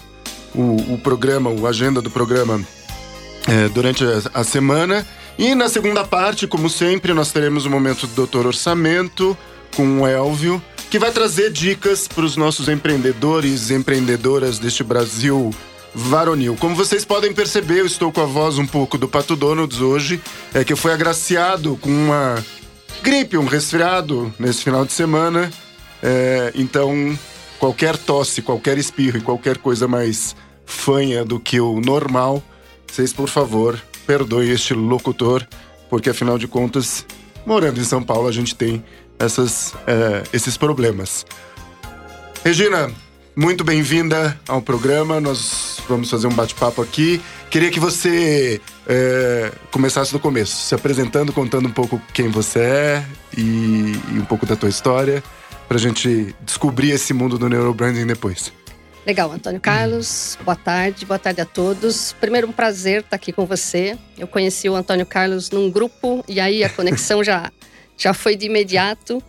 o, 0.55 0.93
o 0.93 0.97
programa, 0.97 1.51
a 1.51 1.69
agenda 1.69 2.01
do 2.01 2.09
programa 2.09 2.55
uh, 2.55 3.69
durante 3.75 4.03
a, 4.03 4.39
a 4.41 4.43
semana. 4.43 5.05
E 5.37 5.53
na 5.53 5.69
segunda 5.69 6.03
parte, 6.03 6.47
como 6.47 6.69
sempre, 6.69 7.13
nós 7.13 7.31
teremos 7.31 7.65
o 7.65 7.69
momento 7.69 8.07
do 8.07 8.15
Doutor 8.15 8.47
Orçamento 8.47 9.37
com 9.75 10.01
o 10.01 10.07
Elvio, 10.07 10.61
que 10.89 10.97
vai 10.97 11.11
trazer 11.11 11.51
dicas 11.51 12.07
para 12.07 12.25
os 12.25 12.35
nossos 12.35 12.67
empreendedores 12.67 13.69
e 13.69 13.75
empreendedoras 13.75 14.57
deste 14.57 14.83
Brasil 14.83 15.53
varonil. 15.93 16.55
Como 16.59 16.75
vocês 16.75 17.05
podem 17.05 17.33
perceber, 17.33 17.81
eu 17.81 17.85
estou 17.85 18.11
com 18.11 18.21
a 18.21 18.25
voz 18.25 18.57
um 18.57 18.65
pouco 18.65 18.97
do 18.97 19.07
Pato 19.07 19.35
Donalds 19.35 19.79
hoje, 19.79 20.19
é 20.53 20.63
que 20.63 20.73
eu 20.73 20.77
fui 20.77 20.91
agraciado 20.91 21.77
com 21.77 21.89
uma 21.89 22.43
gripe, 23.03 23.37
um 23.37 23.45
resfriado 23.45 24.33
nesse 24.39 24.63
final 24.63 24.85
de 24.85 24.93
semana. 24.93 25.51
É, 26.01 26.51
então, 26.55 27.17
qualquer 27.59 27.95
tosse, 27.95 28.41
qualquer 28.41 28.77
espirro 28.79 29.17
e 29.17 29.21
qualquer 29.21 29.57
coisa 29.57 29.87
mais 29.87 30.35
fanha 30.65 31.23
do 31.23 31.39
que 31.39 31.59
o 31.59 31.79
normal, 31.79 32.41
vocês, 32.87 33.13
por 33.13 33.29
favor, 33.29 33.79
perdoe 34.07 34.49
este 34.49 34.73
locutor, 34.73 35.45
porque 35.89 36.09
afinal 36.09 36.37
de 36.37 36.47
contas, 36.47 37.05
morando 37.45 37.79
em 37.79 37.83
São 37.83 38.01
Paulo, 38.01 38.27
a 38.27 38.31
gente 38.31 38.55
tem 38.55 38.83
essas, 39.19 39.73
é, 39.85 40.23
esses 40.31 40.55
problemas. 40.55 41.25
Regina, 42.43 42.89
muito 43.35 43.63
bem-vinda 43.63 44.39
ao 44.47 44.61
programa. 44.61 45.19
Nós 45.19 45.79
vamos 45.89 46.09
fazer 46.09 46.27
um 46.27 46.33
bate-papo 46.33 46.81
aqui. 46.81 47.21
Queria 47.49 47.69
que 47.69 47.79
você 47.79 48.61
é, 48.87 49.51
começasse 49.71 50.13
do 50.13 50.19
começo, 50.19 50.55
se 50.55 50.73
apresentando, 50.73 51.33
contando 51.33 51.67
um 51.67 51.71
pouco 51.71 52.01
quem 52.13 52.29
você 52.29 52.59
é 52.59 53.05
e, 53.37 53.41
e 54.13 54.19
um 54.19 54.25
pouco 54.25 54.45
da 54.45 54.55
tua 54.55 54.69
história, 54.69 55.21
para 55.67 55.77
a 55.77 55.79
gente 55.79 56.33
descobrir 56.41 56.91
esse 56.91 57.13
mundo 57.13 57.37
do 57.37 57.49
neurobranding 57.49 58.07
depois. 58.07 58.53
Legal, 59.07 59.31
Antônio 59.31 59.61
Carlos, 59.61 60.37
boa 60.43 60.53
tarde, 60.53 61.05
boa 61.05 61.17
tarde 61.17 61.39
a 61.39 61.45
todos. 61.45 62.11
Primeiro, 62.19 62.45
um 62.45 62.51
prazer 62.51 62.99
estar 62.99 63.15
aqui 63.15 63.31
com 63.31 63.45
você. 63.45 63.97
Eu 64.17 64.27
conheci 64.27 64.67
o 64.67 64.75
Antônio 64.75 65.05
Carlos 65.05 65.49
num 65.49 65.71
grupo 65.71 66.25
e 66.27 66.41
aí 66.41 66.61
a 66.61 66.69
conexão 66.69 67.23
já, 67.23 67.49
já 67.97 68.13
foi 68.13 68.35
de 68.35 68.47
imediato. 68.47 69.23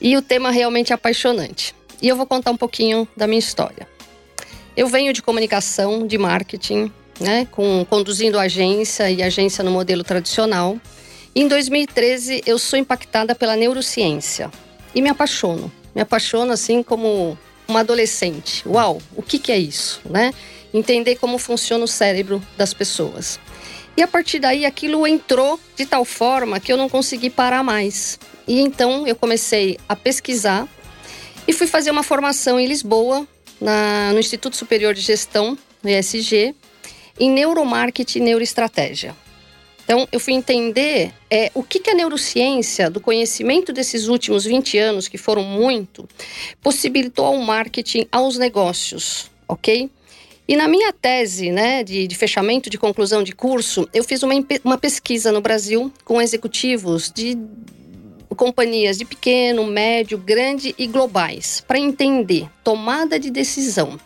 E 0.00 0.16
o 0.16 0.20
tema 0.20 0.50
realmente 0.50 0.92
é 0.92 0.96
apaixonante. 0.96 1.76
E 2.02 2.08
eu 2.08 2.16
vou 2.16 2.26
contar 2.26 2.50
um 2.50 2.56
pouquinho 2.56 3.06
da 3.16 3.28
minha 3.28 3.38
história. 3.38 3.86
Eu 4.76 4.88
venho 4.88 5.12
de 5.12 5.22
comunicação, 5.22 6.04
de 6.08 6.18
marketing, 6.18 6.90
né, 7.20 7.46
com, 7.52 7.86
conduzindo 7.88 8.36
agência 8.36 9.08
e 9.12 9.22
agência 9.22 9.62
no 9.62 9.70
modelo 9.70 10.02
tradicional. 10.02 10.76
Em 11.36 11.46
2013, 11.46 12.42
eu 12.44 12.58
sou 12.58 12.76
impactada 12.76 13.32
pela 13.32 13.54
neurociência 13.54 14.50
e 14.92 15.00
me 15.00 15.08
apaixono. 15.08 15.70
Me 15.94 16.02
apaixono 16.02 16.50
assim 16.50 16.82
como 16.82 17.38
uma 17.66 17.80
adolescente. 17.80 18.66
Uau, 18.68 19.00
o 19.16 19.22
que, 19.22 19.38
que 19.38 19.52
é 19.52 19.58
isso, 19.58 20.00
né? 20.08 20.32
Entender 20.72 21.16
como 21.16 21.38
funciona 21.38 21.84
o 21.84 21.88
cérebro 21.88 22.42
das 22.56 22.74
pessoas. 22.74 23.38
E 23.96 24.02
a 24.02 24.08
partir 24.08 24.40
daí 24.40 24.66
aquilo 24.66 25.06
entrou 25.06 25.58
de 25.76 25.86
tal 25.86 26.04
forma 26.04 26.58
que 26.58 26.72
eu 26.72 26.76
não 26.76 26.88
consegui 26.88 27.30
parar 27.30 27.62
mais. 27.62 28.18
E 28.46 28.60
então 28.60 29.06
eu 29.06 29.14
comecei 29.14 29.78
a 29.88 29.94
pesquisar 29.94 30.68
e 31.46 31.52
fui 31.52 31.66
fazer 31.66 31.90
uma 31.90 32.02
formação 32.02 32.58
em 32.58 32.66
Lisboa, 32.66 33.26
na, 33.60 34.12
no 34.12 34.18
Instituto 34.18 34.56
Superior 34.56 34.94
de 34.94 35.00
Gestão, 35.00 35.56
no 35.82 35.90
ISG, 35.90 36.54
em 37.18 37.30
neuromarketing 37.30 38.18
e 38.18 38.22
neuroestratégia. 38.22 39.14
Então, 39.84 40.08
eu 40.10 40.18
fui 40.18 40.32
entender 40.32 41.12
é, 41.30 41.50
o 41.54 41.62
que, 41.62 41.78
que 41.78 41.90
a 41.90 41.94
neurociência, 41.94 42.90
do 42.90 43.00
conhecimento 43.00 43.72
desses 43.72 44.08
últimos 44.08 44.44
20 44.44 44.78
anos, 44.78 45.08
que 45.08 45.18
foram 45.18 45.42
muito, 45.42 46.08
possibilitou 46.62 47.26
ao 47.26 47.36
marketing, 47.36 48.06
aos 48.10 48.38
negócios, 48.38 49.30
ok? 49.46 49.90
E 50.46 50.56
na 50.56 50.68
minha 50.68 50.92
tese 50.92 51.50
né, 51.50 51.82
de, 51.82 52.06
de, 52.06 52.14
fechamento 52.14 52.68
de 52.68 52.78
conclusão 52.78 53.22
de 53.22 53.32
curso, 53.32 53.88
eu 53.94 54.04
fiz 54.04 54.22
uma, 54.22 54.34
uma 54.62 54.76
pesquisa 54.76 55.32
no 55.32 55.40
Brasil 55.40 55.92
com 56.04 56.20
executivos 56.20 57.10
de 57.10 57.38
companhias 58.34 58.98
de 58.98 59.04
pequeno, 59.04 59.64
médio, 59.64 60.18
grande 60.18 60.74
e 60.76 60.86
globais, 60.86 61.62
para 61.66 61.78
entender 61.78 62.48
tomada 62.62 63.18
de 63.18 63.30
decisão. 63.30 63.98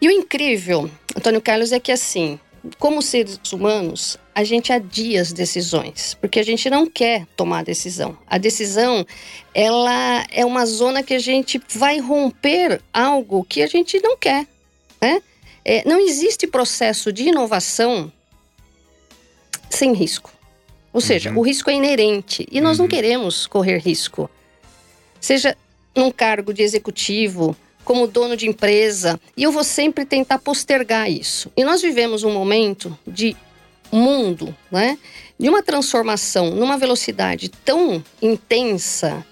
E 0.00 0.08
o 0.08 0.10
incrível, 0.10 0.90
Antônio 1.16 1.40
Carlos, 1.40 1.72
é 1.72 1.80
que 1.80 1.92
assim, 1.92 2.38
como 2.78 3.02
seres 3.02 3.38
humanos, 3.52 4.18
a 4.34 4.44
gente 4.44 4.72
adia 4.72 5.20
as 5.20 5.32
decisões, 5.32 6.14
porque 6.20 6.40
a 6.40 6.42
gente 6.42 6.68
não 6.68 6.86
quer 6.86 7.26
tomar 7.36 7.64
decisão. 7.64 8.16
A 8.26 8.38
decisão, 8.38 9.06
ela 9.54 10.26
é 10.30 10.44
uma 10.44 10.66
zona 10.66 11.02
que 11.02 11.14
a 11.14 11.18
gente 11.18 11.60
vai 11.68 11.98
romper 11.98 12.80
algo 12.92 13.44
que 13.44 13.62
a 13.62 13.66
gente 13.66 14.00
não 14.00 14.16
quer, 14.16 14.46
né? 15.00 15.22
É, 15.64 15.88
não 15.88 15.98
existe 15.98 16.46
processo 16.46 17.12
de 17.12 17.24
inovação 17.24 18.12
sem 19.68 19.92
risco. 19.92 20.32
Ou 20.92 21.00
seja, 21.00 21.30
uhum. 21.30 21.38
o 21.38 21.42
risco 21.42 21.68
é 21.68 21.74
inerente 21.74 22.46
e 22.50 22.60
nós 22.60 22.78
uhum. 22.78 22.84
não 22.84 22.88
queremos 22.88 23.46
correr 23.46 23.78
risco. 23.78 24.30
Seja 25.20 25.56
num 25.94 26.10
cargo 26.10 26.54
de 26.54 26.62
executivo, 26.62 27.56
como 27.86 28.08
dono 28.08 28.36
de 28.36 28.48
empresa, 28.48 29.18
e 29.36 29.44
eu 29.44 29.52
vou 29.52 29.62
sempre 29.62 30.04
tentar 30.04 30.40
postergar 30.40 31.08
isso. 31.08 31.52
E 31.56 31.62
nós 31.62 31.80
vivemos 31.80 32.24
um 32.24 32.32
momento 32.32 32.98
de 33.06 33.36
mundo, 33.92 34.54
né? 34.72 34.98
De 35.38 35.48
uma 35.48 35.62
transformação 35.62 36.50
numa 36.50 36.76
velocidade 36.76 37.48
tão 37.48 38.04
intensa 38.20 39.24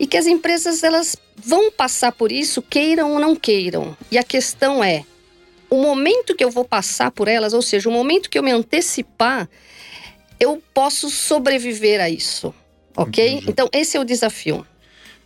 e 0.00 0.06
que 0.06 0.16
as 0.16 0.26
empresas 0.26 0.82
elas 0.82 1.16
vão 1.36 1.70
passar 1.70 2.10
por 2.10 2.32
isso, 2.32 2.60
queiram 2.60 3.12
ou 3.12 3.20
não 3.20 3.36
queiram. 3.36 3.96
E 4.10 4.18
a 4.18 4.24
questão 4.24 4.82
é 4.82 5.04
o 5.70 5.80
momento 5.80 6.34
que 6.34 6.42
eu 6.42 6.50
vou 6.50 6.64
passar 6.64 7.12
por 7.12 7.28
elas, 7.28 7.54
ou 7.54 7.62
seja, 7.62 7.88
o 7.88 7.92
momento 7.92 8.28
que 8.28 8.36
eu 8.36 8.42
me 8.42 8.50
antecipar, 8.50 9.48
eu 10.40 10.60
posso 10.74 11.08
sobreviver 11.08 12.00
a 12.00 12.10
isso, 12.10 12.52
ok? 12.96 13.34
Entendi. 13.34 13.46
Então 13.48 13.68
esse 13.72 13.96
é 13.96 14.00
o 14.00 14.04
desafio. 14.04 14.66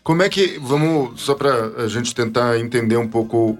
Como 0.06 0.22
é 0.22 0.28
que. 0.28 0.56
Vamos, 0.62 1.20
só 1.20 1.34
para 1.34 1.82
a 1.82 1.88
gente 1.88 2.14
tentar 2.14 2.60
entender 2.60 2.96
um 2.96 3.08
pouco. 3.08 3.58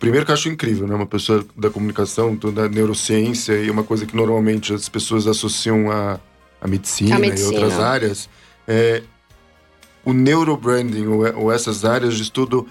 Primeiro 0.00 0.24
que 0.24 0.32
eu 0.32 0.34
acho 0.34 0.48
incrível, 0.48 0.86
né? 0.86 0.94
Uma 0.94 1.06
pessoa 1.06 1.44
da 1.54 1.68
comunicação, 1.68 2.34
da 2.34 2.66
neurociência, 2.70 3.52
e 3.52 3.70
uma 3.70 3.84
coisa 3.84 4.06
que 4.06 4.16
normalmente 4.16 4.72
as 4.72 4.88
pessoas 4.88 5.26
associam 5.26 5.90
a, 5.90 6.18
a, 6.58 6.66
medicina, 6.66 7.16
a 7.16 7.18
medicina, 7.18 7.52
e 7.52 7.54
outras 7.54 7.78
áreas. 7.78 8.30
É, 8.66 9.02
o 10.06 10.14
neurobranding, 10.14 11.06
ou, 11.06 11.42
ou 11.42 11.52
essas 11.52 11.84
áreas 11.84 12.14
de 12.14 12.22
estudo, 12.22 12.66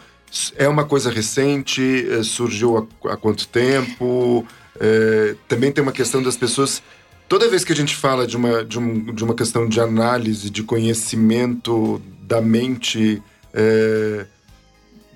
é 0.55 0.67
uma 0.67 0.85
coisa 0.85 1.11
recente? 1.11 2.07
É, 2.09 2.23
surgiu 2.23 2.79
há, 2.79 3.11
há, 3.13 3.15
quanto 3.15 3.47
tempo? 3.47 4.43
É, 4.79 5.35
também 5.47 5.71
tem 5.71 5.83
uma 5.83 5.91
questão 5.91 6.21
das 6.23 6.35
pessoas 6.35 6.81
toda 7.29 7.47
vez 7.47 7.63
que 7.63 7.73
a 7.73 7.75
gente 7.75 7.95
fala 7.95 8.25
de 8.25 8.35
uma, 8.35 8.65
de, 8.65 8.79
um, 8.79 9.13
de 9.13 9.23
uma 9.23 9.35
questão 9.35 9.69
de 9.69 9.79
análise, 9.79 10.49
de 10.49 10.63
conhecimento 10.63 12.01
da 12.27 12.41
mente. 12.41 13.21
É, 13.53 14.25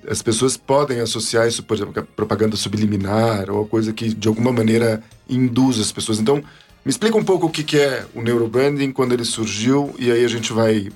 as 0.07 0.21
pessoas 0.21 0.55
podem 0.55 1.01
associar 1.01 1.47
isso, 1.47 1.63
por 1.63 1.75
exemplo, 1.75 1.93
a 1.99 2.01
propaganda 2.01 2.55
subliminar 2.55 3.49
ou 3.51 3.67
coisa 3.67 3.91
que 3.91 4.13
de 4.13 4.27
alguma 4.27 4.51
maneira 4.51 5.03
induz 5.29 5.79
as 5.79 5.91
pessoas. 5.91 6.19
Então, 6.19 6.43
me 6.85 6.89
explica 6.89 7.17
um 7.17 7.23
pouco 7.23 7.47
o 7.47 7.49
que, 7.49 7.77
é 7.77 8.05
o 8.15 8.21
neurobranding, 8.21 8.91
quando 8.91 9.13
ele 9.13 9.25
surgiu, 9.25 9.93
e 9.99 10.11
aí 10.11 10.23
a 10.23 10.27
gente 10.27 10.53
vai 10.53 10.89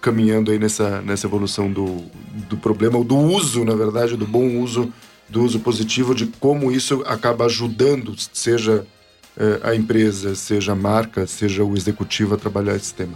caminhando 0.00 0.50
aí 0.50 0.58
nessa, 0.58 1.00
nessa 1.02 1.26
evolução 1.26 1.70
do, 1.70 2.02
do 2.48 2.56
problema, 2.56 2.96
ou 2.96 3.04
do 3.04 3.16
uso, 3.16 3.64
na 3.64 3.74
verdade, 3.74 4.16
do 4.16 4.26
bom 4.26 4.58
uso, 4.58 4.92
do 5.28 5.44
uso 5.44 5.60
positivo, 5.60 6.14
de 6.14 6.26
como 6.40 6.72
isso 6.72 7.02
acaba 7.06 7.44
ajudando, 7.44 8.14
seja 8.32 8.84
é, 9.36 9.60
a 9.62 9.74
empresa, 9.74 10.34
seja 10.34 10.72
a 10.72 10.74
marca, 10.74 11.26
seja 11.26 11.62
o 11.62 11.76
executivo 11.76 12.34
a 12.34 12.38
trabalhar 12.38 12.74
esse 12.74 12.92
tema. 12.92 13.14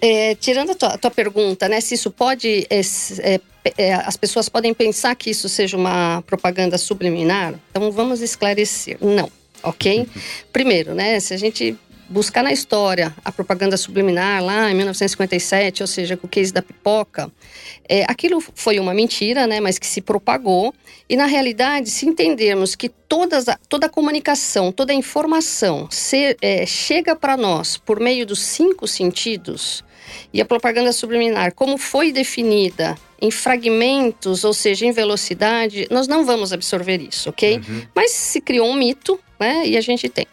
É, 0.00 0.34
tirando 0.34 0.70
a 0.70 0.74
tua, 0.74 0.88
a 0.90 0.98
tua, 0.98 1.10
pergunta, 1.10 1.68
né, 1.68 1.80
se 1.80 1.94
isso 1.94 2.10
pode, 2.10 2.66
é, 2.70 2.80
é, 2.80 3.40
é, 3.76 3.94
as 3.94 4.16
pessoas 4.16 4.48
podem 4.48 4.72
pensar 4.72 5.14
que 5.14 5.30
isso 5.30 5.48
seja 5.48 5.76
uma 5.76 6.22
propaganda 6.22 6.78
subliminar, 6.78 7.54
então 7.70 7.90
vamos 7.92 8.22
esclarecer. 8.22 8.96
Não, 9.00 9.30
ok? 9.62 10.00
Uhum. 10.00 10.06
Primeiro, 10.52 10.94
né, 10.94 11.20
se 11.20 11.34
a 11.34 11.36
gente 11.36 11.76
buscar 12.10 12.42
na 12.42 12.52
história 12.52 13.14
a 13.24 13.30
propaganda 13.30 13.76
subliminar 13.76 14.42
lá 14.42 14.68
em 14.68 14.74
1957, 14.74 15.82
ou 15.82 15.86
seja, 15.86 16.16
com 16.16 16.26
o 16.26 16.30
case 16.30 16.52
da 16.52 16.60
pipoca, 16.60 17.30
é, 17.88 18.04
aquilo 18.08 18.40
foi 18.40 18.80
uma 18.80 18.92
mentira, 18.92 19.46
né, 19.46 19.60
mas 19.60 19.78
que 19.78 19.86
se 19.86 20.00
propagou. 20.00 20.74
E 21.08 21.16
na 21.16 21.26
realidade, 21.26 21.88
se 21.88 22.06
entendermos 22.06 22.74
que 22.74 22.88
todas, 22.88 23.44
toda 23.68 23.86
a 23.86 23.88
comunicação, 23.88 24.72
toda 24.72 24.92
a 24.92 24.94
informação 24.94 25.88
se, 25.90 26.36
é, 26.42 26.66
chega 26.66 27.14
para 27.14 27.36
nós 27.36 27.76
por 27.76 28.00
meio 28.00 28.26
dos 28.26 28.40
cinco 28.40 28.88
sentidos, 28.88 29.84
e 30.32 30.40
a 30.40 30.44
propaganda 30.44 30.92
subliminar, 30.92 31.54
como 31.54 31.76
foi 31.76 32.12
definida 32.12 32.96
em 33.20 33.30
fragmentos, 33.30 34.44
ou 34.44 34.54
seja, 34.54 34.86
em 34.86 34.92
velocidade, 34.92 35.86
nós 35.90 36.08
não 36.08 36.24
vamos 36.24 36.52
absorver 36.52 37.00
isso, 37.02 37.28
ok? 37.28 37.56
Uhum. 37.56 37.82
Mas 37.94 38.12
se 38.12 38.40
criou 38.40 38.68
um 38.68 38.74
mito, 38.74 39.20
né? 39.38 39.66
E 39.66 39.76
a 39.76 39.80
gente 39.80 40.08
tem. 40.08 40.26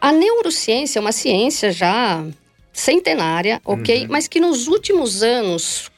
A 0.00 0.12
neurociência 0.12 0.98
é 0.98 1.00
uma 1.00 1.12
ciência 1.12 1.72
já 1.72 2.24
centenária, 2.72 3.60
ok? 3.64 4.02
Uhum. 4.02 4.06
Mas 4.10 4.28
que 4.28 4.40
nos 4.40 4.68
últimos 4.68 5.22
anos, 5.22 5.90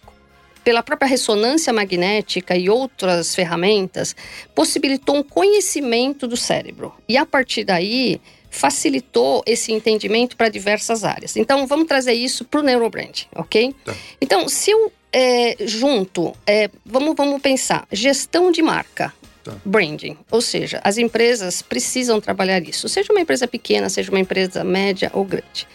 pela 0.64 0.82
própria 0.82 1.08
ressonância 1.08 1.72
magnética 1.72 2.56
e 2.56 2.70
outras 2.70 3.34
ferramentas, 3.34 4.16
possibilitou 4.54 5.16
um 5.16 5.22
conhecimento 5.22 6.26
do 6.26 6.36
cérebro. 6.36 6.94
E 7.08 7.16
a 7.16 7.26
partir 7.26 7.64
daí 7.64 8.20
facilitou 8.52 9.42
esse 9.46 9.72
entendimento 9.72 10.36
para 10.36 10.48
diversas 10.48 11.02
áreas. 11.02 11.36
Então, 11.36 11.66
vamos 11.66 11.88
trazer 11.88 12.12
isso 12.12 12.44
para 12.44 12.60
o 12.60 12.62
neurobrand, 12.62 13.24
ok? 13.34 13.74
Tá. 13.84 13.96
Então, 14.20 14.46
se 14.48 14.70
eu 14.70 14.92
é, 15.10 15.56
junto, 15.66 16.34
é, 16.46 16.70
vamos, 16.84 17.16
vamos 17.16 17.40
pensar, 17.42 17.86
gestão 17.90 18.52
de 18.52 18.62
marca, 18.62 19.12
Tá. 19.42 19.56
Branding, 19.64 20.16
ou 20.30 20.40
seja, 20.40 20.80
as 20.84 20.98
empresas 20.98 21.62
precisam 21.62 22.20
trabalhar 22.20 22.62
isso, 22.62 22.88
seja 22.88 23.12
uma 23.12 23.20
empresa 23.20 23.48
pequena, 23.48 23.90
seja 23.90 24.08
uma 24.08 24.20
empresa 24.20 24.62
média 24.62 25.10
ou 25.12 25.24
grande. 25.24 25.66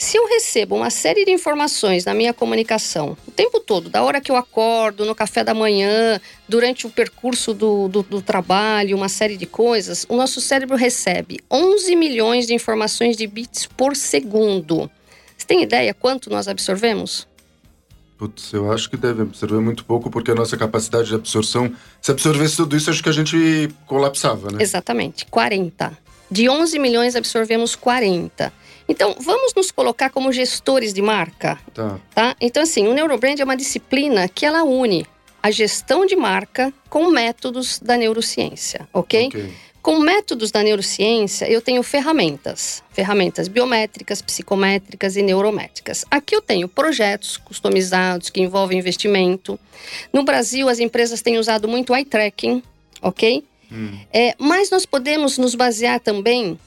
Se 0.00 0.16
eu 0.16 0.26
recebo 0.26 0.76
uma 0.76 0.88
série 0.88 1.26
de 1.26 1.30
informações 1.30 2.06
na 2.06 2.14
minha 2.14 2.32
comunicação 2.32 3.18
o 3.28 3.30
tempo 3.30 3.60
todo, 3.60 3.90
da 3.90 4.02
hora 4.02 4.18
que 4.18 4.32
eu 4.32 4.36
acordo, 4.36 5.04
no 5.04 5.14
café 5.14 5.44
da 5.44 5.52
manhã, 5.52 6.18
durante 6.48 6.86
o 6.86 6.90
percurso 6.90 7.52
do, 7.52 7.86
do, 7.86 8.02
do, 8.02 8.22
trabalho, 8.22 8.96
uma 8.96 9.10
série 9.10 9.36
de 9.36 9.44
coisas, 9.44 10.06
o 10.08 10.16
nosso 10.16 10.40
cérebro 10.40 10.74
recebe 10.74 11.38
11 11.50 11.94
milhões 11.96 12.46
de 12.46 12.54
informações 12.54 13.14
de 13.14 13.26
bits 13.26 13.66
por 13.66 13.94
segundo. 13.94 14.90
Você 15.36 15.46
tem 15.46 15.62
ideia 15.62 15.92
quanto 15.92 16.30
nós 16.30 16.48
absorvemos? 16.48 17.28
Putz, 18.16 18.54
eu 18.54 18.72
acho 18.72 18.88
que 18.88 18.96
deve 18.96 19.20
absorver 19.20 19.60
muito 19.60 19.84
pouco, 19.84 20.08
porque 20.08 20.30
a 20.30 20.34
nossa 20.34 20.56
capacidade 20.56 21.08
de 21.08 21.14
absorção, 21.14 21.70
se 22.00 22.10
absorvesse 22.10 22.56
tudo 22.56 22.74
isso, 22.74 22.88
acho 22.88 23.02
que 23.02 23.10
a 23.10 23.12
gente 23.12 23.68
colapsava, 23.86 24.50
né? 24.50 24.62
Exatamente, 24.62 25.26
40. 25.26 25.92
De 26.30 26.48
11 26.48 26.78
milhões, 26.78 27.16
absorvemos 27.16 27.76
40. 27.76 28.50
Então, 28.90 29.14
vamos 29.20 29.54
nos 29.54 29.70
colocar 29.70 30.10
como 30.10 30.32
gestores 30.32 30.92
de 30.92 31.00
marca. 31.00 31.56
Tá. 31.72 32.00
tá? 32.12 32.36
Então, 32.40 32.60
assim, 32.60 32.88
o 32.88 32.92
Neurobrand 32.92 33.38
é 33.38 33.44
uma 33.44 33.56
disciplina 33.56 34.28
que 34.28 34.44
ela 34.44 34.64
une 34.64 35.06
a 35.40 35.48
gestão 35.48 36.04
de 36.04 36.16
marca 36.16 36.72
com 36.88 37.08
métodos 37.08 37.78
da 37.78 37.96
neurociência, 37.96 38.88
ok? 38.92 39.30
Com 39.80 40.00
métodos 40.00 40.50
da 40.50 40.60
neurociência, 40.62 41.48
eu 41.48 41.62
tenho 41.62 41.84
ferramentas, 41.84 42.82
ferramentas 42.90 43.46
biométricas, 43.46 44.20
psicométricas 44.20 45.16
e 45.16 45.22
neurométricas. 45.22 46.04
Aqui 46.10 46.34
eu 46.34 46.42
tenho 46.42 46.68
projetos 46.68 47.36
customizados 47.36 48.28
que 48.28 48.42
envolvem 48.42 48.80
investimento. 48.80 49.58
No 50.12 50.24
Brasil, 50.24 50.68
as 50.68 50.80
empresas 50.80 51.22
têm 51.22 51.38
usado 51.38 51.68
muito 51.68 51.94
eye 51.94 52.04
tracking, 52.04 52.60
ok? 53.00 53.44
Hum. 53.70 53.98
É, 54.12 54.34
mas 54.36 54.68
nós 54.68 54.84
podemos 54.84 55.38
nos 55.38 55.54
basear 55.54 56.00
também 56.00 56.58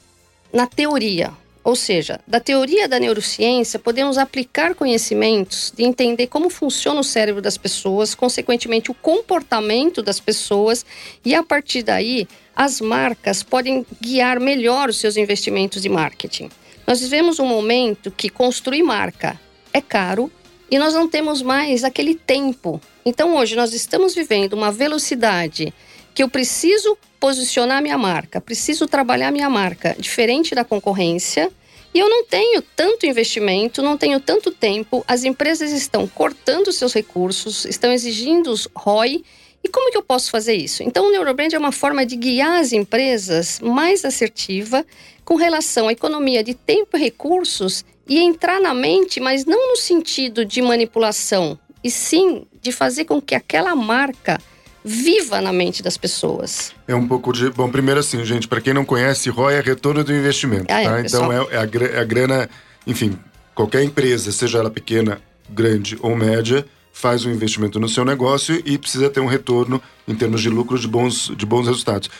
na 0.50 0.66
teoria, 0.66 1.32
ou 1.64 1.74
seja, 1.74 2.20
da 2.26 2.38
teoria 2.38 2.86
da 2.86 3.00
neurociência, 3.00 3.78
podemos 3.78 4.18
aplicar 4.18 4.74
conhecimentos 4.74 5.72
de 5.74 5.82
entender 5.82 6.26
como 6.26 6.50
funciona 6.50 7.00
o 7.00 7.04
cérebro 7.04 7.40
das 7.40 7.56
pessoas, 7.56 8.14
consequentemente, 8.14 8.90
o 8.90 8.94
comportamento 8.94 10.02
das 10.02 10.20
pessoas, 10.20 10.84
e 11.24 11.34
a 11.34 11.42
partir 11.42 11.82
daí, 11.82 12.28
as 12.54 12.82
marcas 12.82 13.42
podem 13.42 13.84
guiar 13.98 14.38
melhor 14.38 14.90
os 14.90 14.98
seus 14.98 15.16
investimentos 15.16 15.80
de 15.80 15.88
marketing. 15.88 16.50
Nós 16.86 17.00
vivemos 17.00 17.38
um 17.38 17.46
momento 17.46 18.10
que 18.10 18.28
construir 18.28 18.82
marca 18.82 19.40
é 19.72 19.80
caro 19.80 20.30
e 20.70 20.78
nós 20.78 20.92
não 20.92 21.08
temos 21.08 21.40
mais 21.40 21.82
aquele 21.82 22.14
tempo. 22.14 22.78
Então, 23.06 23.36
hoje, 23.36 23.56
nós 23.56 23.72
estamos 23.72 24.14
vivendo 24.14 24.52
uma 24.52 24.70
velocidade 24.70 25.72
que 26.14 26.22
eu 26.22 26.28
preciso 26.28 26.96
posicionar 27.24 27.80
minha 27.80 27.96
marca, 27.96 28.38
preciso 28.38 28.86
trabalhar 28.86 29.32
minha 29.32 29.48
marca 29.48 29.96
diferente 29.98 30.54
da 30.54 30.62
concorrência. 30.62 31.50
E 31.94 31.98
eu 31.98 32.06
não 32.06 32.26
tenho 32.26 32.60
tanto 32.76 33.06
investimento, 33.06 33.80
não 33.80 33.96
tenho 33.96 34.20
tanto 34.20 34.50
tempo. 34.50 35.02
As 35.08 35.24
empresas 35.24 35.72
estão 35.72 36.06
cortando 36.06 36.70
seus 36.70 36.92
recursos, 36.92 37.64
estão 37.64 37.90
exigindo 37.90 38.50
os 38.50 38.68
ROI. 38.76 39.24
E 39.62 39.68
como 39.70 39.90
que 39.90 39.96
eu 39.96 40.02
posso 40.02 40.30
fazer 40.30 40.52
isso? 40.52 40.82
Então, 40.82 41.06
o 41.06 41.10
Neurobrand 41.10 41.54
é 41.54 41.58
uma 41.58 41.72
forma 41.72 42.04
de 42.04 42.14
guiar 42.14 42.60
as 42.60 42.74
empresas 42.74 43.58
mais 43.58 44.04
assertiva 44.04 44.84
com 45.24 45.36
relação 45.36 45.88
à 45.88 45.92
economia 45.92 46.44
de 46.44 46.52
tempo 46.52 46.94
e 46.94 47.00
recursos 47.00 47.86
e 48.06 48.18
entrar 48.18 48.60
na 48.60 48.74
mente, 48.74 49.18
mas 49.18 49.46
não 49.46 49.70
no 49.70 49.76
sentido 49.76 50.44
de 50.44 50.60
manipulação, 50.60 51.58
e 51.82 51.90
sim 51.90 52.46
de 52.60 52.70
fazer 52.70 53.06
com 53.06 53.18
que 53.18 53.34
aquela 53.34 53.74
marca 53.74 54.38
viva 54.84 55.40
na 55.40 55.52
mente 55.52 55.82
das 55.82 55.96
pessoas. 55.96 56.72
É 56.86 56.94
um 56.94 57.08
pouco 57.08 57.32
de. 57.32 57.50
Bom, 57.50 57.70
primeiro 57.70 58.00
assim, 58.00 58.22
gente, 58.24 58.46
para 58.46 58.60
quem 58.60 58.74
não 58.74 58.84
conhece, 58.84 59.30
ROI 59.30 59.54
é 59.54 59.60
retorno 59.60 60.04
do 60.04 60.14
investimento. 60.14 60.66
Ah, 60.68 60.82
é, 60.82 60.84
tá? 60.84 61.00
Então 61.00 61.32
é, 61.32 61.36
é, 61.36 61.56
a, 61.56 61.62
é 61.62 62.00
a 62.00 62.04
grana, 62.04 62.50
enfim, 62.86 63.18
qualquer 63.54 63.82
empresa, 63.82 64.30
seja 64.30 64.58
ela 64.58 64.70
pequena, 64.70 65.20
grande 65.48 65.96
ou 66.00 66.14
média, 66.14 66.66
faz 66.92 67.24
um 67.24 67.30
investimento 67.30 67.80
no 67.80 67.88
seu 67.88 68.04
negócio 68.04 68.62
e 68.64 68.76
precisa 68.76 69.08
ter 69.08 69.20
um 69.20 69.26
retorno 69.26 69.80
em 70.06 70.14
termos 70.14 70.42
de 70.42 70.50
lucro 70.50 70.78
de 70.78 70.86
bons, 70.86 71.32
de 71.34 71.46
bons 71.46 71.66
resultados. 71.66 72.10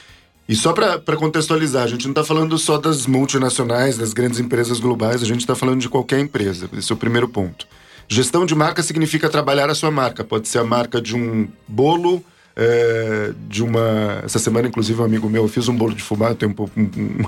E 0.47 0.55
só 0.55 0.73
para 0.73 1.17
contextualizar, 1.17 1.85
a 1.85 1.87
gente 1.87 2.05
não 2.05 2.11
está 2.11 2.23
falando 2.23 2.59
só 2.59 2.77
das 2.77 3.07
multinacionais, 3.07 3.97
das 3.97 4.13
grandes 4.13 4.39
empresas 4.39 4.79
globais, 4.79 5.23
a 5.23 5.27
gente 5.27 5.41
está 5.41 5.55
falando 5.55 5.81
de 5.81 5.89
qualquer 5.89 6.21
empresa. 6.21 6.69
Esse 6.77 6.93
é 6.93 6.95
o 6.95 6.99
primeiro 6.99 7.29
ponto. 7.29 7.67
Gestão 8.07 8.45
de 8.45 8.55
marca 8.55 8.83
significa 8.83 9.31
trabalhar 9.31 9.71
a 9.71 9.75
sua 9.75 9.91
marca. 9.91 10.23
Pode 10.23 10.49
ser 10.49 10.59
a 10.59 10.65
marca 10.65 11.01
de 11.01 11.17
um 11.17 11.49
bolo, 11.67 12.23
é, 12.56 13.32
de 13.49 13.63
uma. 13.63 14.23
Essa 14.25 14.39
semana, 14.39 14.69
inclusive, 14.69 15.01
um 15.01 15.05
amigo 15.05 15.29
meu, 15.29 15.43
eu 15.44 15.49
fiz 15.49 15.69
um 15.69 15.77
bolo 15.77 15.94
de 15.94 16.03
fubá, 16.03 16.34
tenho 16.34 16.55
um, 16.56 16.81
um, 16.81 17.25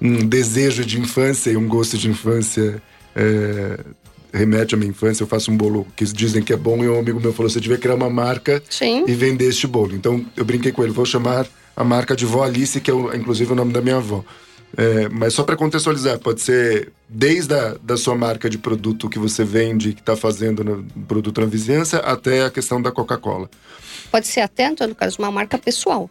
um, 0.02 0.26
desejo 0.26 0.84
de 0.84 1.00
infância 1.00 1.50
e 1.50 1.56
um 1.56 1.66
gosto 1.66 1.96
de 1.96 2.08
infância. 2.08 2.82
É, 3.16 3.80
remete 4.32 4.74
à 4.74 4.78
minha 4.78 4.90
infância, 4.90 5.22
eu 5.22 5.26
faço 5.26 5.50
um 5.50 5.56
bolo 5.56 5.86
que 5.96 6.04
dizem 6.04 6.42
que 6.42 6.52
é 6.52 6.56
bom, 6.56 6.84
e 6.84 6.88
um 6.88 6.98
amigo 6.98 7.18
meu 7.20 7.32
falou: 7.32 7.50
você 7.50 7.60
devia 7.60 7.78
criar 7.78 7.94
uma 7.94 8.10
marca 8.10 8.62
Sim. 8.68 9.04
e 9.06 9.14
vender 9.14 9.48
este 9.48 9.66
bolo. 9.66 9.94
Então 9.94 10.24
eu 10.36 10.44
brinquei 10.44 10.70
com 10.70 10.82
ele, 10.82 10.92
vou 10.92 11.06
chamar 11.06 11.46
a 11.74 11.82
marca 11.84 12.14
de 12.14 12.26
Vó 12.26 12.42
Alice, 12.44 12.80
que 12.80 12.90
é 12.90 12.94
inclusive 13.16 13.52
o 13.52 13.56
nome 13.56 13.72
da 13.72 13.80
minha 13.80 13.96
avó. 13.96 14.24
É, 14.76 15.08
mas 15.08 15.34
só 15.34 15.42
para 15.42 15.56
contextualizar, 15.56 16.18
pode 16.18 16.40
ser 16.40 16.92
desde 17.08 17.54
a 17.54 17.76
da 17.82 17.96
sua 17.96 18.14
marca 18.14 18.50
de 18.50 18.58
produto 18.58 19.08
que 19.08 19.18
você 19.18 19.44
vende, 19.44 19.92
que 19.92 20.00
está 20.00 20.14
fazendo 20.14 20.62
no, 20.62 20.84
produto 21.06 21.40
na 21.40 21.46
vizinhança, 21.46 21.98
até 21.98 22.44
a 22.44 22.50
questão 22.50 22.80
da 22.80 22.92
Coca-Cola. 22.92 23.48
Pode 24.10 24.26
ser 24.26 24.40
até, 24.40 24.68
no 24.70 24.94
caso, 24.94 25.16
uma 25.18 25.30
marca 25.30 25.58
pessoal, 25.58 26.10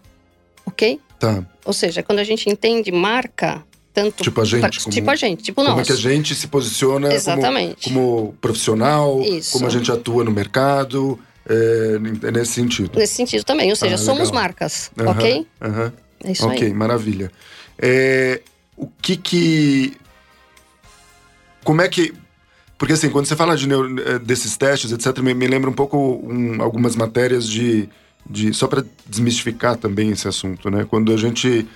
ok? 0.66 1.00
Tá. 1.20 1.46
Ou 1.66 1.74
seja, 1.74 2.04
quando 2.04 2.20
a 2.20 2.24
gente 2.24 2.50
entende 2.50 2.92
marca, 2.92 3.64
tanto 3.94 4.24
tipo 4.24 4.42
a 4.42 4.46
gente, 4.46 4.80
como, 4.80 4.94
tipo 4.94 5.10
a 5.10 5.16
gente, 5.16 5.44
tipo 5.44 5.62
nós. 5.62 5.72
Como 5.72 5.82
é 5.82 5.86
que 5.86 5.92
a 5.92 5.96
gente 5.96 6.36
se 6.36 6.48
posiciona 6.48 7.14
Exatamente. 7.14 7.90
Como, 7.90 8.00
como 8.00 8.34
profissional, 8.34 9.22
Isso. 9.22 9.54
como 9.54 9.66
a 9.66 9.70
gente 9.70 9.92
atua 9.92 10.24
no 10.24 10.32
mercado, 10.32 11.20
é, 11.50 11.98
nesse 12.32 12.54
sentido. 12.54 12.98
Nesse 12.98 13.16
sentido 13.16 13.44
também, 13.44 13.70
ou 13.70 13.76
seja, 13.76 13.96
ah, 13.96 13.98
somos 13.98 14.30
marcas, 14.32 14.92
uhum, 15.00 15.10
ok? 15.10 15.48
Uhum. 15.62 15.92
É 16.24 16.32
isso 16.32 16.46
okay, 16.46 16.58
aí. 16.58 16.64
Ok, 16.66 16.74
maravilha. 16.74 17.32
É, 17.78 18.42
o 18.76 18.88
que 18.88 19.18
que. 19.18 19.98
Como 21.64 21.82
é 21.82 21.88
que. 21.88 22.14
Porque 22.78 22.94
assim, 22.94 23.10
quando 23.10 23.26
você 23.26 23.36
fala 23.36 23.58
de 23.58 23.68
eh, 23.72 24.20
desses 24.20 24.56
testes, 24.56 24.92
etc., 24.92 25.20
me, 25.20 25.34
me 25.34 25.48
lembra 25.48 25.70
um 25.70 25.74
pouco 25.74 26.22
um, 26.24 26.62
algumas 26.62 26.96
matérias 26.96 27.48
de. 27.48 27.90
de 28.30 28.54
só 28.54 28.68
para 28.68 28.84
desmistificar 29.06 29.76
também 29.78 30.12
esse 30.12 30.28
assunto, 30.28 30.70
né? 30.70 30.86
Quando 30.88 31.12
a 31.12 31.18
gente 31.18 31.68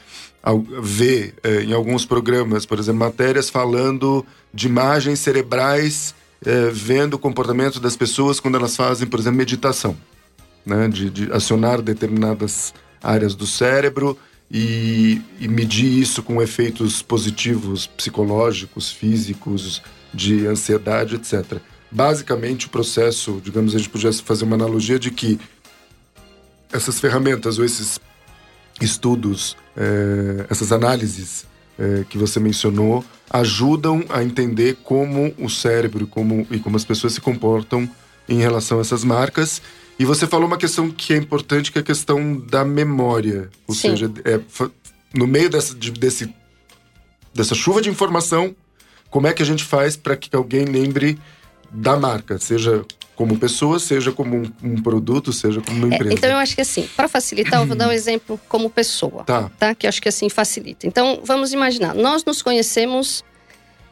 vê 0.81 1.33
é, 1.43 1.61
em 1.61 1.73
alguns 1.73 2.05
programas, 2.05 2.65
por 2.65 2.79
exemplo, 2.79 2.99
matérias 2.99 3.49
falando 3.49 4.25
de 4.53 4.67
imagens 4.67 5.19
cerebrais 5.19 6.15
é, 6.43 6.69
vendo 6.71 7.13
o 7.13 7.19
comportamento 7.19 7.79
das 7.79 7.95
pessoas 7.95 8.39
quando 8.39 8.57
elas 8.57 8.75
fazem, 8.75 9.07
por 9.07 9.19
exemplo, 9.19 9.37
meditação, 9.37 9.95
né? 10.65 10.87
de, 10.87 11.09
de 11.09 11.31
acionar 11.31 11.81
determinadas 11.81 12.73
áreas 13.01 13.35
do 13.35 13.45
cérebro 13.45 14.17
e, 14.51 15.21
e, 15.39 15.47
medir 15.47 15.99
isso 15.99 16.21
com 16.21 16.41
efeitos 16.41 17.01
positivos, 17.01 17.87
psicológicos, 17.87 18.91
físicos, 18.91 19.81
de 20.13 20.45
ansiedade, 20.45 21.15
etc. 21.15 21.59
Basicamente, 21.89 22.65
o 22.65 22.69
processo, 22.69 23.41
digamos, 23.43 23.73
a 23.73 23.77
gente 23.77 23.89
podia 23.89 24.11
fazer 24.11 24.43
uma 24.43 24.55
analogia 24.55 24.99
de 24.99 25.09
que 25.09 25.39
essas 26.71 26.99
ferramentas 26.99 27.57
ou 27.57 27.65
esses 27.65 27.99
estudos, 28.81 29.55
é, 29.77 30.45
essas 30.49 30.71
análises 30.71 31.45
é, 31.79 32.03
que 32.09 32.17
você 32.17 32.39
mencionou, 32.39 33.05
ajudam 33.29 34.03
a 34.09 34.21
entender 34.21 34.77
como 34.83 35.33
o 35.37 35.49
cérebro 35.49 36.05
como, 36.07 36.45
e 36.51 36.59
como 36.59 36.75
as 36.75 36.83
pessoas 36.83 37.13
se 37.13 37.21
comportam 37.21 37.89
em 38.27 38.39
relação 38.39 38.79
a 38.79 38.81
essas 38.81 39.03
marcas. 39.03 39.61
E 39.99 40.05
você 40.05 40.25
falou 40.25 40.47
uma 40.47 40.57
questão 40.57 40.89
que 40.89 41.13
é 41.13 41.17
importante, 41.17 41.71
que 41.71 41.77
é 41.77 41.81
a 41.81 41.83
questão 41.83 42.37
da 42.37 42.65
memória. 42.65 43.49
Ou 43.67 43.75
Sim. 43.75 43.89
seja, 43.89 44.11
é, 44.25 44.39
no 45.13 45.27
meio 45.27 45.49
dessa, 45.49 45.75
de, 45.75 45.91
desse, 45.91 46.33
dessa 47.33 47.53
chuva 47.53 47.81
de 47.81 47.89
informação, 47.89 48.55
como 49.09 49.27
é 49.27 49.33
que 49.33 49.43
a 49.43 49.45
gente 49.45 49.63
faz 49.63 49.95
para 49.95 50.15
que 50.15 50.35
alguém 50.35 50.65
lembre 50.65 51.19
da 51.69 51.95
marca, 51.97 52.37
seja 52.39 52.83
como 53.15 53.37
pessoa, 53.37 53.77
seja 53.77 54.11
como 54.11 54.37
um, 54.37 54.51
um 54.63 54.81
produto, 54.81 55.31
seja 55.31 55.61
como 55.61 55.77
uma 55.77 55.93
é, 55.93 55.95
empresa. 55.95 56.13
É, 56.13 56.17
então 56.17 56.29
eu 56.31 56.37
acho 56.37 56.55
que 56.55 56.61
assim, 56.61 56.89
para 56.95 57.07
facilitar, 57.07 57.61
eu 57.61 57.67
vou 57.67 57.75
dar 57.75 57.87
um 57.87 57.91
exemplo 57.93 58.39
como 58.49 58.69
pessoa, 58.69 59.23
tá. 59.23 59.51
tá? 59.59 59.75
Que 59.75 59.85
eu 59.85 59.89
acho 59.89 60.01
que 60.01 60.09
assim 60.09 60.29
facilita. 60.29 60.87
Então 60.87 61.21
vamos 61.23 61.53
imaginar, 61.53 61.93
nós 61.93 62.25
nos 62.25 62.41
conhecemos 62.41 63.23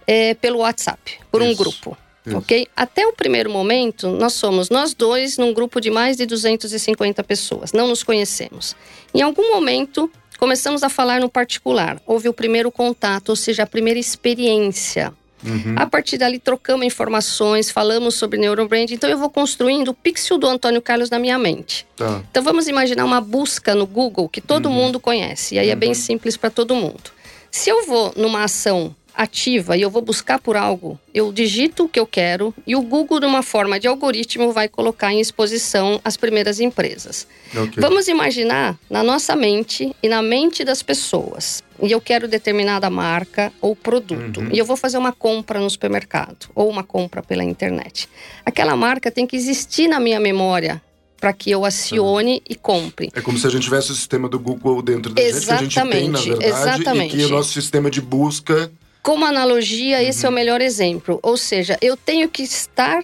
é, 0.08 0.34
pelo 0.34 0.60
WhatsApp, 0.60 1.20
por 1.32 1.42
Isso. 1.42 1.52
um 1.52 1.56
grupo. 1.56 1.98
Isso. 2.30 2.38
Ok? 2.38 2.68
Até 2.76 3.06
o 3.06 3.14
primeiro 3.14 3.50
momento, 3.50 4.10
nós 4.10 4.34
somos 4.34 4.70
nós 4.70 4.94
dois 4.94 5.38
num 5.38 5.54
grupo 5.54 5.82
de 5.82 5.90
mais 5.90 6.18
de 6.18 6.26
250 6.26 7.24
pessoas. 7.24 7.74
Não 7.74 7.88
nos 7.88 8.04
conhecemos. 8.04 8.76
Em 9.14 9.22
algum 9.22 9.52
momento, 9.54 10.10
começamos 10.38 10.84
a 10.84 10.90
falar 10.90 11.20
no 11.20 11.30
particular. 11.30 12.02
Houve 12.06 12.30
o 12.30 12.34
primeiro 12.34 12.72
contato, 12.72 13.30
ou 13.30 13.36
seja, 13.36 13.64
a 13.64 13.68
primeira 13.68 14.00
experiência. 14.00 15.14
Uhum. 15.44 15.76
A 15.78 15.86
partir 15.86 16.18
dali, 16.18 16.38
trocamos 16.38 16.86
informações, 16.86 17.72
falamos 17.72 18.16
sobre 18.16 18.38
neurobrand. 18.38 18.92
Então, 18.92 19.10
eu 19.10 19.18
vou 19.18 19.30
construindo 19.30 19.90
o 19.90 19.94
pixel 19.94 20.38
do 20.38 20.48
Antônio 20.48 20.82
Carlos 20.82 21.10
na 21.10 21.18
minha 21.18 21.40
mente. 21.40 21.88
Tá. 21.96 22.22
Então, 22.30 22.44
vamos 22.44 22.68
imaginar 22.68 23.06
uma 23.06 23.22
busca 23.22 23.74
no 23.74 23.86
Google 23.86 24.28
que 24.28 24.42
todo 24.42 24.68
uhum. 24.68 24.76
mundo 24.76 25.00
conhece. 25.00 25.56
E 25.56 25.60
aí 25.60 25.68
uhum. 25.68 25.74
é 25.74 25.76
bem 25.76 25.90
uhum. 25.90 25.96
simples 25.96 26.36
para 26.36 26.50
todo 26.50 26.76
mundo. 26.76 27.12
Se 27.52 27.70
eu 27.70 27.86
vou 27.86 28.14
numa 28.16 28.44
ação 28.44 28.96
ativa 29.20 29.76
e 29.76 29.82
eu 29.82 29.90
vou 29.90 30.02
buscar 30.02 30.40
por 30.40 30.56
algo, 30.56 30.98
eu 31.14 31.34
digito 31.34 31.84
o 31.84 31.90
que 31.90 32.00
eu 32.00 32.08
quero 32.08 32.56
e 32.66 32.74
o 32.74 32.82
Google, 32.82 33.20
de 33.20 33.26
uma 33.26 33.44
forma 33.44 33.78
de 33.78 33.86
algoritmo, 33.86 34.54
vai 34.54 34.70
colocar 34.70 35.12
em 35.12 35.20
exposição 35.20 36.00
as 36.06 36.16
primeiras 36.16 36.62
empresas. 36.62 37.28
Okay. 37.52 37.82
Vamos 37.82 38.08
imaginar 38.08 38.80
na 38.90 39.04
nossa 39.04 39.36
mente 39.36 39.94
e 40.02 40.08
na 40.08 40.22
mente 40.22 40.64
das 40.64 40.82
pessoas. 40.82 41.62
E 41.82 41.92
eu 41.92 42.00
quero 42.00 42.30
determinada 42.30 42.90
marca 42.90 43.52
ou 43.60 43.76
produto. 43.76 44.40
Uhum. 44.40 44.50
E 44.54 44.58
eu 44.58 44.66
vou 44.66 44.78
fazer 44.78 44.98
uma 44.98 45.12
compra 45.12 45.60
no 45.60 45.70
supermercado 45.70 46.48
ou 46.56 46.70
uma 46.70 46.84
compra 46.84 47.22
pela 47.22 47.44
internet. 47.44 48.08
Aquela 48.46 48.76
marca 48.78 49.12
tem 49.12 49.28
que 49.28 49.36
existir 49.36 49.90
na 49.90 50.00
minha 50.00 50.20
memória 50.20 50.82
para 51.20 51.34
que 51.34 51.52
eu 51.52 51.66
acione 51.66 52.36
uhum. 52.36 52.42
e 52.50 52.56
compre. 52.56 53.12
É 53.14 53.20
como 53.20 53.38
se 53.38 53.46
a 53.46 53.50
gente 53.50 53.64
tivesse 53.64 53.92
o 53.92 53.96
sistema 53.96 54.30
do 54.30 54.40
Google 54.40 54.82
dentro 54.82 55.14
da 55.14 55.22
exatamente, 55.22 55.62
gente, 55.62 55.74
que 55.74 55.80
a 55.80 55.84
gente 55.84 56.02
tem, 56.02 56.10
na 56.10 56.20
verdade, 56.20 56.46
exatamente. 56.46 57.16
e 57.16 57.20
que 57.20 57.26
o 57.26 57.30
nosso 57.30 57.52
sistema 57.52 57.92
de 57.92 58.00
busca 58.00 58.72
como 59.10 59.26
analogia, 59.26 59.98
uhum. 59.98 60.04
esse 60.04 60.24
é 60.24 60.30
o 60.30 60.32
melhor 60.32 60.62
exemplo. 60.62 61.20
Ou 61.24 61.36
seja, 61.36 61.76
eu 61.82 61.98
tenho 61.98 62.30
que 62.30 62.44
estar 62.44 63.04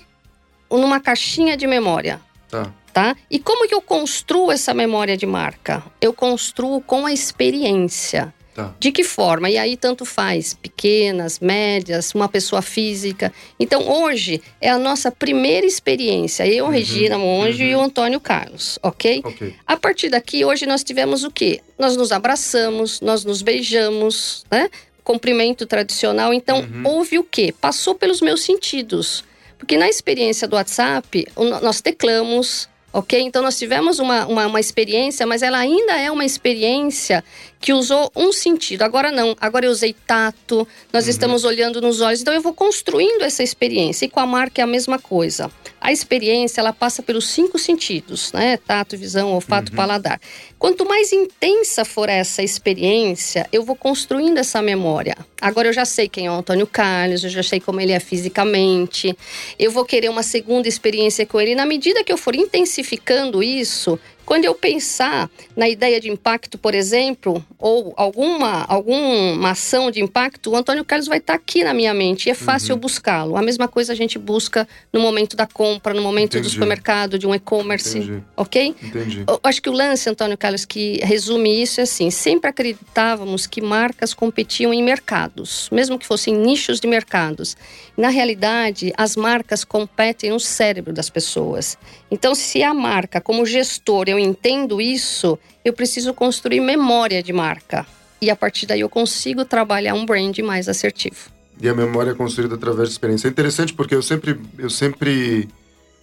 numa 0.69 0.99
caixinha 0.99 1.57
de 1.57 1.65
memória. 1.65 2.21
Tá. 2.47 2.71
Tá? 2.93 3.15
E 3.27 3.39
como 3.39 3.67
que 3.67 3.73
eu 3.73 3.81
construo 3.81 4.51
essa 4.51 4.71
memória 4.71 5.17
de 5.17 5.25
marca? 5.25 5.83
Eu 5.99 6.13
construo 6.13 6.79
com 6.79 7.07
a 7.07 7.11
experiência. 7.11 8.31
Tá. 8.53 8.75
De 8.79 8.91
que 8.91 9.03
forma? 9.03 9.49
E 9.49 9.57
aí 9.57 9.75
tanto 9.75 10.05
faz, 10.05 10.53
pequenas, 10.53 11.39
médias, 11.39 12.13
uma 12.13 12.29
pessoa 12.29 12.61
física. 12.61 13.33
Então 13.59 13.89
hoje 13.89 14.43
é 14.61 14.69
a 14.69 14.77
nossa 14.77 15.11
primeira 15.11 15.65
experiência, 15.65 16.45
eu, 16.45 16.65
uhum, 16.65 16.71
Regina 16.71 17.17
Monge 17.17 17.63
uhum. 17.63 17.69
e 17.69 17.75
o 17.75 17.81
Antônio 17.81 18.19
Carlos, 18.19 18.77
ok? 18.83 19.21
Ok. 19.25 19.55
A 19.65 19.75
partir 19.75 20.09
daqui, 20.09 20.45
hoje 20.45 20.67
nós 20.67 20.83
tivemos 20.83 21.23
o 21.23 21.31
quê? 21.31 21.61
Nós 21.79 21.97
nos 21.97 22.11
abraçamos, 22.11 23.01
nós 23.01 23.25
nos 23.25 23.41
beijamos, 23.41 24.45
né? 24.51 24.69
Cumprimento 25.05 25.65
tradicional. 25.65 26.33
Então, 26.33 26.59
uhum. 26.59 26.81
houve 26.83 27.17
o 27.17 27.23
quê? 27.23 27.53
Passou 27.61 27.95
pelos 27.95 28.19
meus 28.19 28.41
sentidos. 28.41 29.23
Porque 29.57 29.77
na 29.77 29.87
experiência 29.87 30.47
do 30.47 30.55
WhatsApp, 30.57 31.27
nós 31.61 31.79
teclamos, 31.79 32.67
ok? 32.91 33.21
Então, 33.21 33.41
nós 33.41 33.57
tivemos 33.57 33.99
uma, 33.99 34.25
uma, 34.25 34.47
uma 34.47 34.59
experiência, 34.59 35.25
mas 35.25 35.41
ela 35.41 35.59
ainda 35.59 35.93
é 35.93 36.11
uma 36.11 36.25
experiência 36.25 37.23
que 37.65 37.73
usou 37.73 38.11
um 38.15 38.31
sentido. 38.31 38.83
Agora 38.83 39.11
não, 39.11 39.35
agora 39.41 39.65
eu 39.65 39.71
usei 39.71 39.91
tato, 40.05 40.67
nós 40.93 41.05
uhum. 41.05 41.09
estamos 41.09 41.43
olhando 41.43 41.81
nos 41.81 41.99
olhos. 41.99 42.21
Então, 42.21 42.31
eu 42.31 42.39
vou 42.39 42.53
construindo 42.53 43.23
essa 43.23 43.41
experiência. 43.41 44.05
E 44.05 44.07
com 44.07 44.19
a 44.19 44.25
marca 44.27 44.61
é 44.61 44.63
a 44.63 44.67
mesma 44.67 44.99
coisa. 44.99 45.49
A 45.81 45.91
experiência, 45.91 46.61
ela 46.61 46.71
passa 46.71 47.01
pelos 47.01 47.27
cinco 47.27 47.57
sentidos, 47.57 48.31
né? 48.33 48.57
Tato, 48.57 48.95
visão, 48.95 49.33
olfato, 49.33 49.71
uhum. 49.71 49.77
paladar. 49.77 50.21
Quanto 50.59 50.85
mais 50.85 51.11
intensa 51.11 51.83
for 51.83 52.07
essa 52.07 52.43
experiência, 52.43 53.47
eu 53.51 53.63
vou 53.63 53.75
construindo 53.75 54.37
essa 54.37 54.61
memória. 54.61 55.17
Agora 55.41 55.67
eu 55.67 55.73
já 55.73 55.85
sei 55.85 56.07
quem 56.07 56.27
é 56.27 56.31
o 56.31 56.35
Antônio 56.35 56.67
Carlos, 56.67 57.23
eu 57.23 57.29
já 57.31 57.43
sei 57.43 57.59
como 57.59 57.81
ele 57.81 57.91
é 57.93 57.99
fisicamente. 57.99 59.15
Eu 59.57 59.71
vou 59.71 59.85
querer 59.85 60.09
uma 60.09 60.23
segunda 60.23 60.67
experiência 60.67 61.25
com 61.25 61.41
ele. 61.41 61.55
Na 61.55 61.65
medida 61.65 62.03
que 62.03 62.13
eu 62.13 62.17
for 62.17 62.35
intensificando 62.35 63.41
isso, 63.41 63.99
quando 64.25 64.45
eu 64.45 64.55
pensar 64.55 65.29
na 65.55 65.69
ideia 65.69 65.99
de 65.99 66.09
impacto, 66.09 66.57
por 66.57 66.73
exemplo, 66.73 67.45
ou 67.59 67.93
alguma, 67.95 68.65
alguma 68.67 69.51
ação 69.51 69.91
de 69.91 70.01
impacto, 70.01 70.51
o 70.51 70.55
Antônio 70.55 70.83
Carlos 70.83 71.07
vai 71.07 71.19
estar 71.19 71.35
aqui 71.35 71.63
na 71.63 71.73
minha 71.73 71.93
mente 71.93 72.27
e 72.27 72.31
é 72.31 72.33
fácil 72.33 72.71
uhum. 72.71 72.77
eu 72.77 72.81
buscá-lo. 72.81 73.37
A 73.37 73.41
mesma 73.41 73.67
coisa 73.67 73.93
a 73.93 73.95
gente 73.95 74.17
busca 74.17 74.67
no 74.91 74.99
momento 74.99 75.35
da 75.35 75.45
compra, 75.45 75.93
no 75.93 76.01
momento 76.01 76.37
Entendi. 76.37 76.47
do 76.47 76.49
supermercado, 76.49 77.19
de 77.19 77.27
um 77.27 77.35
e-commerce, 77.35 78.21
ok? 78.35 78.75
Entendi. 78.81 79.23
Eu 79.27 79.39
acho 79.43 79.61
que 79.61 79.69
o 79.69 79.73
lance, 79.73 80.09
Antônio 80.09 80.37
Carlos, 80.37 80.65
que 80.65 80.99
resume 81.03 81.61
isso 81.61 81.79
é 81.79 81.83
assim: 81.83 82.09
sempre 82.09 82.49
acreditávamos 82.49 83.45
que 83.45 83.61
marcas 83.61 84.13
competiam 84.13 84.73
em 84.73 84.83
mercados, 84.83 85.69
mesmo 85.71 85.99
que 85.99 86.05
fossem 86.05 86.35
nichos 86.35 86.79
de 86.79 86.87
mercados. 86.87 87.55
Na 87.95 88.09
realidade, 88.09 88.91
as 88.97 89.15
marcas 89.15 89.63
competem 89.63 90.31
no 90.31 90.39
cérebro 90.39 90.91
das 90.91 91.09
pessoas. 91.09 91.77
Então, 92.09 92.35
se 92.35 92.63
a 92.63 92.73
marca, 92.73 93.21
como 93.21 93.45
gestor, 93.45 94.09
eu 94.15 94.19
entendo 94.19 94.81
isso, 94.81 95.37
eu 95.63 95.73
preciso 95.73 96.13
construir 96.13 96.59
memória 96.59 97.21
de 97.21 97.33
marca. 97.33 97.85
E 98.21 98.29
a 98.29 98.35
partir 98.35 98.65
daí 98.65 98.79
eu 98.79 98.89
consigo 98.89 99.45
trabalhar 99.45 99.93
um 99.93 100.05
brand 100.05 100.37
mais 100.39 100.67
assertivo. 100.67 101.29
E 101.61 101.69
a 101.69 101.73
memória 101.73 102.11
é 102.11 102.13
construída 102.13 102.55
através 102.55 102.89
de 102.89 102.93
experiência. 102.93 103.27
É 103.27 103.31
interessante 103.31 103.73
porque 103.73 103.95
eu 103.95 104.01
sempre, 104.01 104.39
eu 104.57 104.69
sempre 104.69 105.47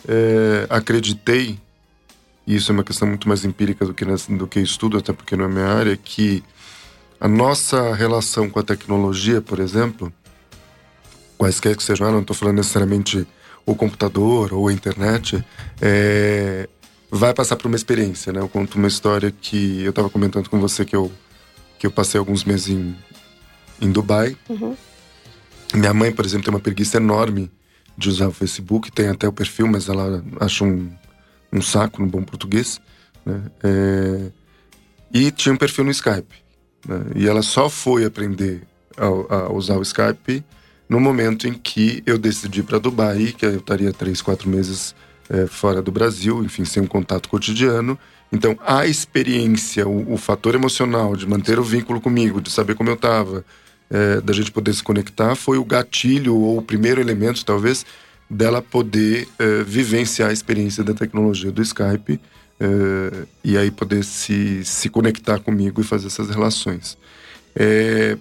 é, 0.07 0.66
acreditei, 0.69 1.59
e 2.47 2.57
isso 2.57 2.71
é 2.71 2.75
uma 2.75 2.85
questão 2.85 3.09
muito 3.09 3.28
mais 3.28 3.45
empírica 3.45 3.85
do 3.85 3.95
que, 3.95 4.04
do 4.04 4.47
que 4.47 4.61
estudo, 4.61 4.99
até 4.99 5.12
porque 5.12 5.37
não 5.37 5.47
é 5.47 5.49
minha 5.49 5.66
área, 5.66 5.97
que 5.97 6.42
a 7.21 7.28
nossa 7.28 7.95
relação 7.95 8.49
com 8.50 8.59
a 8.59 8.62
tecnologia, 8.62 9.40
por 9.40 9.61
exemplo, 9.61 10.12
quaisquer 11.38 11.76
que 11.76 11.83
sejam, 11.83 12.09
ah, 12.09 12.12
não 12.12 12.21
estou 12.21 12.35
falando 12.35 12.57
necessariamente 12.57 13.26
o 13.64 13.75
computador 13.75 14.52
ou 14.52 14.69
a 14.69 14.73
internet, 14.73 15.45
é, 15.81 16.69
vai 17.14 17.35
passar 17.35 17.57
por 17.57 17.66
uma 17.66 17.76
experiência, 17.76 18.33
né? 18.33 18.40
Eu 18.40 18.49
conto 18.49 18.78
uma 18.78 18.88
história 18.88 19.31
que 19.31 19.83
eu 19.83 19.90
estava 19.90 20.09
comentando 20.09 20.49
com 20.49 20.59
você 20.59 20.83
que 20.83 20.97
eu, 20.97 21.12
que 21.78 21.87
eu 21.87 21.90
passei 21.90 22.19
alguns 22.19 22.42
meses 22.42 22.71
em, 22.71 22.97
em 23.83 23.92
Dubai. 23.92 24.35
Uhum. 24.49 24.75
Minha 25.75 25.92
mãe, 25.92 26.11
por 26.11 26.25
exemplo, 26.25 26.47
tem 26.47 26.54
uma 26.54 26.59
preguiça 26.59 26.97
enorme 26.97 27.50
de 27.99 28.09
usar 28.09 28.28
o 28.28 28.33
Facebook, 28.33 28.90
tem 28.90 29.09
até 29.09 29.28
o 29.28 29.33
perfil, 29.33 29.66
mas 29.69 29.90
ela 29.90 30.25
acha 30.40 30.64
um, 30.64 30.90
um 31.52 31.61
saco 31.61 32.00
no 32.00 32.09
bom 32.09 32.23
português, 32.23 32.81
né? 33.26 33.42
É, 33.62 34.31
e 35.12 35.31
tinha 35.31 35.52
um 35.52 35.59
perfil 35.59 35.85
no 35.85 35.90
Skype. 35.90 36.35
Né? 36.88 37.04
E 37.14 37.28
ela 37.28 37.42
só 37.42 37.69
foi 37.69 38.07
aprender 38.07 38.62
a, 38.97 39.35
a 39.35 39.52
usar 39.52 39.76
o 39.76 39.83
Skype 39.83 40.42
no 40.88 40.99
momento 40.99 41.47
em 41.47 41.52
que 41.52 42.02
eu 42.07 42.16
decidi 42.16 42.62
para 42.62 42.78
Dubai, 42.78 43.35
que 43.37 43.45
eu 43.45 43.59
estaria 43.59 43.92
três, 43.92 44.23
quatro 44.23 44.49
meses 44.49 44.95
é, 45.29 45.47
fora 45.47 45.83
do 45.83 45.93
Brasil, 45.93 46.43
enfim, 46.45 46.64
sem 46.64 46.83
um 46.83 46.87
contato 46.87 47.29
cotidiano. 47.29 47.99
Então, 48.33 48.59
a 48.67 48.87
experiência, 48.87 49.87
o, 49.87 50.14
o 50.14 50.17
fator 50.17 50.55
emocional 50.55 51.14
de 51.14 51.26
manter 51.26 51.59
o 51.59 51.62
vínculo 51.62 52.00
comigo, 52.00 52.41
de 52.41 52.50
saber 52.50 52.75
como 52.75 52.91
eu 52.91 52.95
estava, 52.95 53.45
é, 53.91 54.21
da 54.21 54.33
gente 54.33 54.50
poder 54.50 54.73
se 54.73 54.83
conectar, 54.83 55.35
foi 55.35 55.59
o 55.59 55.64
gatilho 55.64 56.35
ou 56.35 56.59
o 56.59 56.62
primeiro 56.62 57.00
elemento, 57.00 57.45
talvez, 57.45 57.85
dela 58.29 58.62
poder 58.62 59.29
é, 59.38 59.62
vivenciar 59.62 60.31
a 60.31 60.33
experiência 60.33 60.83
da 60.83 60.95
tecnologia 60.95 61.52
do 61.52 61.61
Skype 61.61 62.19
é, 62.59 63.26
e 63.45 63.59
aí 63.59 63.71
poder 63.71 64.02
se, 64.02 64.64
se 64.64 64.88
conectar 64.88 65.38
comigo 65.41 65.81
e 65.81 65.85
fazer 65.85 66.07
essas 66.07 66.31
relações. 66.31 66.97
É, 67.55 68.17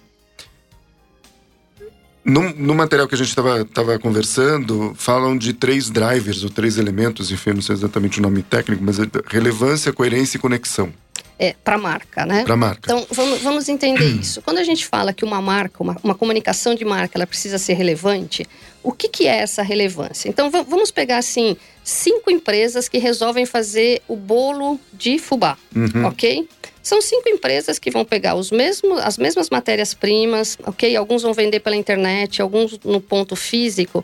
no, 2.23 2.53
no, 2.53 2.75
material 2.75 3.07
que 3.07 3.15
a 3.15 3.17
gente 3.17 3.29
estava 3.29 3.99
conversando, 3.99 4.93
falam 4.95 5.37
de 5.37 5.53
três 5.53 5.89
drivers, 5.89 6.43
ou 6.43 6.49
três 6.49 6.77
elementos, 6.77 7.31
enfim, 7.31 7.53
não 7.53 7.61
sei 7.61 7.75
exatamente 7.75 8.19
o 8.19 8.21
nome 8.21 8.43
técnico, 8.43 8.83
mas 8.83 8.99
é 8.99 9.03
relevância, 9.27 9.91
coerência 9.91 10.37
e 10.37 10.39
conexão. 10.39 10.93
é, 11.41 11.55
para 11.63 11.73
a 11.73 11.77
marca, 11.79 12.23
né? 12.23 12.43
Para 12.43 12.53
a 12.53 12.57
marca. 12.57 12.81
Então, 12.83 13.07
vamos, 13.09 13.41
vamos 13.41 13.67
entender 13.67 14.05
isso. 14.21 14.43
Quando 14.43 14.59
a 14.59 14.63
gente 14.63 14.85
fala 14.85 15.11
que 15.11 15.25
uma 15.25 15.41
marca, 15.41 15.81
uma, 15.81 15.97
uma 16.03 16.13
comunicação 16.13 16.75
de 16.75 16.85
marca, 16.85 17.17
ela 17.17 17.25
precisa 17.25 17.57
ser 17.57 17.73
relevante, 17.73 18.45
o 18.83 18.91
que, 18.91 19.09
que 19.09 19.27
é 19.27 19.37
essa 19.37 19.63
relevância? 19.63 20.29
Então, 20.29 20.51
vamos 20.51 20.91
pegar, 20.91 21.17
assim, 21.17 21.57
cinco 21.83 22.29
empresas 22.29 22.87
que 22.87 22.99
resolvem 22.99 23.47
fazer 23.47 24.03
o 24.07 24.15
bolo 24.15 24.79
de 24.93 25.17
fubá, 25.17 25.57
uhum. 25.75 26.05
ok? 26.05 26.47
São 26.83 27.01
cinco 27.01 27.29
empresas 27.29 27.77
que 27.77 27.91
vão 27.91 28.03
pegar 28.03 28.35
os 28.35 28.51
mesmos, 28.51 28.99
as 28.99 29.17
mesmas 29.17 29.49
matérias-primas, 29.49 30.57
ok? 30.65 30.95
Alguns 30.95 31.21
vão 31.21 31.33
vender 31.33 31.59
pela 31.59 31.75
internet, 31.75 32.41
alguns 32.41 32.79
no 32.83 32.99
ponto 32.99 33.35
físico. 33.35 34.03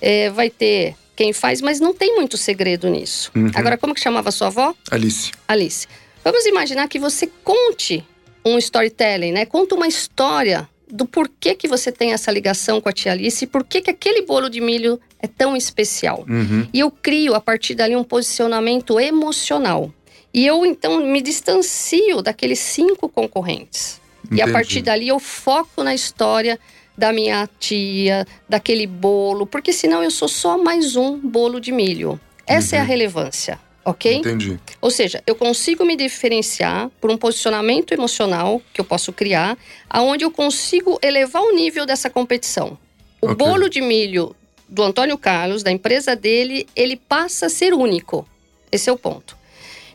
É, 0.00 0.30
vai 0.30 0.50
ter 0.50 0.94
quem 1.14 1.32
faz, 1.32 1.60
mas 1.60 1.80
não 1.80 1.94
tem 1.94 2.14
muito 2.14 2.36
segredo 2.36 2.88
nisso. 2.88 3.30
Uhum. 3.34 3.50
Agora, 3.54 3.78
como 3.78 3.94
que 3.94 4.00
chamava 4.00 4.30
sua 4.30 4.48
avó? 4.48 4.74
Alice. 4.90 5.32
Alice. 5.48 5.86
Vamos 6.22 6.44
imaginar 6.44 6.88
que 6.88 6.98
você 6.98 7.30
conte 7.42 8.04
um 8.44 8.58
storytelling, 8.58 9.32
né? 9.32 9.46
Conta 9.46 9.74
uma 9.74 9.88
história 9.88 10.68
do 10.88 11.06
porquê 11.06 11.54
que 11.54 11.66
você 11.66 11.90
tem 11.90 12.12
essa 12.12 12.30
ligação 12.30 12.80
com 12.80 12.88
a 12.88 12.92
tia 12.92 13.12
Alice 13.12 13.44
e 13.44 13.46
por 13.46 13.64
que 13.64 13.78
aquele 13.90 14.22
bolo 14.22 14.48
de 14.48 14.60
milho 14.60 15.00
é 15.20 15.26
tão 15.26 15.56
especial. 15.56 16.24
Uhum. 16.28 16.68
E 16.72 16.80
eu 16.80 16.90
crio, 16.90 17.34
a 17.34 17.40
partir 17.40 17.74
dali, 17.74 17.96
um 17.96 18.04
posicionamento 18.04 19.00
emocional. 19.00 19.92
E 20.36 20.46
eu, 20.46 20.66
então, 20.66 21.02
me 21.06 21.22
distancio 21.22 22.20
daqueles 22.20 22.58
cinco 22.58 23.08
concorrentes. 23.08 23.98
Entendi. 24.22 24.42
E 24.42 24.44
a 24.44 24.52
partir 24.52 24.82
dali, 24.82 25.08
eu 25.08 25.18
foco 25.18 25.82
na 25.82 25.94
história 25.94 26.60
da 26.96 27.10
minha 27.10 27.48
tia, 27.58 28.26
daquele 28.46 28.86
bolo, 28.86 29.46
porque 29.46 29.72
senão 29.72 30.02
eu 30.02 30.10
sou 30.10 30.28
só 30.28 30.58
mais 30.58 30.94
um 30.94 31.16
bolo 31.18 31.58
de 31.58 31.72
milho. 31.72 32.20
Essa 32.46 32.76
é 32.76 32.78
a 32.80 32.84
relevância 32.84 33.58
ok? 33.86 34.16
Entendi. 34.16 34.58
Ou 34.80 34.90
seja, 34.90 35.22
eu 35.26 35.36
consigo 35.36 35.84
me 35.84 35.96
diferenciar 35.96 36.90
por 37.00 37.08
um 37.08 37.16
posicionamento 37.16 37.92
emocional 37.92 38.60
que 38.74 38.80
eu 38.80 38.84
posso 38.84 39.12
criar, 39.12 39.56
aonde 39.88 40.24
eu 40.24 40.30
consigo 40.30 40.98
elevar 41.00 41.40
o 41.42 41.54
nível 41.54 41.86
dessa 41.86 42.10
competição. 42.10 42.76
O 43.22 43.26
okay. 43.26 43.36
bolo 43.36 43.70
de 43.70 43.80
milho 43.80 44.34
do 44.68 44.82
Antônio 44.82 45.16
Carlos, 45.16 45.62
da 45.62 45.70
empresa 45.70 46.16
dele, 46.16 46.66
ele 46.74 46.96
passa 46.96 47.46
a 47.46 47.48
ser 47.48 47.72
único. 47.72 48.26
Esse 48.72 48.90
é 48.90 48.92
o 48.92 48.98
ponto. 48.98 49.36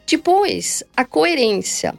Depois, 0.06 0.84
a 0.96 1.06
coerência. 1.06 1.94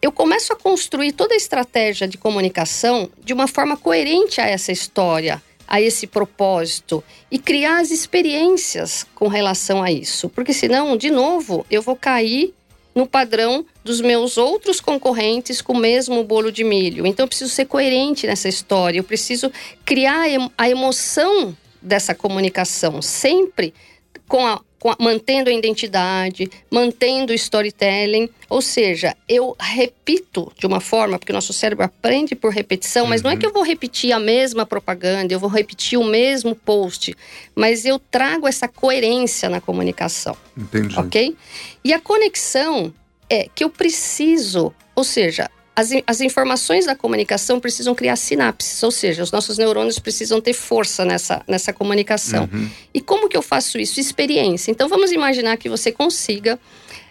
Eu 0.00 0.12
começo 0.12 0.52
a 0.52 0.56
construir 0.56 1.12
toda 1.12 1.34
a 1.34 1.36
estratégia 1.36 2.06
de 2.06 2.16
comunicação 2.16 3.10
de 3.24 3.32
uma 3.32 3.48
forma 3.48 3.76
coerente 3.76 4.40
a 4.40 4.46
essa 4.46 4.70
história, 4.70 5.42
a 5.66 5.80
esse 5.80 6.06
propósito 6.06 7.02
e 7.30 7.38
criar 7.38 7.80
as 7.80 7.90
experiências 7.90 9.04
com 9.14 9.26
relação 9.26 9.82
a 9.82 9.90
isso. 9.90 10.28
Porque 10.28 10.52
senão, 10.52 10.96
de 10.96 11.10
novo, 11.10 11.66
eu 11.70 11.82
vou 11.82 11.96
cair 11.96 12.54
no 12.94 13.06
padrão 13.06 13.66
dos 13.84 14.00
meus 14.00 14.38
outros 14.38 14.80
concorrentes 14.80 15.60
com 15.60 15.74
o 15.74 15.78
mesmo 15.78 16.24
bolo 16.24 16.50
de 16.50 16.64
milho. 16.64 17.06
Então 17.06 17.24
eu 17.24 17.28
preciso 17.28 17.50
ser 17.50 17.66
coerente 17.66 18.26
nessa 18.26 18.48
história, 18.48 18.98
eu 18.98 19.04
preciso 19.04 19.52
criar 19.84 20.24
a 20.56 20.70
emoção 20.70 21.54
dessa 21.82 22.14
comunicação 22.14 23.02
sempre 23.02 23.74
com 24.26 24.46
a 24.46 24.60
mantendo 24.98 25.50
a 25.50 25.52
identidade, 25.52 26.50
mantendo 26.70 27.32
o 27.32 27.34
storytelling. 27.34 28.28
Ou 28.48 28.62
seja, 28.62 29.16
eu 29.28 29.56
repito 29.58 30.52
de 30.58 30.66
uma 30.66 30.80
forma, 30.80 31.18
porque 31.18 31.32
o 31.32 31.34
nosso 31.34 31.52
cérebro 31.52 31.84
aprende 31.84 32.34
por 32.34 32.52
repetição, 32.52 33.04
uhum. 33.04 33.10
mas 33.10 33.22
não 33.22 33.30
é 33.30 33.34
uhum. 33.34 33.40
que 33.40 33.46
eu 33.46 33.52
vou 33.52 33.62
repetir 33.62 34.12
a 34.12 34.20
mesma 34.20 34.64
propaganda, 34.64 35.32
eu 35.32 35.40
vou 35.40 35.50
repetir 35.50 35.98
o 35.98 36.04
mesmo 36.04 36.54
post, 36.54 37.14
mas 37.54 37.84
eu 37.84 37.98
trago 37.98 38.46
essa 38.46 38.68
coerência 38.68 39.48
na 39.48 39.60
comunicação. 39.60 40.36
Entendi. 40.56 40.98
Ok? 40.98 41.36
E 41.84 41.92
a 41.92 42.00
conexão 42.00 42.92
é 43.28 43.48
que 43.52 43.64
eu 43.64 43.70
preciso, 43.70 44.72
ou 44.94 45.02
seja, 45.02 45.50
as, 45.76 45.90
as 46.06 46.20
informações 46.22 46.86
da 46.86 46.96
comunicação 46.96 47.60
precisam 47.60 47.94
criar 47.94 48.16
sinapses, 48.16 48.82
ou 48.82 48.90
seja, 48.90 49.22
os 49.22 49.30
nossos 49.30 49.58
neurônios 49.58 49.98
precisam 49.98 50.40
ter 50.40 50.54
força 50.54 51.04
nessa, 51.04 51.42
nessa 51.46 51.70
comunicação. 51.70 52.48
Uhum. 52.50 52.70
E 52.94 53.00
como 53.00 53.28
que 53.28 53.36
eu 53.36 53.42
faço 53.42 53.78
isso? 53.78 54.00
Experiência. 54.00 54.70
Então 54.70 54.88
vamos 54.88 55.12
imaginar 55.12 55.58
que 55.58 55.68
você 55.68 55.92
consiga 55.92 56.58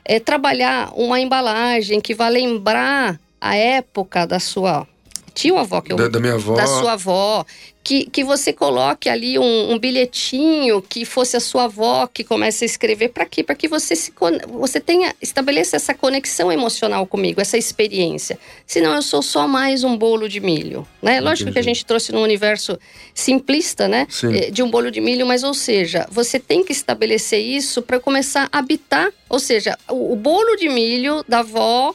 é, 0.04 0.20
trabalhar 0.20 0.92
uma 0.96 1.20
embalagem 1.20 2.02
que 2.02 2.16
vá 2.16 2.28
lembrar 2.28 3.20
a 3.40 3.56
época 3.56 4.26
da 4.26 4.40
sua 4.40 4.88
tio 5.36 5.58
avó 5.58 5.82
que 5.82 5.92
eu, 5.92 5.98
da, 5.98 6.08
da, 6.08 6.20
minha 6.20 6.34
avó. 6.34 6.56
da 6.56 6.66
sua 6.66 6.94
avó 6.94 7.46
que, 7.84 8.06
que 8.10 8.24
você 8.24 8.52
coloque 8.52 9.08
ali 9.08 9.38
um, 9.38 9.74
um 9.74 9.78
bilhetinho 9.78 10.82
que 10.82 11.06
fosse 11.06 11.38
a 11.38 11.40
sua 11.40 11.66
avó 11.66 12.08
que 12.08 12.24
comece 12.24 12.64
a 12.64 12.66
escrever 12.66 13.10
para 13.10 13.26
quê? 13.26 13.44
Para 13.44 13.54
que 13.54 13.68
você 13.68 13.96
se 13.96 14.12
você 14.48 14.80
tenha 14.80 15.14
estabeleça 15.22 15.76
essa 15.76 15.94
conexão 15.94 16.52
emocional 16.52 17.06
comigo 17.06 17.42
essa 17.42 17.58
experiência. 17.58 18.40
Senão 18.66 18.96
eu 18.96 19.02
sou 19.04 19.22
só 19.22 19.48
mais 19.48 19.84
um 19.84 19.96
bolo 19.96 20.28
de 20.28 20.40
milho 20.40 20.88
né? 21.02 21.20
Lógico 21.20 21.50
Entendi. 21.50 21.54
que 21.54 21.60
a 21.60 21.74
gente 21.74 21.86
trouxe 21.86 22.12
num 22.12 22.24
universo 22.24 22.80
simplista 23.14 23.88
né? 23.88 24.08
Sim. 24.10 24.36
Eh, 24.36 24.50
de 24.50 24.64
um 24.64 24.72
bolo 24.72 24.90
de 24.90 25.02
milho 25.02 25.28
mas 25.28 25.44
ou 25.44 25.54
seja 25.54 26.08
você 26.10 26.40
tem 26.40 26.64
que 26.64 26.72
estabelecer 26.72 27.40
isso 27.40 27.82
para 27.82 28.00
começar 28.00 28.48
a 28.52 28.60
habitar 28.60 29.12
ou 29.30 29.38
seja 29.38 29.78
o, 29.90 30.14
o 30.14 30.16
bolo 30.16 30.56
de 30.56 30.70
milho 30.70 31.24
da 31.28 31.40
avó 31.40 31.94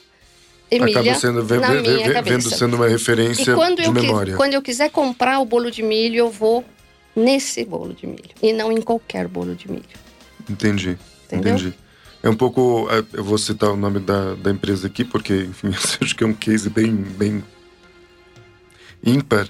Emília, 0.71 1.01
acaba 1.01 1.19
sendo, 1.19 1.45
minha 1.45 2.23
vendo 2.23 2.49
sendo 2.49 2.77
uma 2.77 2.87
referência 2.87 3.55
de 3.55 3.91
memória. 3.91 4.37
Quando 4.37 4.55
eu 4.55 4.63
quiser 4.63 4.91
comprar 4.91 5.41
o 5.41 5.45
bolo 5.45 5.71
de 5.71 5.83
milho, 5.83 6.17
eu 6.17 6.31
vou 6.31 6.65
nesse 7.15 7.65
bolo 7.65 7.93
de 7.93 8.07
milho 8.07 8.31
e 8.41 8.53
não 8.53 8.71
em 8.71 8.81
qualquer 8.81 9.27
bolo 9.27 9.55
de 9.55 9.71
milho. 9.71 9.85
Entendi, 10.49 10.97
Entendeu? 11.27 11.55
entendi. 11.55 11.75
É 12.23 12.29
um 12.29 12.37
pouco, 12.37 12.87
é, 12.91 13.03
eu 13.15 13.25
vou 13.25 13.39
citar 13.39 13.71
o 13.71 13.77
nome 13.77 13.99
da, 13.99 14.35
da 14.35 14.51
empresa 14.51 14.87
aqui 14.87 15.05
porque, 15.05 15.35
enfim, 15.35 15.69
acho 16.01 16.15
que 16.15 16.23
é 16.23 16.27
um 16.27 16.35
case 16.35 16.69
bem, 16.69 16.95
bem 16.95 17.43
ímpar. 19.03 19.49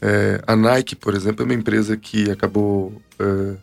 É, 0.00 0.40
a 0.46 0.56
Nike, 0.56 0.96
por 0.96 1.14
exemplo, 1.14 1.42
é 1.42 1.44
uma 1.44 1.54
empresa 1.54 1.96
que 1.96 2.30
acabou 2.30 3.00
é, 3.18 3.56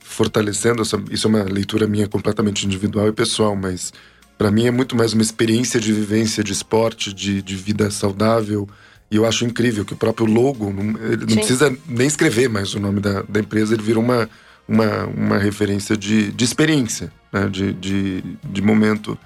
fortalecendo 0.00 0.82
essa, 0.82 1.02
isso 1.10 1.26
é 1.26 1.30
uma 1.30 1.42
leitura 1.42 1.86
minha 1.86 2.08
completamente 2.08 2.64
individual 2.64 3.08
e 3.08 3.12
pessoal, 3.12 3.56
mas 3.56 3.92
para 4.38 4.50
mim 4.50 4.66
é 4.66 4.70
muito 4.70 4.96
mais 4.96 5.12
uma 5.12 5.22
experiência 5.22 5.80
de 5.80 5.92
vivência 5.92 6.44
de 6.44 6.52
esporte, 6.52 7.12
de, 7.12 7.40
de 7.40 7.56
vida 7.56 7.90
saudável. 7.90 8.68
E 9.10 9.16
eu 9.16 9.24
acho 9.24 9.44
incrível 9.44 9.84
que 9.84 9.92
o 9.92 9.96
próprio 9.96 10.26
logo, 10.26 10.72
não, 10.72 11.00
ele 11.04 11.26
não 11.26 11.36
precisa 11.36 11.76
nem 11.86 12.06
escrever 12.06 12.48
mais 12.48 12.74
o 12.74 12.80
nome 12.80 13.00
da, 13.00 13.22
da 13.22 13.40
empresa, 13.40 13.74
ele 13.74 13.82
virou 13.82 14.02
uma, 14.02 14.28
uma, 14.68 15.04
uma 15.06 15.38
referência 15.38 15.96
de, 15.96 16.32
de 16.32 16.44
experiência, 16.44 17.12
né? 17.32 17.48
de, 17.48 17.72
de, 17.72 18.24
de 18.44 18.62
momento 18.62 19.16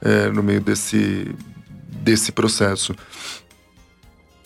é, 0.00 0.30
no 0.30 0.42
meio 0.42 0.60
desse, 0.60 1.34
desse 2.02 2.30
processo. 2.32 2.94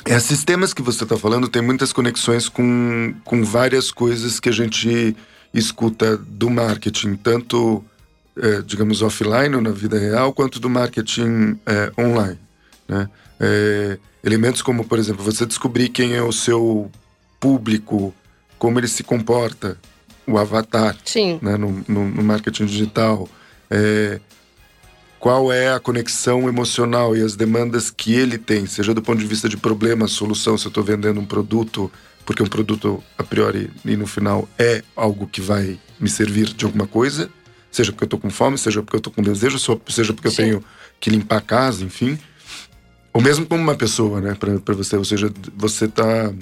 Esses 0.06 0.44
temas 0.44 0.72
que 0.72 0.82
você 0.82 1.04
está 1.04 1.16
falando 1.16 1.48
tem 1.48 1.62
muitas 1.62 1.92
conexões 1.92 2.48
com, 2.48 3.14
com 3.24 3.42
várias 3.42 3.90
coisas 3.90 4.38
que 4.38 4.48
a 4.48 4.52
gente 4.52 5.16
escuta 5.52 6.16
do 6.16 6.50
marketing, 6.50 7.14
tanto 7.16 7.84
é, 8.36 8.62
digamos, 8.62 9.02
offline 9.02 9.54
ou 9.54 9.60
na 9.60 9.70
vida 9.70 9.98
real, 9.98 10.32
quanto 10.32 10.58
do 10.58 10.68
marketing 10.68 11.58
é, 11.66 11.92
online. 12.00 12.38
Né? 12.88 13.08
É, 13.40 13.98
elementos 14.22 14.62
como, 14.62 14.84
por 14.84 14.98
exemplo, 14.98 15.24
você 15.24 15.46
descobrir 15.46 15.88
quem 15.88 16.14
é 16.14 16.22
o 16.22 16.32
seu 16.32 16.90
público, 17.38 18.14
como 18.58 18.78
ele 18.78 18.88
se 18.88 19.02
comporta, 19.02 19.78
o 20.26 20.38
avatar 20.38 20.96
né, 21.42 21.56
no, 21.56 21.84
no, 21.86 22.08
no, 22.08 22.22
marketing 22.22 22.64
digital, 22.64 23.28
é, 23.70 24.18
qual 25.20 25.52
é 25.52 25.72
a 25.72 25.80
conexão 25.80 26.48
emocional 26.48 27.16
e 27.16 27.20
as 27.20 27.36
demandas 27.36 27.90
que 27.90 28.14
ele 28.14 28.38
tem, 28.38 28.66
seja 28.66 28.94
do 28.94 29.02
ponto 29.02 29.18
de 29.18 29.26
vista 29.26 29.48
de 29.48 29.56
problema, 29.56 30.08
solução, 30.08 30.56
se 30.56 30.66
eu 30.66 30.68
estou 30.68 30.82
vendendo 30.82 31.20
um 31.20 31.26
produto, 31.26 31.92
porque 32.24 32.42
um 32.42 32.46
produto 32.46 33.02
a 33.18 33.22
priori 33.22 33.70
e 33.84 33.96
no 33.96 34.06
final 34.06 34.48
é 34.58 34.82
algo 34.96 35.26
que 35.26 35.40
vai 35.40 35.78
me 36.00 36.08
servir 36.08 36.46
de 36.46 36.64
alguma 36.64 36.86
coisa, 36.86 37.30
Seja 37.74 37.90
porque 37.90 38.04
eu 38.04 38.08
tô 38.08 38.18
com 38.18 38.30
fome, 38.30 38.56
seja 38.56 38.80
porque 38.84 38.94
eu 38.94 39.00
tô 39.00 39.10
com 39.10 39.20
desejo, 39.20 39.58
seja 39.88 40.12
porque 40.12 40.30
Sim. 40.30 40.42
eu 40.42 40.46
tenho 40.46 40.64
que 41.00 41.10
limpar 41.10 41.38
a 41.38 41.40
casa, 41.40 41.82
enfim. 41.82 42.16
Ou 43.12 43.20
mesmo 43.20 43.44
como 43.46 43.60
uma 43.60 43.74
pessoa, 43.74 44.20
né, 44.20 44.36
para 44.36 44.74
você. 44.74 44.96
Ou 44.96 45.04
seja, 45.04 45.28
você 45.56 45.88
tá 45.88 46.32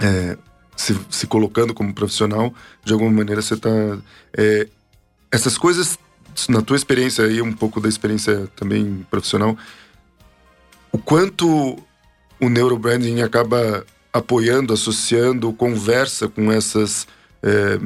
é, 0.00 0.38
se, 0.74 0.98
se 1.10 1.26
colocando 1.26 1.74
como 1.74 1.92
profissional, 1.92 2.54
de 2.82 2.94
alguma 2.94 3.10
maneira 3.10 3.42
você 3.42 3.58
tá. 3.58 3.68
É, 4.34 4.66
essas 5.30 5.58
coisas, 5.58 5.98
na 6.48 6.62
tua 6.62 6.78
experiência 6.78 7.26
aí, 7.26 7.42
um 7.42 7.52
pouco 7.52 7.78
da 7.78 7.86
experiência 7.86 8.48
também 8.56 9.04
profissional, 9.10 9.54
o 10.90 10.96
quanto 10.96 11.78
o 12.40 12.48
neurobranding 12.48 13.20
acaba 13.20 13.84
apoiando, 14.10 14.72
associando, 14.72 15.52
conversa 15.52 16.26
com 16.26 16.50
essas 16.50 17.06
é, 17.42 17.78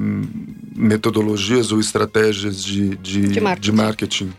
metodologias 0.75 1.73
ou 1.73 1.81
estratégias 1.81 2.65
de, 2.65 2.97
de, 2.97 3.29
de, 3.29 3.41
marketing. 3.41 3.71
de, 3.71 3.73
marketing. 3.73 4.33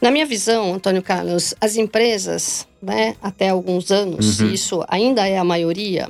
Na 0.00 0.10
minha 0.10 0.26
visão, 0.26 0.74
Antônio 0.74 1.02
Carlos, 1.02 1.54
as 1.60 1.76
empresas, 1.76 2.66
né, 2.80 3.16
até 3.22 3.48
alguns 3.48 3.90
anos, 3.90 4.40
uhum. 4.40 4.50
isso 4.50 4.84
ainda 4.88 5.26
é 5.26 5.38
a 5.38 5.44
maioria, 5.44 6.08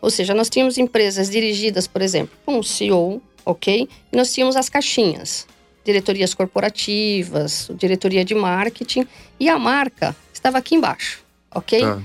ou 0.00 0.10
seja, 0.10 0.34
nós 0.34 0.50
tínhamos 0.50 0.76
empresas 0.76 1.30
dirigidas, 1.30 1.86
por 1.86 2.02
exemplo, 2.02 2.36
com 2.44 2.58
um 2.58 2.62
CEO, 2.62 3.22
ok? 3.44 3.88
E 4.12 4.16
nós 4.16 4.32
tínhamos 4.32 4.56
as 4.56 4.68
caixinhas, 4.68 5.46
diretorias 5.84 6.34
corporativas, 6.34 7.70
diretoria 7.78 8.24
de 8.24 8.34
marketing, 8.34 9.06
e 9.40 9.48
a 9.48 9.58
marca 9.58 10.14
estava 10.32 10.58
aqui 10.58 10.74
embaixo, 10.74 11.20
ok? 11.54 11.80
Tá. 11.80 12.02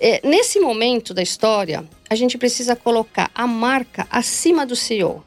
É, 0.00 0.26
nesse 0.26 0.58
momento 0.60 1.12
da 1.12 1.22
história, 1.22 1.84
a 2.08 2.14
gente 2.14 2.36
precisa 2.36 2.74
colocar 2.74 3.30
a 3.34 3.46
marca 3.46 4.06
acima 4.10 4.66
do 4.66 4.74
CEO. 4.74 5.22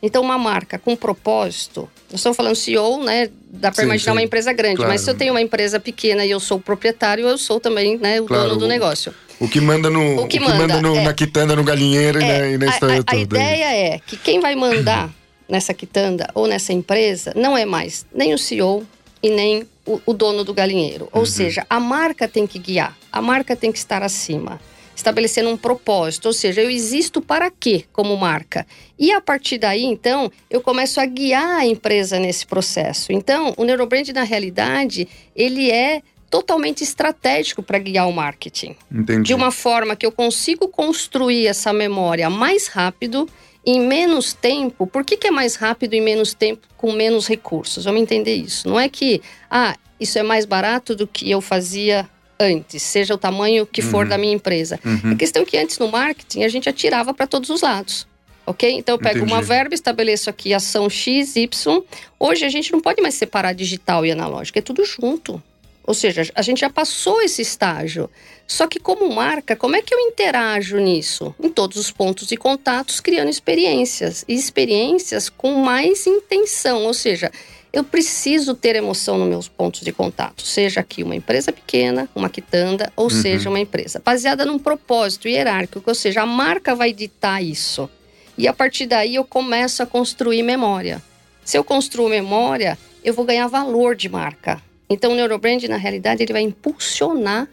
Então, 0.00 0.22
uma 0.22 0.38
marca 0.38 0.78
com 0.78 0.94
propósito, 0.94 1.88
nós 2.10 2.20
estamos 2.20 2.36
falando 2.36 2.54
CEO, 2.54 3.02
né? 3.02 3.28
Dá 3.50 3.72
para 3.72 3.82
imaginar 3.84 4.12
sim. 4.12 4.18
uma 4.18 4.22
empresa 4.22 4.52
grande, 4.52 4.76
Claro. 4.76 4.92
mas 4.92 5.00
se 5.00 5.10
eu 5.10 5.14
tenho 5.16 5.32
uma 5.32 5.40
empresa 5.40 5.80
pequena 5.80 6.24
e 6.24 6.30
eu 6.30 6.38
sou 6.38 6.58
o 6.58 6.60
proprietário, 6.60 7.26
eu 7.26 7.36
sou 7.36 7.58
também 7.58 7.98
né, 7.98 8.20
o 8.20 8.24
Claro, 8.26 8.44
dono 8.50 8.60
do 8.60 8.64
o- 8.66 8.68
negócio. 8.68 9.12
O 9.40 9.48
que 9.48 9.60
manda 9.60 9.88
no, 9.90 10.22
O 10.22 10.26
que 10.28 10.38
manda, 10.40 10.80
no- 10.80 10.96
é. 10.96 11.02
na 11.04 11.12
quitanda, 11.12 11.54
no 11.56 11.62
galinheiro 11.64 12.20
e 12.20 12.24
na, 12.24 12.46
e 12.48 12.58
na 12.58 12.66
a, 12.66 12.68
história 12.70 12.96
a- 12.96 12.98
a 13.00 13.04
toda. 13.04 13.18
ideia 13.20 13.94
é 13.94 13.98
que 14.04 14.16
quem 14.16 14.40
vai 14.40 14.54
mandar 14.54 15.10
nessa 15.48 15.74
quitanda 15.74 16.28
ou 16.34 16.46
nessa 16.46 16.72
empresa 16.72 17.32
não 17.34 17.56
é 17.56 17.64
mais 17.64 18.04
nem 18.14 18.32
o 18.34 18.38
CEO 18.38 18.84
e 19.22 19.30
nem 19.30 19.66
o, 19.86 20.00
o 20.06 20.12
dono 20.12 20.44
do 20.44 20.54
galinheiro. 20.54 21.08
Ou 21.12 21.26
seja, 21.26 21.66
a 21.68 21.80
marca 21.80 22.28
tem 22.28 22.46
que 22.46 22.58
guiar, 22.58 22.96
a 23.12 23.20
marca 23.22 23.56
tem 23.56 23.72
que 23.72 23.78
estar 23.78 24.02
acima, 24.02 24.60
estabelecendo 24.98 25.48
um 25.48 25.56
propósito. 25.56 26.26
Ou 26.26 26.32
seja, 26.32 26.60
eu 26.60 26.68
existo 26.68 27.22
para 27.22 27.50
quê 27.50 27.84
como 27.92 28.16
marca? 28.16 28.66
E 28.98 29.12
a 29.12 29.20
partir 29.20 29.58
daí, 29.58 29.84
então, 29.84 30.30
eu 30.50 30.60
começo 30.60 31.00
a 31.00 31.06
guiar 31.06 31.60
a 31.60 31.66
empresa 31.66 32.18
nesse 32.18 32.44
processo. 32.44 33.12
Então, 33.12 33.54
o 33.56 33.64
Neurobrand, 33.64 34.08
na 34.12 34.24
realidade, 34.24 35.08
ele 35.36 35.70
é 35.70 36.02
totalmente 36.28 36.82
estratégico 36.82 37.62
para 37.62 37.78
guiar 37.78 38.06
o 38.06 38.12
marketing 38.12 38.76
Entendi. 38.92 39.22
de 39.22 39.34
uma 39.34 39.50
forma 39.50 39.96
que 39.96 40.04
eu 40.04 40.12
consigo 40.12 40.68
construir 40.68 41.46
essa 41.46 41.72
memória 41.72 42.28
mais 42.28 42.66
rápido, 42.66 43.26
em 43.64 43.80
menos 43.80 44.34
tempo. 44.34 44.86
Por 44.86 45.04
que, 45.04 45.16
que 45.16 45.28
é 45.28 45.30
mais 45.30 45.54
rápido 45.54 45.94
em 45.94 46.02
menos 46.02 46.34
tempo, 46.34 46.66
com 46.76 46.92
menos 46.92 47.26
recursos? 47.26 47.84
Vamos 47.84 48.02
entender 48.02 48.34
isso. 48.34 48.68
Não 48.68 48.78
é 48.78 48.88
que, 48.88 49.22
ah, 49.50 49.74
isso 49.98 50.18
é 50.18 50.22
mais 50.22 50.44
barato 50.44 50.94
do 50.94 51.06
que 51.06 51.30
eu 51.30 51.40
fazia 51.40 52.08
antes, 52.40 52.82
seja 52.82 53.14
o 53.14 53.18
tamanho 53.18 53.66
que 53.66 53.82
for 53.82 54.04
Uhum. 54.04 54.08
da 54.10 54.18
minha 54.18 54.34
empresa. 54.34 54.78
Uhum. 54.84 55.12
A 55.12 55.16
questão 55.16 55.42
é 55.42 55.44
que 55.44 55.56
antes 55.56 55.78
no 55.78 55.88
marketing 55.88 56.44
a 56.44 56.48
gente 56.48 56.68
atirava 56.68 57.12
para 57.14 57.26
todos 57.26 57.50
os 57.50 57.60
lados. 57.62 58.06
Ok? 58.46 58.70
Então 58.70 58.94
eu 58.94 58.98
pego 58.98 59.18
Entendi. 59.18 59.32
uma 59.32 59.42
verba, 59.42 59.74
estabeleço 59.74 60.30
aqui 60.30 60.54
ação 60.54 60.88
X, 60.88 61.36
Y. 61.36 61.82
Hoje 62.18 62.44
a 62.46 62.48
gente 62.48 62.72
não 62.72 62.80
pode 62.80 63.02
mais 63.02 63.14
separar 63.14 63.52
digital 63.52 64.06
e 64.06 64.10
analógico, 64.10 64.58
é 64.58 64.62
tudo 64.62 64.84
junto. 64.86 65.42
Ou 65.84 65.94
seja, 65.94 66.22
a 66.34 66.42
gente 66.42 66.60
já 66.60 66.68
passou 66.70 67.20
esse 67.22 67.40
estágio. 67.42 68.10
Só 68.46 68.66
que 68.66 68.78
como 68.78 69.10
marca, 69.14 69.56
como 69.56 69.74
é 69.76 69.80
que 69.82 69.94
eu 69.94 69.98
interajo 70.00 70.78
nisso? 70.78 71.34
Em 71.42 71.48
todos 71.50 71.76
os 71.78 71.90
pontos 71.90 72.26
de 72.26 72.36
contatos, 72.36 73.00
criando 73.00 73.28
experiências. 73.30 74.22
E 74.28 74.34
experiências 74.34 75.28
com 75.30 75.52
mais 75.54 76.06
intenção. 76.06 76.84
Ou 76.84 76.92
seja, 76.94 77.30
eu 77.78 77.84
preciso 77.84 78.54
ter 78.54 78.76
emoção 78.76 79.18
nos 79.18 79.28
meus 79.28 79.48
pontos 79.48 79.80
de 79.82 79.92
contato. 79.92 80.42
Seja 80.42 80.80
aqui 80.80 81.02
uma 81.02 81.14
empresa 81.14 81.52
pequena, 81.52 82.08
uma 82.14 82.28
quitanda, 82.28 82.92
ou 82.96 83.08
seja 83.08 83.48
uma 83.48 83.60
empresa. 83.60 84.02
Baseada 84.04 84.44
num 84.44 84.58
propósito 84.58 85.28
hierárquico. 85.28 85.88
Ou 85.88 85.94
seja, 85.94 86.22
a 86.22 86.26
marca 86.26 86.74
vai 86.74 86.92
ditar 86.92 87.42
isso. 87.42 87.88
E 88.36 88.46
a 88.48 88.52
partir 88.52 88.86
daí 88.86 89.14
eu 89.14 89.24
começo 89.24 89.82
a 89.82 89.86
construir 89.86 90.42
memória. 90.42 91.02
Se 91.44 91.56
eu 91.56 91.64
construo 91.64 92.08
memória, 92.08 92.78
eu 93.04 93.14
vou 93.14 93.24
ganhar 93.24 93.46
valor 93.46 93.94
de 93.94 94.08
marca. 94.08 94.60
Então 94.90 95.12
o 95.12 95.14
Neurobrand, 95.14 95.62
na 95.68 95.76
realidade, 95.76 96.22
ele 96.22 96.32
vai 96.32 96.42
impulsionar 96.42 97.48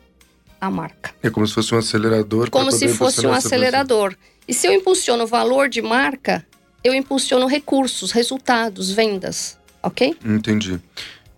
a 0.59 0.71
marca. 0.71 1.13
É 1.21 1.29
como 1.29 1.47
se 1.47 1.53
fosse 1.53 1.75
um 1.75 1.77
acelerador. 1.77 2.49
Como 2.49 2.71
se 2.71 2.87
fosse 2.87 3.25
um 3.25 3.31
acelerador. 3.31 4.15
E 4.47 4.53
se 4.53 4.67
eu 4.67 4.73
impulsiono 4.73 5.27
valor 5.27 5.69
de 5.69 5.81
marca, 5.81 6.45
eu 6.83 6.93
impulsiono 6.93 7.47
recursos, 7.47 8.11
resultados, 8.11 8.91
vendas. 8.91 9.57
Ok? 9.85 10.17
Entendi. 10.25 10.79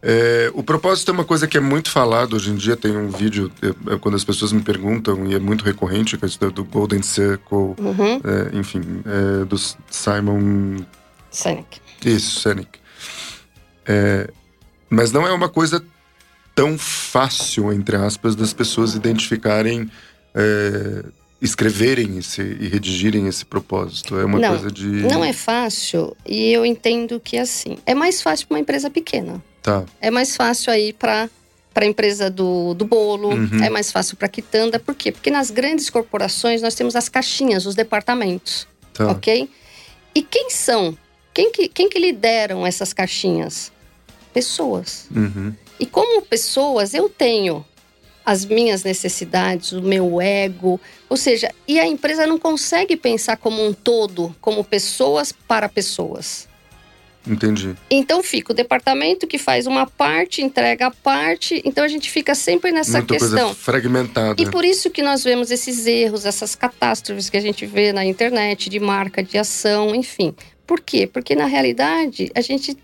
É, 0.01 0.49
o 0.53 0.63
propósito 0.63 1.10
é 1.12 1.13
uma 1.13 1.25
coisa 1.25 1.47
que 1.47 1.57
é 1.57 1.60
muito 1.60 1.89
falado 1.89 2.36
hoje 2.36 2.51
em 2.51 2.55
dia. 2.55 2.77
Tem 2.77 2.95
um 2.95 3.10
vídeo, 3.10 3.51
é, 3.62 3.93
é, 3.93 3.97
quando 3.97 4.15
as 4.15 4.23
pessoas 4.23 4.53
me 4.53 4.62
perguntam, 4.62 5.25
e 5.27 5.33
é 5.36 5.39
muito 5.39 5.65
recorrente, 5.65 6.17
que 6.17 6.23
é 6.23 6.27
isso 6.27 6.39
do- 6.39 6.51
do 6.51 6.63
Golden 6.63 7.01
Circle, 7.01 7.75
Uhum. 7.77 8.21
é, 8.23 8.57
enfim, 8.57 8.81
é, 9.05 9.43
do 9.45 9.57
Simon 9.89 10.86
Senek. 11.31 11.79
Isso. 12.05 12.47
É, 13.86 14.29
mas 14.89 15.12
não 15.12 15.27
é 15.27 15.33
uma 15.33 15.49
coisa 15.49 15.83
tão 16.55 16.77
fácil, 16.77 17.73
entre 17.73 17.95
aspas, 17.97 18.36
das 18.36 18.53
pessoas 18.53 18.95
identificarem, 18.95 19.89
escreverem 21.41 22.17
esse, 22.17 22.41
e 22.41 22.67
redigirem 22.67 23.28
esse 23.28 23.45
propósito. 23.45 24.17
É 24.17 24.26
uma 24.26 24.39
Não, 24.39 24.50
coisa 24.50 24.71
de. 24.71 24.86
Não 24.88 25.23
é 25.23 25.34
fácil 25.34 26.15
e 26.26 26.52
eu 26.52 26.65
entendo 26.65 27.19
que 27.19 27.38
assim, 27.38 27.78
é 27.86 27.93
mais 27.93 28.21
fácil 28.21 28.47
para 28.47 28.56
uma 28.56 28.62
empresa 28.62 28.89
pequena. 28.89 29.43
Tá. 29.62 29.84
É 30.02 30.10
mais 30.10 30.36
fácil 30.36 30.71
aí 30.71 30.93
para 30.93 31.30
para 31.73 31.86
a 31.86 31.88
empresa 31.88 32.28
do, 32.28 32.73
do 32.73 32.86
bolo, 32.86 33.30
Uhum. 33.36 33.63
é 33.63 33.69
mais 33.69 33.91
fácil 33.91 34.17
para 34.17 34.28
quitanda. 34.28 34.80
Por 34.80 34.95
quê? 34.95 35.12
Porque 35.12 35.30
nas 35.30 35.52
grandes 35.52 35.91
corporações 35.91 36.60
nós 36.60 36.73
temos 36.73 36.95
as 36.95 37.08
caixinhas, 37.08 37.67
os 37.67 37.76
departamentos, 37.76 38.67
Tá. 38.93 39.12
ok? 39.12 39.47
E 40.15 40.23
quem 40.23 40.50
são? 40.50 40.97
Quem 41.36 41.52
que, 41.52 41.67
quem 41.67 41.88
que 41.88 42.00
lideram 42.00 42.65
essas 42.65 42.93
caixinhas? 42.93 43.71
Pessoas. 44.34 45.08
Uhum. 45.15 45.54
E 45.80 45.86
como 45.86 46.19
pessoas, 46.23 46.95
eu 46.95 47.08
tenho 47.08 47.63
as 48.27 48.43
minhas 48.43 48.83
necessidades, 48.83 49.71
o 49.71 49.81
meu 49.81 50.19
ego, 50.19 50.81
ou 51.07 51.15
seja, 51.15 51.49
e 51.65 51.79
a 51.79 51.87
empresa 51.87 52.27
não 52.27 52.37
consegue 52.37 52.97
pensar 52.97 53.37
como 53.37 53.65
um 53.65 53.71
todo, 53.71 54.35
como 54.41 54.65
pessoas 54.65 55.31
para 55.31 55.69
pessoas. 55.69 56.45
Entendi. 57.25 57.73
Então 57.89 58.21
fica 58.21 58.51
o 58.51 58.55
departamento 58.55 59.25
que 59.27 59.37
faz 59.37 59.65
uma 59.65 59.87
parte, 59.87 60.41
entrega 60.41 60.87
a 60.87 60.91
parte, 60.91 61.61
então 61.63 61.85
a 61.85 61.87
gente 61.87 62.11
fica 62.11 62.35
sempre 62.35 62.69
nessa 62.69 62.97
Muita 62.97 63.13
questão. 63.13 63.45
coisa 63.45 63.55
fragmentada. 63.55 64.41
E 64.41 64.51
por 64.51 64.65
isso 64.65 64.89
que 64.89 65.01
nós 65.01 65.23
vemos 65.23 65.49
esses 65.49 65.85
erros, 65.85 66.25
essas 66.25 66.53
catástrofes 66.53 67.29
que 67.29 67.37
a 67.37 67.41
gente 67.41 67.65
vê 67.65 67.93
na 67.93 68.03
internet, 68.03 68.69
de 68.69 68.79
marca, 68.79 69.23
de 69.23 69.37
ação, 69.37 69.95
enfim. 69.95 70.35
Por 70.65 70.81
quê? 70.81 71.07
Porque 71.07 71.33
na 71.33 71.45
realidade 71.45 72.29
a 72.35 72.41
gente 72.41 72.77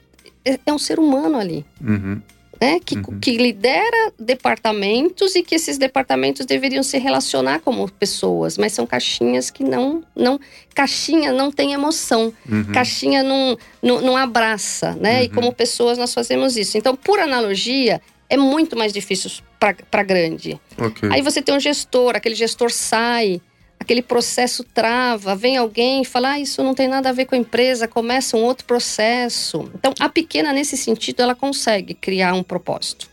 é 0.45 0.57
é 0.65 0.71
um 0.73 0.79
ser 0.79 0.99
humano 0.99 1.37
ali 1.37 1.65
Uhum. 1.81 2.21
Né, 2.63 2.79
que, 2.79 2.95
Uhum. 2.95 3.19
que 3.19 3.35
lidera 3.37 4.13
departamentos 4.17 5.35
e 5.35 5.43
que 5.43 5.55
esses 5.55 5.77
departamentos 5.77 6.45
deveriam 6.45 6.81
se 6.81 6.97
relacionar 6.97 7.59
como 7.59 7.89
pessoas, 7.91 8.57
mas 8.57 8.71
são 8.71 8.85
caixinhas 8.87 9.49
que 9.49 9.63
não, 9.63 10.01
não 10.15 10.39
caixinha 10.73 11.33
não 11.33 11.51
tem 11.51 11.73
emoção, 11.73 12.31
Uhum. 12.49 12.71
caixinha 12.71 13.21
não, 13.21 13.57
não, 13.81 13.99
não 14.01 14.15
abraça, 14.17 14.95
né? 14.95 15.23
E 15.25 15.27
Uhum. 15.27 15.33
como 15.33 15.53
pessoas 15.53 15.97
nós 15.97 16.13
fazemos 16.13 16.55
isso. 16.55 16.77
Então, 16.77 16.95
por 16.95 17.19
analogia, 17.19 18.01
é 18.29 18.37
muito 18.37 18.77
mais 18.77 18.93
difícil 18.93 19.29
para 19.59 20.03
grande. 20.03 20.59
Ok. 20.77 21.09
Aí 21.11 21.21
você 21.21 21.41
tem 21.41 21.53
um 21.55 21.59
gestor, 21.59 22.15
aquele 22.15 22.35
gestor 22.35 22.71
sai, 22.71 23.41
aquele 23.83 24.01
processo 24.01 24.63
trava, 24.63 25.35
vem 25.35 25.57
alguém 25.57 26.01
e 26.01 26.05
fala, 26.05 26.31
ah, 26.31 26.39
isso 26.39 26.63
não 26.63 26.73
tem 26.73 26.87
nada 26.87 27.09
a 27.09 27.13
ver 27.13 27.25
com 27.25 27.35
a 27.35 27.37
empresa, 27.37 27.87
começa 27.87 28.35
um 28.35 28.41
outro 28.41 28.65
processo. 28.65 29.69
Então, 29.75 29.93
a 29.99 30.09
pequena, 30.09 30.51
nesse 30.51 30.75
sentido, 30.75 31.21
ela 31.21 31.35
consegue 31.35 31.93
criar 31.93 32.33
um 32.33 32.43
propósito. 32.43 33.09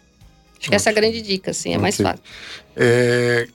Acho 0.58 0.68
que 0.68 0.74
essa 0.74 0.90
é 0.90 0.92
a 0.92 0.94
grande 0.94 1.20
dica, 1.22 1.50
assim, 1.50 1.74
é 1.74 1.78
mais 1.78 1.96
fácil. 1.96 2.22
É, 2.76 3.48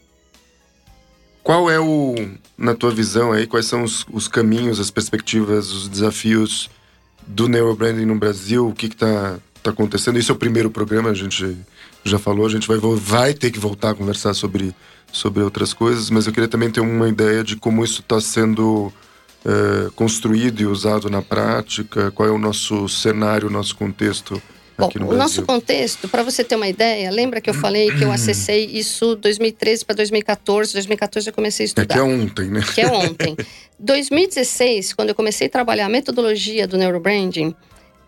Qual 1.45 1.69
é 1.69 1.79
o, 1.79 2.15
na 2.57 2.73
tua 2.73 2.89
visão 2.89 3.31
aí, 3.31 3.45
quais 3.45 3.67
são 3.67 3.83
os, 3.83 4.03
os 4.11 4.27
caminhos, 4.27 4.79
as 4.79 4.89
perspectivas, 4.89 5.71
os 5.71 5.87
desafios 5.87 6.71
do 7.27 7.47
neurobranding 7.47 8.05
no 8.05 8.15
Brasil? 8.15 8.67
O 8.67 8.73
que 8.73 8.87
está 8.87 9.37
tá 9.61 9.69
acontecendo? 9.69 10.17
Isso 10.17 10.31
é 10.31 10.35
o 10.35 10.39
primeiro 10.39 10.71
programa, 10.71 11.11
a 11.11 11.13
gente 11.13 11.55
já 12.03 12.17
falou, 12.17 12.47
a 12.47 12.49
gente 12.49 12.67
vai, 12.67 12.79
vai 12.79 13.33
ter 13.35 13.51
que 13.51 13.59
voltar 13.59 13.91
a 13.91 13.93
conversar 13.93 14.33
sobre, 14.33 14.73
sobre 15.15 15.41
outras 15.41 15.73
coisas, 15.73 16.09
mas 16.09 16.27
eu 16.27 16.33
queria 16.33 16.47
também 16.49 16.69
ter 16.69 16.81
uma 16.81 17.07
ideia 17.07 17.43
de 17.43 17.55
como 17.55 17.83
isso 17.83 18.01
está 18.01 18.19
sendo 18.19 18.91
é, 19.45 19.89
construído 19.95 20.61
e 20.61 20.65
usado 20.65 21.09
na 21.09 21.21
prática, 21.21 22.11
qual 22.11 22.27
é 22.27 22.31
o 22.31 22.37
nosso 22.37 22.87
cenário, 22.89 23.47
o 23.47 23.51
nosso 23.51 23.75
contexto 23.75 24.41
Bom, 24.77 24.87
aqui 24.87 24.99
no 24.99 25.09
o 25.09 25.15
nosso 25.15 25.41
contexto, 25.43 26.09
para 26.09 26.21
você 26.21 26.43
ter 26.43 26.55
uma 26.57 26.67
ideia, 26.67 27.09
lembra 27.09 27.39
que 27.39 27.49
eu 27.49 27.53
falei 27.53 27.91
que 27.91 28.03
eu 28.03 28.11
acessei 28.11 28.65
isso 28.65 29.15
2013 29.15 29.85
para 29.85 29.95
2014, 29.95 30.73
2014 30.73 31.29
eu 31.29 31.33
comecei 31.33 31.63
a 31.63 31.65
É 31.65 31.67
estudar. 31.67 31.93
que 31.93 31.99
é 31.99 32.03
ontem, 32.03 32.49
né? 32.49 32.61
que 32.73 32.81
é 32.81 32.87
ontem. 32.91 33.37
2016, 33.79 34.91
quando 34.93 35.09
eu 35.09 35.15
comecei 35.15 35.47
a 35.47 35.49
trabalhar 35.49 35.85
a 35.85 35.89
metodologia 35.89 36.67
do 36.67 36.77
neurobranding, 36.77 37.55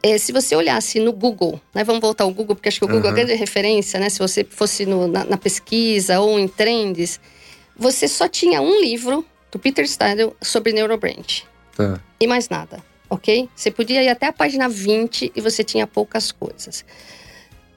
eh, 0.04 0.18
se 0.18 0.32
você 0.32 0.56
olhasse 0.56 1.00
no 1.00 1.12
Google, 1.12 1.60
né, 1.74 1.84
vamos 1.84 2.02
voltar 2.02 2.24
ao 2.24 2.32
Google, 2.32 2.56
porque 2.56 2.70
acho 2.70 2.80
que 2.80 2.86
o 2.86 2.88
Google 2.88 3.06
é 3.06 3.08
a 3.08 3.10
Uhum. 3.12 3.16
grande 3.16 3.34
referência, 3.36 4.00
né? 4.00 4.10
Se 4.10 4.20
você 4.20 4.44
fosse 4.50 4.86
no- 4.86 5.08
na, 5.08 5.24
na 5.26 5.38
pesquisa 5.38 6.20
ou 6.20 6.40
em 6.40 6.48
trends, 6.48 7.20
você 7.76 8.08
só 8.08 8.28
tinha 8.28 8.62
um 8.62 8.80
livro 8.82 9.26
do 9.52 9.60
Peter 9.60 9.86
Stadel 9.86 10.36
sobre 10.42 10.72
neurobrand 10.74 11.42
Tá. 11.76 12.00
e 12.20 12.28
mais 12.28 12.50
nada, 12.50 12.84
ok? 13.10 13.48
Você 13.56 13.72
podia 13.72 14.04
ir 14.04 14.10
até 14.10 14.28
a 14.28 14.34
página 14.34 14.68
20 14.70 15.32
e 15.36 15.42
você 15.42 15.64
tinha 15.64 15.86
poucas 15.88 16.32
coisas. 16.32 16.84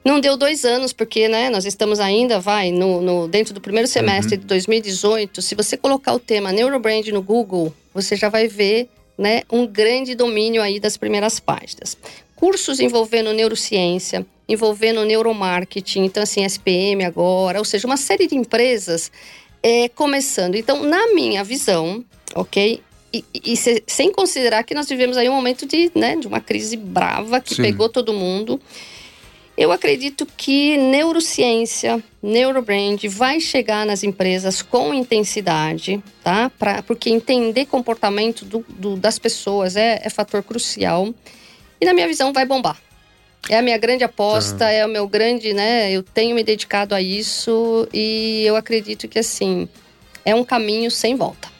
Não 0.03 0.19
deu 0.19 0.35
dois 0.35 0.65
anos, 0.65 0.91
porque 0.93 1.27
né, 1.27 1.49
nós 1.51 1.63
estamos 1.65 1.99
ainda, 1.99 2.39
vai, 2.39 2.71
no, 2.71 3.01
no- 3.01 3.27
dentro 3.27 3.53
do 3.53 3.61
primeiro 3.61 3.87
semestre 3.87 4.35
de 4.35 4.45
2018. 4.45 5.41
Se 5.43 5.53
você 5.53 5.77
colocar 5.77 6.13
o 6.13 6.19
tema 6.19 6.51
Neurobrand 6.51 7.05
no 7.13 7.21
Google, 7.21 7.71
você 7.93 8.15
já 8.15 8.27
vai 8.27 8.47
ver 8.47 8.89
né, 9.17 9.43
um 9.51 9.65
grande 9.65 10.15
domínio 10.15 10.61
aí 10.61 10.79
das 10.79 10.97
primeiras 10.97 11.39
páginas. 11.39 11.97
Cursos 12.35 12.79
envolvendo 12.79 13.33
neurociência, 13.33 14.25
envolvendo 14.47 15.05
neuromarketing, 15.05 16.05
então 16.05 16.23
assim, 16.23 16.43
SPM 16.43 17.05
agora, 17.05 17.59
ou 17.59 17.65
seja, 17.65 17.85
uma 17.85 17.97
série 17.97 18.27
de 18.27 18.35
empresas 18.35 19.11
é, 19.61 19.87
começando. 19.89 20.55
Então, 20.55 20.83
na 20.83 21.13
minha 21.13 21.43
visão, 21.43 22.03
ok? 22.35 22.81
E, 23.13 23.25
e 23.43 23.57
se, 23.57 23.83
sem 23.85 24.11
considerar 24.11 24.63
que 24.63 24.73
nós 24.73 24.87
vivemos 24.87 25.17
aí 25.17 25.29
um 25.29 25.33
momento 25.33 25.65
de, 25.65 25.91
né, 25.93 26.15
de 26.15 26.27
uma 26.27 26.39
crise 26.39 26.77
brava 26.77 27.41
que 27.41 27.55
Sim. 27.55 27.61
pegou 27.61 27.89
todo 27.89 28.13
mundo. 28.13 28.59
Eu 29.61 29.71
acredito 29.71 30.25
que 30.25 30.75
neurociência, 30.75 32.03
neurobrand 32.19 32.97
vai 33.07 33.39
chegar 33.39 33.85
nas 33.85 34.03
empresas 34.03 34.63
com 34.63 34.91
intensidade, 34.91 36.03
tá? 36.23 36.49
Pra, 36.57 36.81
porque 36.81 37.11
entender 37.11 37.67
comportamento 37.67 38.43
do, 38.43 38.65
do, 38.67 38.95
das 38.95 39.19
pessoas 39.19 39.75
é, 39.75 40.01
é 40.03 40.09
fator 40.09 40.41
crucial. 40.41 41.13
E 41.79 41.85
na 41.85 41.93
minha 41.93 42.07
visão 42.07 42.33
vai 42.33 42.43
bombar. 42.43 42.81
É 43.47 43.59
a 43.59 43.61
minha 43.61 43.77
grande 43.77 44.03
aposta, 44.03 44.67
é 44.67 44.83
o 44.83 44.89
meu 44.89 45.07
grande, 45.07 45.53
né? 45.53 45.91
Eu 45.91 46.01
tenho 46.01 46.33
me 46.33 46.43
dedicado 46.43 46.95
a 46.95 46.99
isso 47.01 47.87
e 47.93 48.41
eu 48.43 48.55
acredito 48.55 49.07
que 49.07 49.19
assim 49.19 49.69
é 50.25 50.33
um 50.33 50.43
caminho 50.43 50.89
sem 50.89 51.15
volta. 51.15 51.50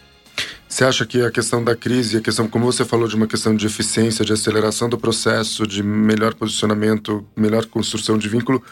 Você 0.71 0.85
acha 0.85 1.05
que 1.05 1.21
a 1.21 1.29
questão 1.29 1.61
da 1.61 1.75
crise, 1.75 2.15
a 2.15 2.21
questão, 2.21 2.47
como 2.47 2.63
você 2.65 2.85
falou, 2.85 3.05
de 3.05 3.13
uma 3.13 3.27
questão 3.27 3.53
de 3.53 3.67
eficiência, 3.67 4.23
de 4.23 4.31
aceleração 4.31 4.87
do 4.87 4.97
processo, 4.97 5.67
de 5.67 5.83
melhor 5.83 6.33
posicionamento, 6.33 7.27
melhor 7.35 7.65
construção 7.65 8.17
de 8.17 8.29
vínculo, 8.29 8.63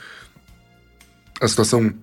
a 1.41 1.47
situação. 1.47 1.93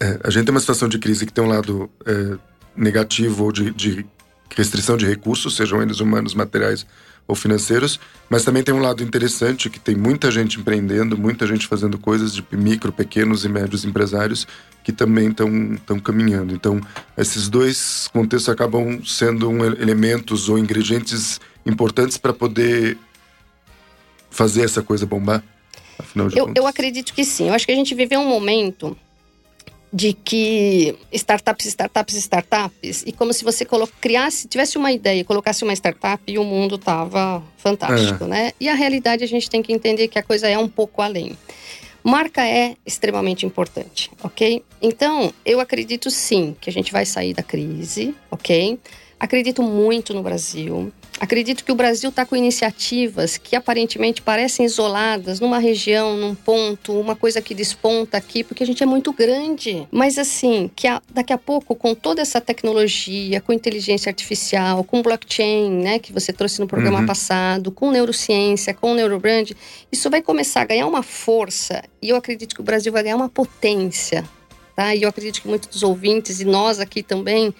É, 0.00 0.20
a 0.22 0.30
gente 0.30 0.44
tem 0.44 0.54
uma 0.54 0.60
situação 0.60 0.88
de 0.88 1.00
crise 1.00 1.26
que 1.26 1.32
tem 1.32 1.42
um 1.42 1.48
lado 1.48 1.90
é, 2.06 2.38
negativo 2.76 3.42
ou 3.42 3.50
de, 3.50 3.72
de 3.72 4.06
restrição 4.54 4.96
de 4.96 5.06
recursos, 5.06 5.56
sejam 5.56 5.82
eles 5.82 6.00
humanos, 6.00 6.34
materiais 6.34 6.86
ou 7.28 7.34
financeiros, 7.34 7.98
mas 8.30 8.44
também 8.44 8.62
tem 8.62 8.74
um 8.74 8.80
lado 8.80 9.02
interessante 9.02 9.68
que 9.68 9.80
tem 9.80 9.96
muita 9.96 10.30
gente 10.30 10.60
empreendendo, 10.60 11.18
muita 11.18 11.46
gente 11.46 11.66
fazendo 11.66 11.98
coisas 11.98 12.32
de 12.32 12.44
micro, 12.52 12.92
pequenos 12.92 13.44
e 13.44 13.48
médios 13.48 13.84
empresários 13.84 14.46
que 14.84 14.92
também 14.92 15.30
estão 15.30 15.98
caminhando. 15.98 16.54
Então, 16.54 16.80
esses 17.18 17.48
dois 17.48 18.08
contextos 18.12 18.48
acabam 18.48 19.04
sendo 19.04 19.50
um, 19.50 19.64
elementos 19.64 20.48
ou 20.48 20.56
ingredientes 20.56 21.40
importantes 21.64 22.16
para 22.16 22.32
poder 22.32 22.96
fazer 24.30 24.62
essa 24.62 24.82
coisa 24.82 25.04
bombar. 25.04 25.42
Afinal 25.98 26.28
de 26.28 26.38
eu, 26.38 26.46
contas. 26.46 26.62
eu 26.62 26.68
acredito 26.68 27.12
que 27.12 27.24
sim. 27.24 27.48
Eu 27.48 27.54
acho 27.54 27.66
que 27.66 27.72
a 27.72 27.74
gente 27.74 27.94
viveu 27.96 28.20
um 28.20 28.28
momento 28.28 28.96
de 29.92 30.12
que 30.12 30.96
startups, 31.12 31.66
startups, 31.66 32.14
startups, 32.16 33.04
e 33.06 33.12
como 33.12 33.32
se 33.32 33.44
você 33.44 33.66
criasse, 34.00 34.48
tivesse 34.48 34.76
uma 34.76 34.92
ideia, 34.92 35.24
colocasse 35.24 35.64
uma 35.64 35.72
startup 35.72 36.22
e 36.26 36.38
o 36.38 36.44
mundo 36.44 36.76
tava 36.76 37.42
fantástico, 37.56 38.24
é. 38.24 38.26
né? 38.26 38.52
E 38.60 38.68
a 38.68 38.74
realidade 38.74 39.24
a 39.24 39.28
gente 39.28 39.48
tem 39.48 39.62
que 39.62 39.72
entender 39.72 40.08
que 40.08 40.18
a 40.18 40.22
coisa 40.22 40.48
é 40.48 40.58
um 40.58 40.68
pouco 40.68 41.00
além. 41.00 41.36
Marca 42.02 42.46
é 42.46 42.76
extremamente 42.86 43.44
importante, 43.44 44.12
ok? 44.22 44.62
Então, 44.80 45.32
eu 45.44 45.58
acredito 45.58 46.08
sim 46.10 46.56
que 46.60 46.70
a 46.70 46.72
gente 46.72 46.92
vai 46.92 47.04
sair 47.04 47.34
da 47.34 47.42
crise, 47.42 48.14
ok? 48.30 48.78
Acredito 49.18 49.62
muito 49.62 50.14
no 50.14 50.22
Brasil. 50.22 50.92
Acredito 51.18 51.64
que 51.64 51.72
o 51.72 51.74
Brasil 51.74 52.10
está 52.10 52.26
com 52.26 52.36
iniciativas 52.36 53.38
que 53.38 53.56
aparentemente 53.56 54.20
parecem 54.20 54.66
isoladas 54.66 55.40
numa 55.40 55.58
região, 55.58 56.16
num 56.16 56.34
ponto, 56.34 56.98
uma 56.98 57.16
coisa 57.16 57.40
que 57.40 57.54
desponta 57.54 58.18
aqui, 58.18 58.44
porque 58.44 58.62
a 58.62 58.66
gente 58.66 58.82
é 58.82 58.86
muito 58.86 59.12
grande. 59.12 59.86
Mas 59.90 60.18
assim, 60.18 60.70
que 60.76 60.86
a, 60.86 61.00
daqui 61.10 61.32
a 61.32 61.38
pouco, 61.38 61.74
com 61.74 61.94
toda 61.94 62.20
essa 62.20 62.40
tecnologia, 62.40 63.40
com 63.40 63.52
inteligência 63.52 64.10
artificial, 64.10 64.84
com 64.84 65.00
blockchain, 65.00 65.70
né, 65.70 65.98
que 65.98 66.12
você 66.12 66.32
trouxe 66.32 66.60
no 66.60 66.66
programa 66.66 67.00
uhum. 67.00 67.06
passado, 67.06 67.70
com 67.70 67.90
neurociência, 67.90 68.74
com 68.74 68.94
neurobrand, 68.94 69.52
isso 69.90 70.10
vai 70.10 70.20
começar 70.20 70.62
a 70.62 70.66
ganhar 70.66 70.86
uma 70.86 71.02
força 71.02 71.82
e 72.02 72.10
eu 72.10 72.16
acredito 72.16 72.54
que 72.54 72.60
o 72.60 72.64
Brasil 72.64 72.92
vai 72.92 73.02
ganhar 73.02 73.16
uma 73.16 73.28
potência. 73.28 74.24
Tá? 74.74 74.94
E 74.94 75.02
eu 75.02 75.08
acredito 75.08 75.40
que 75.40 75.48
muitos 75.48 75.68
dos 75.68 75.82
ouvintes 75.82 76.40
e 76.40 76.44
nós 76.44 76.78
aqui 76.78 77.02
também 77.02 77.54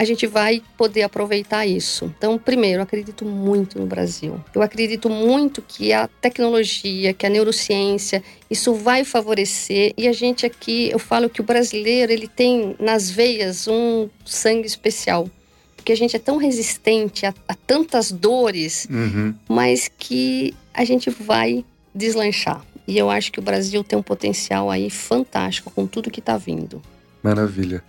a 0.00 0.04
gente 0.04 0.26
vai 0.26 0.62
poder 0.78 1.02
aproveitar 1.02 1.66
isso. 1.66 2.06
Então, 2.16 2.38
primeiro, 2.38 2.78
eu 2.78 2.82
acredito 2.82 3.22
muito 3.22 3.78
no 3.78 3.84
Brasil. 3.84 4.42
Eu 4.54 4.62
acredito 4.62 5.10
muito 5.10 5.60
que 5.60 5.92
a 5.92 6.08
tecnologia, 6.22 7.12
que 7.12 7.26
a 7.26 7.28
neurociência, 7.28 8.24
isso 8.50 8.72
vai 8.72 9.04
favorecer. 9.04 9.92
E 9.98 10.08
a 10.08 10.12
gente 10.14 10.46
aqui, 10.46 10.88
eu 10.90 10.98
falo 10.98 11.28
que 11.28 11.42
o 11.42 11.44
brasileiro, 11.44 12.10
ele 12.10 12.26
tem 12.26 12.74
nas 12.80 13.10
veias 13.10 13.68
um 13.68 14.08
sangue 14.24 14.66
especial. 14.66 15.28
Porque 15.76 15.92
a 15.92 15.96
gente 15.96 16.16
é 16.16 16.18
tão 16.18 16.38
resistente 16.38 17.26
a, 17.26 17.34
a 17.46 17.54
tantas 17.54 18.10
dores, 18.10 18.88
uhum. 18.90 19.34
mas 19.46 19.90
que 19.98 20.54
a 20.72 20.82
gente 20.82 21.10
vai 21.10 21.62
deslanchar. 21.94 22.64
E 22.88 22.96
eu 22.96 23.10
acho 23.10 23.30
que 23.30 23.38
o 23.38 23.42
Brasil 23.42 23.84
tem 23.84 23.98
um 23.98 24.02
potencial 24.02 24.70
aí 24.70 24.88
fantástico 24.88 25.70
com 25.70 25.86
tudo 25.86 26.10
que 26.10 26.20
está 26.20 26.38
vindo. 26.38 26.80
Maravilha. 27.22 27.84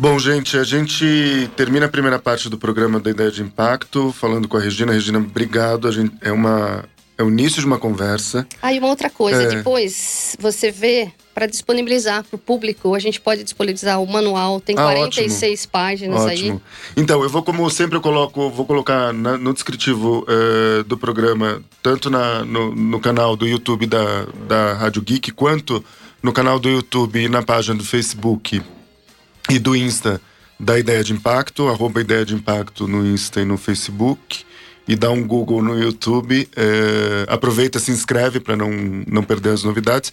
Bom, 0.00 0.18
gente, 0.18 0.56
a 0.56 0.64
gente 0.64 1.50
termina 1.54 1.84
a 1.84 1.88
primeira 1.88 2.18
parte 2.18 2.48
do 2.48 2.56
programa 2.56 2.98
da 2.98 3.10
Ideia 3.10 3.30
de 3.30 3.42
Impacto 3.42 4.10
falando 4.12 4.48
com 4.48 4.56
a 4.56 4.60
Regina. 4.60 4.94
Regina, 4.94 5.18
obrigado. 5.18 5.86
A 5.86 5.92
gente, 5.92 6.14
é, 6.22 6.32
uma, 6.32 6.86
é 7.18 7.22
o 7.22 7.28
início 7.28 7.60
de 7.60 7.66
uma 7.66 7.78
conversa. 7.78 8.48
Ah, 8.62 8.72
e 8.72 8.78
uma 8.78 8.88
outra 8.88 9.10
coisa, 9.10 9.42
é... 9.42 9.56
depois 9.56 10.38
você 10.40 10.70
vê 10.70 11.12
para 11.34 11.44
disponibilizar 11.44 12.24
para 12.24 12.34
o 12.34 12.38
público, 12.38 12.94
a 12.94 12.98
gente 12.98 13.20
pode 13.20 13.44
disponibilizar 13.44 14.00
o 14.00 14.06
manual, 14.06 14.58
tem 14.58 14.74
ah, 14.78 14.84
46 14.84 15.52
ótimo. 15.52 15.70
páginas 15.70 16.22
ótimo. 16.22 16.52
aí. 16.54 16.60
Então, 16.96 17.22
eu 17.22 17.28
vou, 17.28 17.42
como 17.42 17.68
sempre, 17.68 17.98
eu 17.98 18.00
coloco, 18.00 18.48
vou 18.48 18.64
colocar 18.64 19.12
na, 19.12 19.36
no 19.36 19.52
descritivo 19.52 20.24
uh, 20.26 20.82
do 20.84 20.96
programa, 20.96 21.62
tanto 21.82 22.08
na, 22.08 22.42
no, 22.42 22.74
no, 22.74 23.00
canal 23.00 23.36
do 23.36 23.46
YouTube 23.46 23.84
da, 23.84 24.24
da 24.48 24.72
Rádio 24.72 25.02
Geek, 25.02 25.30
quanto 25.32 25.84
no 26.22 26.32
canal 26.32 26.58
do 26.58 26.70
YouTube 26.70 27.22
e 27.22 27.28
na 27.28 27.42
página 27.42 27.76
do 27.76 27.84
Facebook 27.84 28.62
e 29.48 29.58
do 29.58 29.74
Insta 29.74 30.20
da 30.58 30.78
Ideia 30.78 31.02
de 31.02 31.12
Impacto, 31.12 31.68
arroba 31.68 32.00
Ideia 32.00 32.24
de 32.24 32.34
Impacto 32.34 32.86
no 32.86 33.06
Insta 33.06 33.40
e 33.40 33.44
no 33.44 33.56
Facebook. 33.56 34.44
E 34.86 34.96
dá 34.96 35.10
um 35.10 35.26
Google 35.26 35.62
no 35.62 35.78
YouTube. 35.78 36.48
É, 36.56 37.26
aproveita, 37.28 37.78
se 37.78 37.90
inscreve 37.90 38.40
para 38.40 38.56
não, 38.56 38.70
não 39.06 39.22
perder 39.22 39.50
as 39.50 39.62
novidades. 39.62 40.12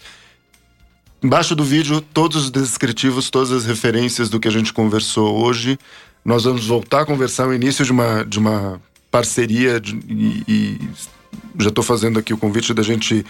Embaixo 1.22 1.54
do 1.56 1.64
vídeo, 1.64 2.00
todos 2.00 2.44
os 2.44 2.50
descritivos, 2.50 3.28
todas 3.28 3.50
as 3.50 3.64
referências 3.64 4.30
do 4.30 4.38
que 4.38 4.46
a 4.46 4.52
gente 4.52 4.72
conversou 4.72 5.44
hoje. 5.44 5.78
Nós 6.24 6.44
vamos 6.44 6.66
voltar 6.66 7.00
a 7.00 7.04
conversar 7.04 7.48
o 7.48 7.54
início 7.54 7.84
de 7.84 7.90
uma, 7.90 8.24
de 8.24 8.38
uma 8.38 8.80
parceria 9.10 9.80
de, 9.80 9.96
e, 10.08 10.44
e, 10.46 10.88
já 11.58 11.70
estou 11.70 11.82
fazendo 11.82 12.18
aqui 12.18 12.32
o 12.32 12.38
convite 12.38 12.72
da 12.72 12.82
gente 12.82 13.26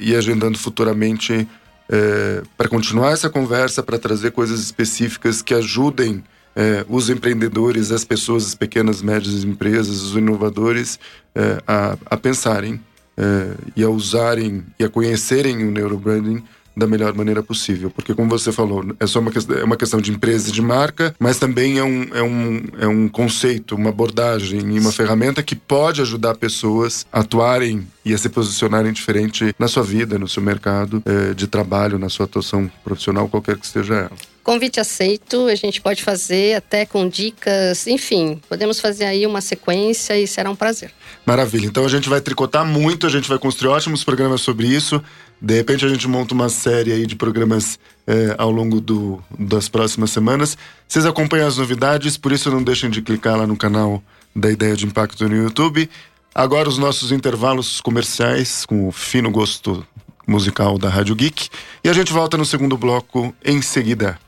ir 0.00 0.16
agendando 0.16 0.58
futuramente 0.58 1.46
é, 1.90 2.42
para 2.56 2.68
continuar 2.68 3.12
essa 3.12 3.28
conversa, 3.28 3.82
para 3.82 3.98
trazer 3.98 4.30
coisas 4.30 4.60
específicas 4.60 5.42
que 5.42 5.52
ajudem 5.52 6.22
é, 6.54 6.84
os 6.88 7.10
empreendedores, 7.10 7.90
as 7.90 8.04
pessoas, 8.04 8.46
as 8.46 8.54
pequenas, 8.54 9.02
médias 9.02 9.42
empresas, 9.42 10.00
os 10.00 10.16
inovadores 10.16 11.00
é, 11.34 11.60
a, 11.66 11.96
a, 12.06 12.16
pensarem 12.16 12.80
é, 13.16 13.54
e 13.74 13.82
a 13.82 13.88
usarem 13.88 14.64
e 14.78 14.84
a 14.84 14.88
conhecerem 14.88 15.66
o 15.66 15.70
neurobranding 15.70 16.44
da 16.80 16.86
melhor 16.86 17.14
maneira 17.14 17.42
possível. 17.42 17.90
Porque, 17.90 18.14
como 18.14 18.30
você 18.30 18.50
falou, 18.50 18.84
é 18.98 19.06
só 19.06 19.20
uma, 19.20 19.30
é 19.60 19.64
uma 19.64 19.76
questão 19.76 20.00
de 20.00 20.10
empresa 20.10 20.48
e 20.48 20.52
de 20.52 20.62
marca, 20.62 21.14
mas 21.18 21.38
também 21.38 21.78
é 21.78 21.84
um, 21.84 22.08
é, 22.14 22.22
um, 22.22 22.62
é 22.80 22.88
um 22.88 23.08
conceito, 23.08 23.76
uma 23.76 23.90
abordagem 23.90 24.60
e 24.74 24.80
uma 24.80 24.90
ferramenta 24.90 25.42
que 25.42 25.54
pode 25.54 26.00
ajudar 26.00 26.34
pessoas 26.36 27.06
a 27.12 27.20
atuarem 27.20 27.86
e 28.04 28.14
a 28.14 28.18
se 28.18 28.28
posicionarem 28.28 28.92
diferente 28.92 29.54
na 29.58 29.68
sua 29.68 29.82
vida, 29.82 30.18
no 30.18 30.26
seu 30.26 30.42
mercado 30.42 31.02
é, 31.04 31.34
de 31.34 31.46
trabalho, 31.46 31.98
na 31.98 32.08
sua 32.08 32.24
atuação 32.24 32.70
profissional, 32.82 33.28
qualquer 33.28 33.58
que 33.58 33.66
seja 33.66 33.94
ela. 33.94 34.16
Convite 34.42 34.80
aceito, 34.80 35.46
a 35.46 35.54
gente 35.54 35.82
pode 35.82 36.02
fazer 36.02 36.56
até 36.56 36.86
com 36.86 37.06
dicas, 37.06 37.86
enfim, 37.86 38.40
podemos 38.48 38.80
fazer 38.80 39.04
aí 39.04 39.26
uma 39.26 39.42
sequência 39.42 40.18
e 40.18 40.26
será 40.26 40.50
um 40.50 40.56
prazer. 40.56 40.90
Maravilha, 41.26 41.66
então 41.66 41.84
a 41.84 41.88
gente 41.88 42.08
vai 42.08 42.22
tricotar 42.22 42.64
muito, 42.64 43.06
a 43.06 43.10
gente 43.10 43.28
vai 43.28 43.38
construir 43.38 43.70
ótimos 43.70 44.02
programas 44.02 44.40
sobre 44.40 44.66
isso. 44.66 45.00
De 45.40 45.54
repente 45.54 45.84
a 45.84 45.88
gente 45.88 46.06
monta 46.06 46.34
uma 46.34 46.48
série 46.48 46.92
aí 46.92 47.06
de 47.06 47.16
programas 47.16 47.78
é, 48.06 48.34
ao 48.36 48.50
longo 48.50 48.80
do, 48.80 49.22
das 49.38 49.68
próximas 49.68 50.10
semanas. 50.10 50.56
Vocês 50.86 51.06
acompanham 51.06 51.48
as 51.48 51.56
novidades, 51.56 52.16
por 52.16 52.32
isso 52.32 52.50
não 52.50 52.62
deixem 52.62 52.90
de 52.90 53.00
clicar 53.00 53.36
lá 53.36 53.46
no 53.46 53.56
canal 53.56 54.02
da 54.36 54.50
Ideia 54.50 54.76
de 54.76 54.86
Impacto 54.86 55.28
no 55.28 55.36
YouTube. 55.36 55.88
Agora 56.34 56.68
os 56.68 56.78
nossos 56.78 57.10
intervalos 57.10 57.80
comerciais 57.80 58.64
com 58.64 58.88
o 58.88 58.92
fino 58.92 59.30
gosto 59.30 59.84
musical 60.26 60.78
da 60.78 60.88
Rádio 60.88 61.14
Geek. 61.14 61.48
E 61.82 61.88
a 61.88 61.92
gente 61.92 62.12
volta 62.12 62.36
no 62.36 62.44
segundo 62.44 62.76
bloco 62.76 63.34
em 63.44 63.60
seguida. 63.60 64.18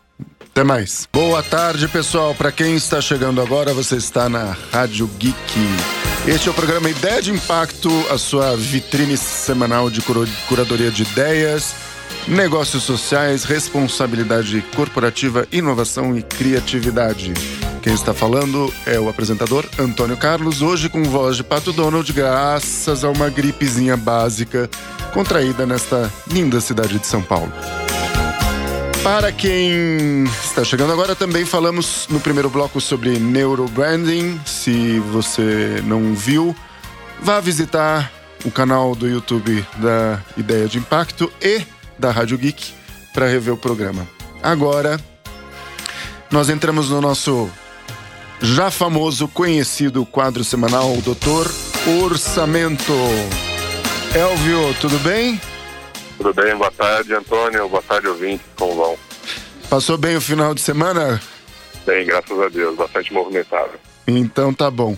Até 0.41 0.65
mais. 0.65 1.09
Boa 1.13 1.43
tarde, 1.43 1.89
pessoal. 1.89 2.35
Para 2.35 2.53
quem 2.53 2.75
está 2.75 3.01
chegando 3.01 3.41
agora, 3.41 3.73
você 3.73 3.97
está 3.97 4.29
na 4.29 4.57
Rádio 4.71 5.09
Geek. 5.19 6.12
Este 6.27 6.47
é 6.47 6.53
o 6.53 6.55
programa 6.55 6.89
Ideia 6.89 7.21
de 7.21 7.33
Impacto, 7.33 7.91
a 8.09 8.17
sua 8.17 8.57
vitrine 8.57 9.17
semanal 9.17 9.91
de 9.91 10.01
curadoria 10.49 10.89
de 10.89 11.03
ideias, 11.03 11.75
negócios 12.29 12.85
sociais, 12.85 13.43
responsabilidade 13.43 14.63
corporativa, 14.77 15.49
inovação 15.51 16.17
e 16.17 16.23
criatividade. 16.23 17.35
Quem 17.83 17.93
está 17.93 18.15
falando 18.15 18.73
é 18.87 19.01
o 19.01 19.09
apresentador 19.09 19.69
Antônio 19.77 20.17
Carlos, 20.17 20.63
hoje 20.63 20.89
com 20.89 21.03
voz 21.03 21.37
de 21.37 21.43
Pato 21.43 21.73
Donald, 21.73 22.11
graças 22.13 23.03
a 23.03 23.11
uma 23.11 23.29
gripezinha 23.29 23.97
básica 23.97 24.71
contraída 25.13 25.67
nesta 25.67 26.09
linda 26.31 26.61
cidade 26.61 27.01
de 27.01 27.07
São 27.07 27.21
Paulo. 27.21 27.53
Para 29.03 29.33
quem 29.33 30.25
está 30.45 30.63
chegando 30.63 30.93
agora, 30.93 31.17
também 31.17 31.45
falamos 31.45 32.07
no 32.09 32.21
primeiro 32.21 32.49
bloco 32.49 32.81
sobre 32.81 33.19
neurobranding. 33.19 34.41
Se 34.47 35.01
você 35.01 35.83
não 35.85 36.15
viu, 36.15 36.55
vá 37.21 37.41
visitar 37.41 38.13
o 38.45 38.51
canal 38.51 38.95
do 38.95 39.09
YouTube 39.09 39.67
da 39.79 40.23
Ideia 40.37 40.69
de 40.69 40.79
Impacto 40.79 41.33
e 41.43 41.63
da 41.99 42.13
Rádio 42.13 42.39
Geek 42.39 42.73
para 43.13 43.27
rever 43.27 43.53
o 43.53 43.57
programa. 43.57 44.07
Agora, 44.41 45.01
nós 46.31 46.49
entramos 46.49 46.89
no 46.89 47.01
nosso 47.01 47.51
já 48.41 48.71
famoso, 48.71 49.27
conhecido 49.27 50.07
quadro 50.07 50.45
semanal 50.45 50.97
Doutor 51.03 51.51
Orçamento. 52.05 52.93
Elvio, 54.15 54.75
tudo 54.81 54.97
bem? 55.01 55.41
Tudo 56.23 56.41
bem, 56.41 56.55
boa 56.55 56.71
tarde, 56.71 57.13
Antônio. 57.13 57.69
Boa 57.69 57.83
tarde, 57.83 58.07
ouvinte. 58.07 58.45
Como 58.57 58.77
vão? 58.77 58.97
Passou 59.69 59.99
bem 59.99 60.17
o 60.17 60.21
final 60.21 60.55
de 60.55 60.61
semana? 60.61 61.21
Bem, 61.85 62.07
graças 62.07 62.39
a 62.39 62.49
Deus, 62.49 62.77
bastante 62.77 63.13
movimentado. 63.13 63.73
Então 64.07 64.55
tá 64.55 64.71
bom. 64.71 64.97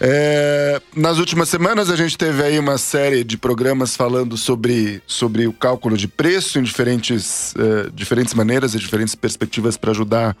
É, 0.00 0.82
nas 0.96 1.18
últimas 1.18 1.48
semanas 1.48 1.90
a 1.90 1.94
gente 1.94 2.18
teve 2.18 2.42
aí 2.42 2.58
uma 2.58 2.76
série 2.76 3.22
de 3.22 3.38
programas 3.38 3.94
falando 3.94 4.36
sobre, 4.36 5.00
sobre 5.06 5.46
o 5.46 5.52
cálculo 5.52 5.96
de 5.96 6.08
preço 6.08 6.58
em 6.58 6.64
diferentes, 6.64 7.54
é, 7.56 7.90
diferentes 7.92 8.34
maneiras 8.34 8.74
e 8.74 8.78
diferentes 8.80 9.14
perspectivas 9.14 9.76
para 9.76 9.92
ajudar 9.92 10.36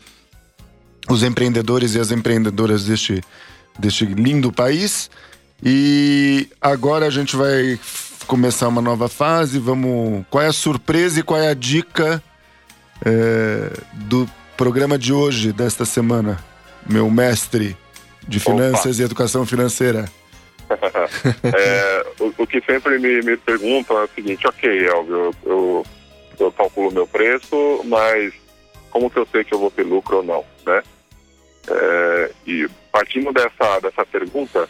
os 1.08 1.22
empreendedores 1.22 1.94
e 1.94 2.00
as 2.00 2.10
empreendedoras 2.10 2.86
deste, 2.86 3.22
deste 3.78 4.04
lindo 4.04 4.50
país. 4.50 5.08
E 5.62 6.48
agora 6.60 7.06
a 7.06 7.10
gente 7.10 7.36
vai 7.36 7.78
começar 8.26 8.68
uma 8.68 8.82
nova 8.82 9.08
fase. 9.08 9.58
Vamos. 9.58 10.24
Qual 10.30 10.42
é 10.42 10.48
a 10.48 10.52
surpresa 10.52 11.20
e 11.20 11.22
qual 11.22 11.40
é 11.40 11.48
a 11.48 11.54
dica 11.54 12.22
é, 13.04 13.70
do 13.92 14.28
programa 14.56 14.98
de 14.98 15.12
hoje, 15.12 15.52
desta 15.52 15.84
semana, 15.84 16.38
meu 16.88 17.10
mestre 17.10 17.76
de 18.26 18.40
finanças 18.40 18.96
Opa. 18.96 19.02
e 19.02 19.04
educação 19.04 19.46
financeira? 19.46 20.04
é, 21.42 22.06
o, 22.20 22.42
o, 22.42 22.46
que 22.46 22.60
sempre 22.62 22.98
me, 22.98 23.20
me 23.22 23.36
perguntam 23.36 23.98
é 23.98 24.04
o 24.04 24.08
seguinte: 24.14 24.46
ok, 24.46 24.86
Elvio, 24.86 25.14
eu, 25.14 25.34
eu, 25.44 25.86
eu 26.40 26.52
calculo 26.52 26.92
meu 26.92 27.06
preço, 27.06 27.82
mas 27.84 28.32
como 28.90 29.10
que 29.10 29.18
eu 29.18 29.26
sei 29.30 29.44
que 29.44 29.54
eu 29.54 29.58
vou 29.58 29.70
ter 29.70 29.82
lucro 29.82 30.18
ou 30.18 30.22
não, 30.22 30.44
né? 30.66 30.82
É, 31.68 32.30
e 32.46 32.68
partindo 32.90 33.32
dessa, 33.32 33.80
dessa 33.80 34.06
pergunta, 34.06 34.68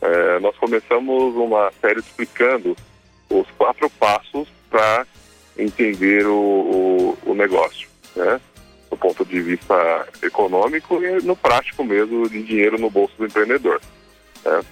é, 0.00 0.38
nós 0.40 0.56
começamos 0.56 1.34
uma 1.34 1.70
série 1.80 2.00
explicando 2.00 2.76
os 3.30 3.46
quatro 3.58 3.88
passos 3.90 4.48
para 4.70 5.06
entender 5.58 6.26
o, 6.26 6.34
o, 6.34 7.30
o, 7.30 7.34
negócio, 7.34 7.88
né? 8.14 8.40
Do 8.90 8.96
ponto 8.96 9.24
de 9.24 9.40
vista 9.40 10.06
econômico 10.22 11.02
e 11.02 11.22
no 11.22 11.36
prático 11.36 11.84
mesmo 11.84 12.28
de 12.28 12.42
dinheiro 12.42 12.78
no 12.78 12.90
bolso 12.90 13.14
do 13.16 13.26
empreendedor. 13.26 13.80
Né? 14.44 14.62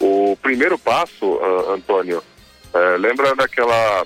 O 0.00 0.36
primeiro 0.42 0.78
passo, 0.78 1.24
uh, 1.24 1.72
Antônio, 1.72 2.22
é, 2.74 2.96
lembra 2.98 3.34
daquela 3.34 4.04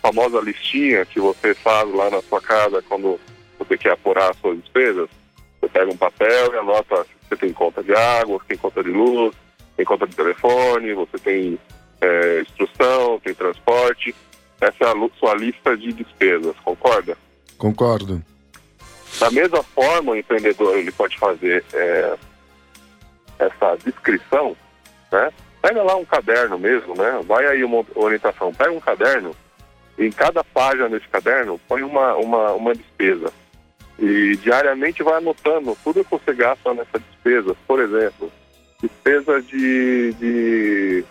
famosa 0.00 0.40
listinha 0.40 1.04
que 1.06 1.18
você 1.18 1.54
faz 1.54 1.92
lá 1.92 2.10
na 2.10 2.22
sua 2.22 2.40
casa 2.40 2.82
quando 2.82 3.18
você 3.58 3.76
quer 3.76 3.92
apurar 3.92 4.30
as 4.30 4.38
suas 4.38 4.58
despesas? 4.60 5.08
Você 5.60 5.68
pega 5.68 5.90
um 5.90 5.96
papel 5.96 6.52
e 6.52 6.58
anota 6.58 7.04
se 7.04 7.10
você 7.28 7.36
tem 7.36 7.52
conta 7.52 7.82
de 7.82 7.94
água, 7.94 8.38
se 8.40 8.46
tem 8.46 8.58
conta 8.58 8.84
de 8.84 8.90
luz, 8.90 9.34
tem 9.76 9.84
conta 9.84 10.06
de 10.06 10.14
telefone, 10.14 10.94
você 10.94 11.18
tem 11.18 11.58
é, 12.00 12.40
instrução, 12.42 13.20
tem 13.20 13.34
transporte. 13.34 14.14
Essa 14.60 14.84
é 14.84 14.86
a 14.86 15.08
sua 15.18 15.34
lista 15.34 15.76
de 15.76 15.92
despesas, 15.92 16.56
concorda? 16.64 17.16
Concordo. 17.58 18.22
Da 19.18 19.30
mesma 19.30 19.62
forma, 19.62 20.12
o 20.12 20.16
empreendedor 20.16 20.76
ele 20.76 20.90
pode 20.90 21.18
fazer 21.18 21.64
é, 21.72 22.16
essa 23.38 23.76
descrição, 23.84 24.56
né? 25.10 25.30
Pega 25.62 25.82
lá 25.82 25.96
um 25.96 26.04
caderno 26.04 26.58
mesmo, 26.58 26.94
né? 26.94 27.20
Vai 27.26 27.46
aí 27.46 27.64
uma 27.64 27.84
orientação, 27.94 28.52
pega 28.52 28.72
um 28.72 28.80
caderno, 28.80 29.34
em 29.98 30.10
cada 30.10 30.42
página 30.42 30.88
desse 30.88 31.08
caderno 31.08 31.60
põe 31.68 31.82
uma, 31.82 32.14
uma, 32.16 32.52
uma 32.52 32.74
despesa. 32.74 33.32
E 33.98 34.36
diariamente 34.38 35.02
vai 35.02 35.14
anotando 35.14 35.76
tudo 35.84 36.04
que 36.04 36.10
você 36.10 36.34
gasta 36.34 36.74
nessa 36.74 36.98
despesa. 36.98 37.56
Por 37.66 37.80
exemplo, 37.80 38.30
despesa 38.82 39.40
de, 39.40 40.12
de 40.14 41.04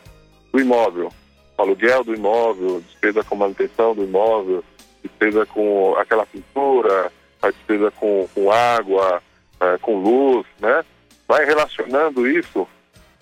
do 0.54 0.62
imóvel, 0.62 1.12
aluguel 1.58 2.04
do 2.04 2.14
imóvel, 2.14 2.82
despesa 2.82 3.24
com 3.24 3.36
manutenção 3.36 3.94
do 3.94 4.04
imóvel, 4.04 4.64
despesa 5.04 5.46
com 5.48 5.96
aquela 5.98 6.26
pintura, 6.26 7.12
a 7.42 7.50
despesa 7.50 7.92
com, 7.92 8.28
com 8.34 8.52
água, 8.52 9.22
é, 9.60 9.78
com 9.80 10.02
luz, 10.02 10.46
né? 10.60 10.86
Vai 11.28 11.44
relacionando 11.44 12.28
isso. 12.28 12.68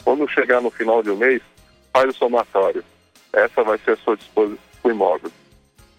Quando 0.04 0.28
chegar 0.28 0.62
no 0.62 0.70
final 0.70 1.02
de 1.02 1.10
um 1.10 1.15
mês, 1.15 1.41
faz 1.94 2.10
o 2.10 2.17
somatório. 2.17 2.84
Essa 3.32 3.63
vai 3.63 3.78
ser 3.80 3.91
a 3.91 3.98
sua 3.98 4.17
despesa 4.17 4.58
com 4.84 4.89
o 4.89 4.91
imóvel. 4.91 5.32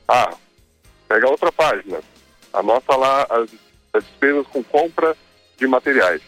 Ah, 0.06 0.34
pega 1.08 1.30
outra 1.30 1.50
página 1.50 1.98
Anota 2.52 2.94
lá 2.96 3.26
as, 3.30 3.50
as 3.94 4.04
despesas 4.04 4.46
com 4.48 4.62
compra 4.62 5.16
de 5.56 5.66
materiais. 5.66 6.20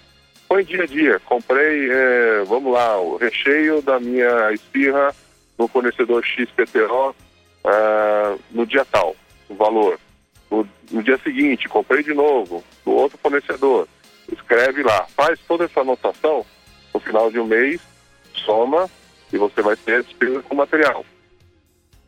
Põe 0.54 0.62
dia 0.62 0.84
a 0.84 0.86
dia. 0.86 1.18
Comprei, 1.18 1.90
é, 1.90 2.44
vamos 2.44 2.72
lá, 2.72 2.96
o 3.00 3.16
recheio 3.16 3.82
da 3.82 3.98
minha 3.98 4.52
espirra 4.52 5.12
no 5.58 5.66
fornecedor 5.66 6.24
XPTO 6.24 7.12
é, 7.64 8.36
no 8.52 8.64
dia 8.64 8.84
tal, 8.84 9.16
o 9.48 9.54
valor. 9.56 9.98
No, 10.48 10.64
no, 10.92 11.02
dia 11.02 11.18
seguinte, 11.18 11.68
comprei 11.68 12.04
de 12.04 12.14
novo, 12.14 12.62
do 12.84 12.92
outro 12.92 13.18
fornecedor. 13.18 13.88
Escreve 14.32 14.84
lá, 14.84 15.08
faz 15.16 15.40
toda 15.40 15.64
essa 15.64 15.80
anotação, 15.80 16.46
no 16.94 17.00
final 17.00 17.32
de 17.32 17.40
um 17.40 17.46
mês, 17.46 17.80
soma 18.32 18.88
e 19.32 19.36
você 19.36 19.60
vai 19.60 19.74
ter 19.74 19.96
a 19.96 20.02
despesa 20.02 20.40
com 20.40 20.54
material. 20.54 21.04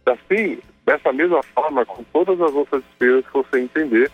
Assim, 0.06 0.61
dessa 0.85 1.12
mesma 1.12 1.42
forma 1.42 1.85
com 1.85 2.04
todas 2.12 2.40
as 2.40 2.54
outras 2.54 2.80
despesas 2.85 3.26
que 3.26 3.32
você 3.32 3.59
entender 3.59 4.09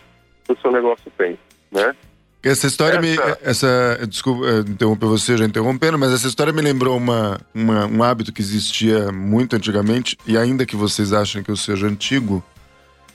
o 0.49 0.55
seu 0.55 0.71
negócio 0.71 1.11
tem, 1.19 1.37
né? 1.71 1.95
Essa 2.43 2.67
história 2.67 2.97
essa... 2.97 3.01
me. 3.01 3.37
Essa, 3.41 4.07
desculpa 4.07 4.45
eh, 4.45 4.59
interromper 4.59 5.05
você 5.05 5.37
já 5.37 5.45
interrompendo, 5.45 5.97
mas 5.97 6.11
essa 6.11 6.27
história 6.27 6.51
me 6.51 6.61
lembrou 6.61 6.97
uma, 6.97 7.39
uma, 7.53 7.85
um 7.85 8.03
hábito 8.03 8.33
que 8.33 8.41
existia 8.41 9.11
muito 9.11 9.55
antigamente, 9.55 10.17
e 10.27 10.37
ainda 10.37 10.65
que 10.65 10.75
vocês 10.75 11.13
achem 11.13 11.41
que 11.41 11.49
eu 11.49 11.55
seja 11.55 11.87
antigo, 11.87 12.43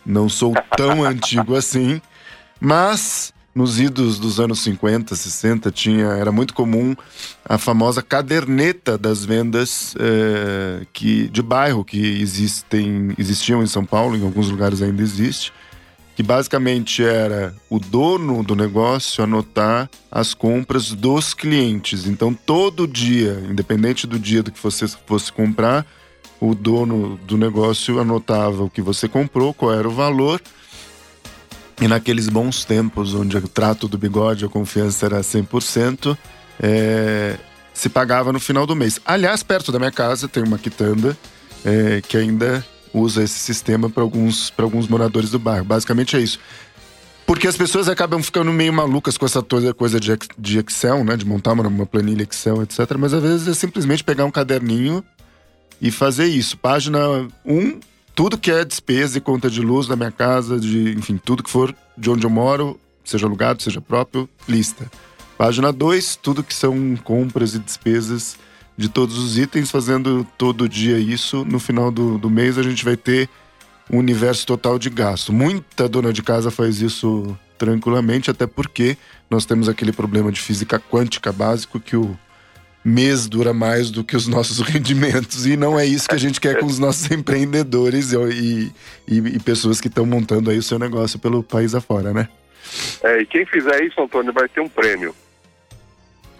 não 0.04 0.28
sou 0.28 0.54
tão 0.76 1.04
antigo 1.06 1.54
assim, 1.54 2.00
mas 2.58 3.34
nos 3.54 3.80
idos 3.80 4.18
dos 4.18 4.38
anos 4.38 4.60
50, 4.60 5.16
60, 5.16 5.70
tinha, 5.72 6.06
era 6.06 6.30
muito 6.30 6.54
comum 6.54 6.94
a 7.44 7.58
famosa 7.58 8.00
caderneta 8.00 8.96
das 8.96 9.24
vendas 9.24 9.94
é, 9.98 10.86
que, 10.92 11.28
de 11.28 11.42
bairro 11.42 11.84
que 11.84 11.98
existem, 12.20 13.12
existiam 13.18 13.62
em 13.62 13.66
São 13.66 13.84
Paulo, 13.84 14.16
em 14.16 14.22
alguns 14.22 14.48
lugares 14.48 14.80
ainda 14.80 15.02
existe, 15.02 15.52
que 16.18 16.22
basicamente 16.24 17.04
era 17.04 17.54
o 17.70 17.78
dono 17.78 18.42
do 18.42 18.56
negócio 18.56 19.22
anotar 19.22 19.88
as 20.10 20.34
compras 20.34 20.90
dos 20.90 21.32
clientes. 21.32 22.08
Então, 22.08 22.34
todo 22.34 22.88
dia, 22.88 23.40
independente 23.48 24.04
do 24.04 24.18
dia 24.18 24.42
do 24.42 24.50
que 24.50 24.60
você 24.60 24.88
fosse 25.06 25.32
comprar, 25.32 25.86
o 26.40 26.56
dono 26.56 27.16
do 27.18 27.38
negócio 27.38 28.00
anotava 28.00 28.64
o 28.64 28.68
que 28.68 28.82
você 28.82 29.06
comprou, 29.06 29.54
qual 29.54 29.72
era 29.72 29.88
o 29.88 29.92
valor 29.92 30.42
e 31.80 31.86
naqueles 31.86 32.28
bons 32.28 32.64
tempos, 32.64 33.14
onde 33.14 33.36
o 33.36 33.46
trato 33.46 33.86
do 33.86 33.96
bigode, 33.96 34.44
a 34.44 34.48
confiança 34.48 35.06
era 35.06 35.20
100%, 35.20 36.18
é, 36.60 37.36
se 37.72 37.88
pagava 37.88 38.32
no 38.32 38.40
final 38.40 38.66
do 38.66 38.74
mês. 38.74 39.00
Aliás, 39.06 39.44
perto 39.44 39.70
da 39.70 39.78
minha 39.78 39.92
casa 39.92 40.26
tem 40.26 40.42
uma 40.42 40.58
quitanda 40.58 41.16
é, 41.64 42.02
que 42.02 42.16
ainda 42.16 42.66
usa 42.92 43.22
esse 43.22 43.38
sistema 43.38 43.88
para 43.88 44.02
alguns, 44.02 44.52
alguns 44.58 44.88
moradores 44.88 45.30
do 45.30 45.38
bairro. 45.38 45.64
Basicamente 45.64 46.16
é 46.16 46.20
isso. 46.20 46.38
Porque 47.26 47.46
as 47.46 47.56
pessoas 47.56 47.88
acabam 47.88 48.22
ficando 48.22 48.50
meio 48.52 48.72
malucas 48.72 49.18
com 49.18 49.26
essa 49.26 49.44
coisa 49.76 50.00
de, 50.00 50.16
de 50.38 50.58
Excel, 50.60 51.04
né? 51.04 51.16
De 51.16 51.26
montar 51.26 51.52
uma, 51.52 51.66
uma 51.66 51.84
planilha 51.84 52.22
Excel, 52.22 52.62
etc. 52.62 52.96
Mas 52.98 53.12
às 53.12 53.22
vezes 53.22 53.48
é 53.48 53.54
simplesmente 53.54 54.02
pegar 54.02 54.24
um 54.24 54.30
caderninho 54.30 55.04
e 55.80 55.90
fazer 55.90 56.26
isso. 56.26 56.56
Página 56.56 56.98
1, 57.44 57.80
tudo 58.14 58.38
que 58.38 58.50
é 58.50 58.64
despesa 58.64 59.18
e 59.18 59.20
conta 59.20 59.50
de 59.50 59.60
luz 59.60 59.86
da 59.86 59.94
minha 59.94 60.10
casa, 60.10 60.58
de 60.58 60.92
enfim, 60.92 61.20
tudo 61.22 61.42
que 61.42 61.50
for 61.50 61.74
de 61.96 62.10
onde 62.10 62.24
eu 62.24 62.30
moro, 62.30 62.80
seja 63.04 63.26
alugado, 63.26 63.62
seja 63.62 63.80
próprio, 63.80 64.28
lista. 64.48 64.90
Página 65.36 65.70
2, 65.70 66.16
tudo 66.16 66.42
que 66.42 66.54
são 66.54 66.96
compras 67.04 67.54
e 67.54 67.58
despesas 67.58 68.36
de 68.78 68.88
todos 68.88 69.18
os 69.18 69.36
itens, 69.36 69.72
fazendo 69.72 70.24
todo 70.38 70.68
dia 70.68 70.98
isso. 70.98 71.44
No 71.44 71.58
final 71.58 71.90
do, 71.90 72.16
do 72.16 72.30
mês 72.30 72.56
a 72.56 72.62
gente 72.62 72.84
vai 72.84 72.96
ter 72.96 73.28
um 73.90 73.98
universo 73.98 74.46
total 74.46 74.78
de 74.78 74.88
gasto. 74.88 75.32
Muita 75.32 75.88
dona 75.88 76.12
de 76.12 76.22
casa 76.22 76.48
faz 76.48 76.80
isso 76.80 77.36
tranquilamente, 77.58 78.30
até 78.30 78.46
porque 78.46 78.96
nós 79.28 79.44
temos 79.44 79.68
aquele 79.68 79.92
problema 79.92 80.30
de 80.30 80.40
física 80.40 80.78
quântica 80.78 81.32
básico 81.32 81.80
que 81.80 81.96
o 81.96 82.16
mês 82.84 83.26
dura 83.26 83.52
mais 83.52 83.90
do 83.90 84.04
que 84.04 84.16
os 84.16 84.28
nossos 84.28 84.60
rendimentos. 84.62 85.44
E 85.44 85.56
não 85.56 85.76
é 85.76 85.84
isso 85.84 86.08
que 86.08 86.14
a 86.14 86.18
gente 86.18 86.40
quer 86.40 86.60
com 86.60 86.66
os 86.66 86.78
nossos 86.78 87.10
empreendedores 87.12 88.12
e, 88.12 88.72
e, 89.08 89.18
e 89.18 89.40
pessoas 89.40 89.80
que 89.80 89.88
estão 89.88 90.06
montando 90.06 90.50
aí 90.50 90.58
o 90.58 90.62
seu 90.62 90.78
negócio 90.78 91.18
pelo 91.18 91.42
país 91.42 91.74
afora, 91.74 92.12
né? 92.12 92.28
É, 93.02 93.22
e 93.22 93.26
quem 93.26 93.44
fizer 93.44 93.82
isso, 93.82 94.00
Antônio, 94.00 94.32
vai 94.32 94.48
ter 94.48 94.60
um 94.60 94.68
prêmio. 94.68 95.12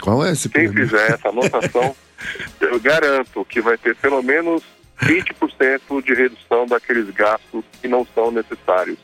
Qual 0.02 0.24
é 0.24 0.32
esse 0.32 0.48
quem 0.48 0.72
fizer 0.72 1.12
essa 1.12 1.28
anotação, 1.28 1.94
eu 2.60 2.80
garanto 2.80 3.44
que 3.44 3.60
vai 3.60 3.76
ter 3.76 3.94
pelo 3.96 4.22
menos 4.22 4.62
20% 5.02 6.04
de 6.04 6.14
redução 6.14 6.66
daqueles 6.66 7.10
gastos 7.10 7.64
que 7.80 7.88
não 7.88 8.06
são 8.14 8.30
necessários. 8.30 8.98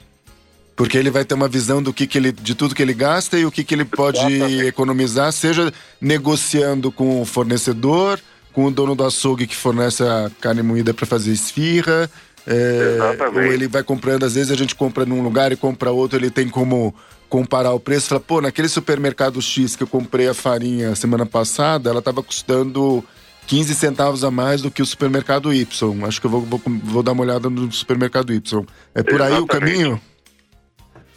Porque 0.77 0.99
ele 0.99 1.11
vai 1.11 1.25
ter 1.25 1.35
uma 1.35 1.47
visão 1.47 1.81
do 1.81 1.93
que, 1.93 2.07
que 2.07 2.19
ele, 2.19 2.33
de 2.33 2.55
tudo 2.55 2.75
que 2.75 2.83
ele 2.83 2.95
gasta 2.95 3.39
e 3.39 3.47
o 3.47 3.51
que, 3.51 3.63
que 3.63 3.75
ele 3.75 3.85
pode 3.85 4.19
Exatamente. 4.19 4.67
economizar, 4.67 5.33
seja 5.33 5.73
negociando 6.01 6.91
com 6.91 7.23
o 7.23 7.25
fornecedor, 7.25 8.19
com 8.53 8.67
o 8.67 8.71
dono 8.73 8.97
do 8.97 9.05
açougue 9.05 9.47
que 9.47 9.55
fornece 9.55 10.03
a 10.03 10.31
carne 10.41 10.63
moída 10.63 10.93
para 10.93 11.07
fazer 11.07 11.31
esfirra. 11.31 12.11
É, 12.47 12.99
ou 13.33 13.43
ele 13.43 13.69
vai 13.69 13.83
comprando, 13.83 14.25
às 14.25 14.35
vezes 14.35 14.51
a 14.51 14.57
gente 14.57 14.75
compra 14.75 15.07
num 15.07 15.23
lugar 15.23 15.51
e 15.51 15.57
compra 15.57 15.91
outro, 15.91 16.19
ele 16.19 16.31
tem 16.31 16.49
como 16.49 16.95
comparar 17.35 17.73
o 17.73 17.81
preço, 17.81 18.11
fala, 18.11 18.21
pô, 18.21 18.41
naquele 18.41 18.69
supermercado 18.69 19.43
X 19.43 19.75
que 19.75 19.83
eu 19.83 19.89
comprei 19.89 20.29
a 20.29 20.35
farinha 20.35 20.95
semana 20.95 21.27
passada, 21.27 21.91
ela 21.91 21.99
estava 21.99 22.23
custando 22.23 23.03
15 23.49 23.75
centavos 23.75 24.23
a 24.23 24.31
mais 24.31 24.63
do 24.63 24.71
que 24.71 24.81
o 24.81 24.87
supermercado 24.87 25.53
Y. 25.53 26.05
Acho 26.07 26.21
que 26.21 26.29
eu 26.29 26.31
vou, 26.31 26.43
vou, 26.43 26.61
vou 26.65 27.03
dar 27.03 27.11
uma 27.11 27.25
olhada 27.25 27.51
no 27.51 27.73
supermercado 27.73 28.33
Y. 28.33 28.65
É 28.95 29.03
por 29.03 29.15
Exatamente. 29.15 29.35
aí 29.35 29.41
o 29.41 29.47
caminho? 29.49 30.01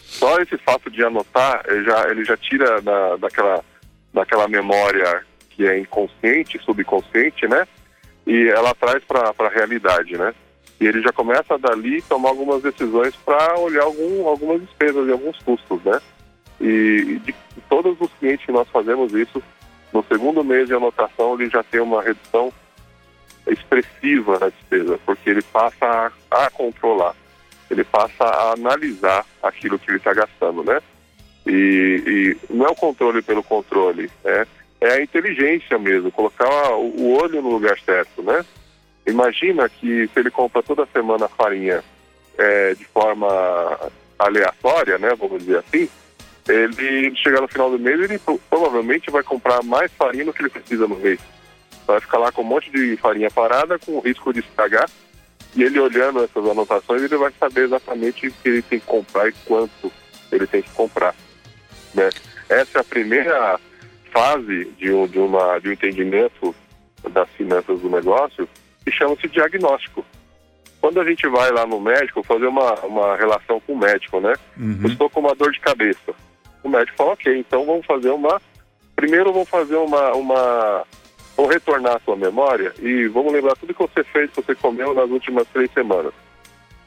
Só 0.07 0.39
esse 0.39 0.57
fato 0.57 0.89
de 0.89 1.03
anotar, 1.03 1.63
ele 1.68 1.84
já, 1.84 2.09
ele 2.09 2.26
já 2.26 2.36
tira 2.36 2.82
da, 2.82 3.18
daquela, 3.18 3.63
daquela 4.11 4.47
memória 4.47 5.24
que 5.51 5.68
é 5.68 5.78
inconsciente, 5.78 6.59
subconsciente, 6.65 7.47
né? 7.47 7.68
E 8.26 8.49
ela 8.49 8.74
traz 8.74 9.03
para 9.03 9.32
a 9.38 9.49
realidade, 9.49 10.18
né? 10.18 10.34
E 10.80 10.86
ele 10.86 11.01
já 11.01 11.11
começa 11.11 11.57
dali 11.57 12.01
tomar 12.03 12.30
algumas 12.30 12.61
decisões 12.61 13.15
para 13.15 13.59
olhar 13.59 13.84
algum, 13.84 14.28
algumas 14.28 14.61
despesas 14.61 15.07
e 15.07 15.11
alguns 15.11 15.38
custos, 15.39 15.82
né? 15.84 15.99
E 16.61 17.19
de 17.23 17.34
todos 17.69 17.99
os 17.99 18.11
clientes 18.19 18.45
que 18.45 18.51
nós 18.51 18.67
fazemos 18.69 19.13
isso, 19.13 19.41
no 19.93 20.03
segundo 20.03 20.43
mês 20.43 20.67
de 20.67 20.73
anotação 20.73 21.36
ele 21.36 21.49
já 21.49 21.63
tem 21.63 21.80
uma 21.80 22.01
redução 22.01 22.51
expressiva 23.47 24.38
na 24.39 24.49
despesa, 24.49 24.99
porque 25.05 25.30
ele 25.30 25.41
passa 25.41 26.11
a, 26.30 26.45
a 26.45 26.49
controlar 26.51 27.15
ele 27.69 27.84
passa 27.84 28.23
a 28.23 28.53
analisar 28.53 29.25
aquilo 29.41 29.78
que 29.78 29.89
ele 29.89 29.97
está 29.97 30.13
gastando, 30.13 30.63
né? 30.63 30.82
E, 31.45 32.36
e, 32.49 32.53
não 32.53 32.65
é 32.65 32.69
o 32.69 32.75
controle 32.75 33.21
pelo 33.21 33.43
controle, 33.43 34.09
é, 34.23 34.45
é 34.82 34.91
a 34.93 35.01
inteligência 35.01 35.78
mesmo, 35.78 36.11
colocar 36.11 36.75
o 36.75 37.13
olho 37.13 37.41
no 37.41 37.49
lugar 37.49 37.78
certo, 37.80 38.21
né? 38.21 38.45
Imagina 39.08 39.70
que 39.70 40.08
se 40.08 40.20
ele 40.20 40.30
compra 40.30 40.62
toda 40.62 40.86
semana 40.88 41.30
farinha 41.30 41.82
é, 42.38 42.76
de 42.76 42.84
forma 42.86 43.28
aleatória, 44.20 44.97
né, 44.97 45.16
vamos 45.16 45.39
dizer 45.39 45.60
assim, 45.60 45.89
ele 46.47 47.16
chegar 47.16 47.41
no 47.41 47.47
final 47.47 47.72
do 47.72 47.80
mês, 47.80 47.99
ele 47.99 48.20
provavelmente 48.49 49.10
vai 49.10 49.24
comprar 49.24 49.64
mais 49.64 49.91
farinha 49.93 50.26
do 50.26 50.34
que 50.34 50.41
ele 50.41 50.49
precisa 50.49 50.88
no 50.88 50.95
mês. 50.97 51.20
Vai 51.86 52.01
ficar 52.01 52.18
lá 52.18 52.32
com 52.32 52.41
um 52.41 52.45
monte 52.45 52.70
de 52.70 52.97
farinha 52.97 53.32
parada, 53.32 53.80
com 53.80 53.93
o 53.93 54.01
risco 54.01 54.34
de 54.34 54.39
estragar, 54.39 54.89
e 55.55 55.64
ele 55.64 55.80
olhando 55.80 56.24
essas 56.24 56.45
anotações, 56.45 57.01
ele 57.01 57.16
vai 57.16 57.32
saber 57.39 57.64
exatamente 57.64 58.28
o 58.28 58.32
que 58.32 58.49
ele 58.49 58.62
tem 58.62 58.80
que 58.80 58.86
comprar 58.86 59.30
e 59.30 59.34
quanto 59.45 59.91
ele 60.32 60.45
tem 60.45 60.62
que 60.62 60.70
comprar. 60.72 61.16
Né? 61.93 62.10
Essa 62.49 62.80
é 62.80 62.82
a 62.82 62.84
primeira 62.84 63.60
fase 64.12 64.66
de 64.78 64.91
um, 64.91 65.08
de 65.08 65.18
uma, 65.18 65.60
de 65.60 65.70
um 65.70 65.72
entendimento 65.72 66.53
das 67.10 67.30
finanças 67.30 67.80
do 67.80 67.89
negócio 67.89 68.47
que 68.90 68.98
chama-se 68.98 69.28
diagnóstico. 69.28 70.06
Quando 70.80 71.02
a 71.02 71.04
gente 71.04 71.28
vai 71.28 71.52
lá 71.52 71.66
no 71.66 71.82
médico 71.82 72.24
fazer 72.24 72.46
uma, 72.46 72.74
uma 72.86 73.18
relação 73.18 73.60
com 73.60 73.74
o 73.74 73.78
médico, 73.78 74.22
né? 74.22 74.34
Uhum. 74.56 74.80
Eu 74.84 74.90
estou 74.90 75.10
com 75.10 75.20
uma 75.20 75.36
dor 75.36 75.52
de 75.52 75.60
cabeça. 75.60 76.14
O 76.64 76.70
médico 76.70 76.96
fala, 76.96 77.12
ok, 77.12 77.38
então 77.38 77.66
vamos 77.66 77.86
fazer 77.86 78.10
uma. 78.12 78.42
Primeiro 78.96 79.34
vamos 79.34 79.50
fazer 79.50 79.76
uma, 79.76 80.14
uma 80.14 80.86
Vamos 81.36 81.54
retornar 81.54 81.98
à 81.98 82.00
sua 82.00 82.16
memória 82.16 82.74
e 82.80 83.08
vamos 83.08 83.32
lembrar 83.32 83.56
tudo 83.58 83.74
que 83.74 83.82
você 83.82 84.04
fez, 84.06 84.32
que 84.32 84.42
você 84.42 84.56
comeu 84.56 84.92
nas 84.96 85.08
últimas 85.08 85.48
três 85.50 85.70
semanas. 85.72 86.14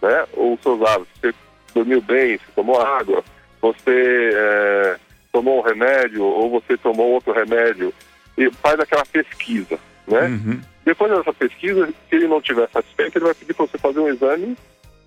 Né? 0.02 0.26
Ou 0.32 0.58
seus 0.60 0.82
hábitos. 0.82 1.20
Você 1.20 1.34
dormiu 1.72 2.00
bem, 2.00 2.36
você 2.36 2.52
tomou 2.56 2.80
água, 2.80 3.22
você 3.60 4.30
é, 4.34 4.96
tomou 5.30 5.58
um 5.58 5.62
remédio 5.62 6.24
ou 6.24 6.50
você 6.50 6.76
tomou 6.76 7.10
outro 7.10 7.32
remédio. 7.32 7.94
E 8.36 8.50
faz 8.50 8.80
aquela 8.80 9.04
pesquisa. 9.06 9.78
Né? 10.10 10.26
Uhum. 10.26 10.60
Depois 10.84 11.10
dessa 11.10 11.32
pesquisa, 11.32 11.86
se 11.86 12.16
ele 12.16 12.26
não 12.26 12.38
estiver 12.38 12.68
satisfeito, 12.70 13.16
ele 13.16 13.24
vai 13.24 13.34
pedir 13.34 13.54
para 13.54 13.66
você 13.66 13.78
fazer 13.78 14.00
um 14.00 14.08
exame 14.08 14.56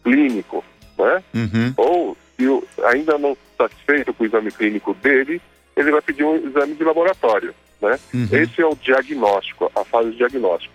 clínico. 0.04 0.64
Né? 0.97 1.24
Uhum. 1.34 1.74
Ou, 1.76 2.18
se 2.38 2.45
ainda 2.86 3.18
não 3.18 3.38
satisfeito 3.58 4.14
com 4.14 4.24
o 4.24 4.28
exame 4.28 4.51
clínico 4.51 4.93
dele, 4.95 5.41
ele 5.76 5.91
vai 5.91 6.01
pedir 6.01 6.24
um 6.24 6.36
exame 6.36 6.74
de 6.74 6.84
laboratório. 6.84 7.54
Né? 7.82 7.99
Uhum. 8.14 8.30
Esse 8.32 8.62
é 8.62 8.66
o 8.66 8.76
diagnóstico, 8.76 9.70
a 9.76 9.84
fase 9.84 10.12
de 10.12 10.18
diagnóstico. 10.18 10.74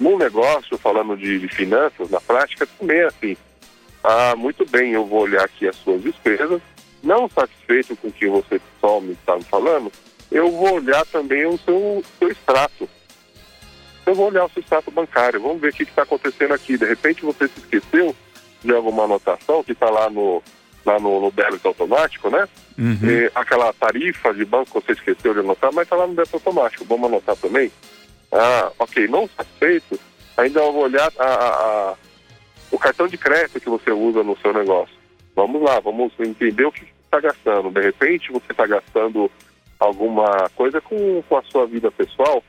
No 0.00 0.18
negócio, 0.18 0.76
falando 0.76 1.16
de, 1.16 1.38
de 1.38 1.48
finanças, 1.48 2.10
na 2.10 2.20
prática, 2.20 2.66
também 2.78 2.98
é 2.98 3.04
assim. 3.04 3.36
Ah, 4.02 4.34
muito 4.36 4.68
bem, 4.68 4.92
eu 4.92 5.06
vou 5.06 5.20
olhar 5.20 5.44
aqui 5.44 5.68
as 5.68 5.76
suas 5.76 6.02
despesas, 6.02 6.60
não 7.04 7.28
satisfeito 7.28 7.94
com 7.94 8.08
o 8.08 8.12
que 8.12 8.26
você 8.26 8.60
só 8.80 9.00
me 9.00 9.12
está 9.12 9.36
me 9.36 9.44
falando, 9.44 9.92
eu 10.32 10.50
vou 10.50 10.74
olhar 10.74 11.06
também 11.06 11.46
o 11.46 11.56
seu, 11.58 12.02
seu 12.18 12.28
extrato. 12.28 12.88
Eu 14.04 14.14
vou 14.14 14.28
olhar 14.28 14.44
o 14.44 14.50
seu 14.50 14.60
extrato 14.60 14.90
bancário, 14.90 15.40
vamos 15.40 15.60
ver 15.60 15.70
o 15.70 15.72
que 15.72 15.84
está 15.84 16.02
acontecendo 16.02 16.52
aqui. 16.52 16.76
De 16.76 16.84
repente 16.84 17.24
você 17.24 17.46
se 17.46 17.60
esqueceu 17.60 18.14
de 18.62 18.72
alguma 18.72 19.04
anotação 19.04 19.62
que 19.62 19.72
está 19.72 19.88
lá 19.90 20.10
no, 20.10 20.42
lá 20.84 20.98
no, 20.98 21.20
no 21.20 21.30
débito 21.30 21.68
automático, 21.68 22.28
né? 22.30 22.48
Uhum. 22.78 22.98
E 23.02 23.30
aquela 23.34 23.72
tarifa 23.72 24.32
de 24.34 24.44
banco 24.44 24.80
que 24.80 24.86
você 24.86 24.92
esqueceu 24.92 25.34
de 25.34 25.40
anotar, 25.40 25.72
mas 25.72 25.84
está 25.84 25.96
lá 25.96 26.06
no 26.06 26.14
débito 26.14 26.36
automático. 26.36 26.84
Vamos 26.84 27.08
anotar 27.08 27.36
também? 27.36 27.70
Ah, 28.32 28.72
ok. 28.78 29.06
Não 29.08 29.28
satisfeito, 29.28 29.98
ainda 30.36 30.60
vou 30.60 30.84
olhar 30.84 31.12
a, 31.18 31.24
a, 31.24 31.48
a, 31.90 31.94
o 32.70 32.78
cartão 32.78 33.06
de 33.06 33.16
crédito 33.16 33.60
que 33.60 33.70
você 33.70 33.92
usa 33.92 34.22
no 34.22 34.36
seu 34.38 34.52
negócio. 34.52 34.94
Vamos 35.34 35.62
lá, 35.62 35.78
vamos 35.80 36.12
entender 36.18 36.64
o 36.64 36.72
que 36.72 36.84
está 37.04 37.20
gastando. 37.20 37.70
De 37.70 37.80
repente 37.80 38.32
você 38.32 38.50
está 38.50 38.66
gastando 38.66 39.30
alguma 39.78 40.48
coisa 40.56 40.80
com, 40.80 41.22
com 41.22 41.36
a 41.36 41.42
sua 41.42 41.66
vida 41.66 41.90
pessoal 41.90 42.42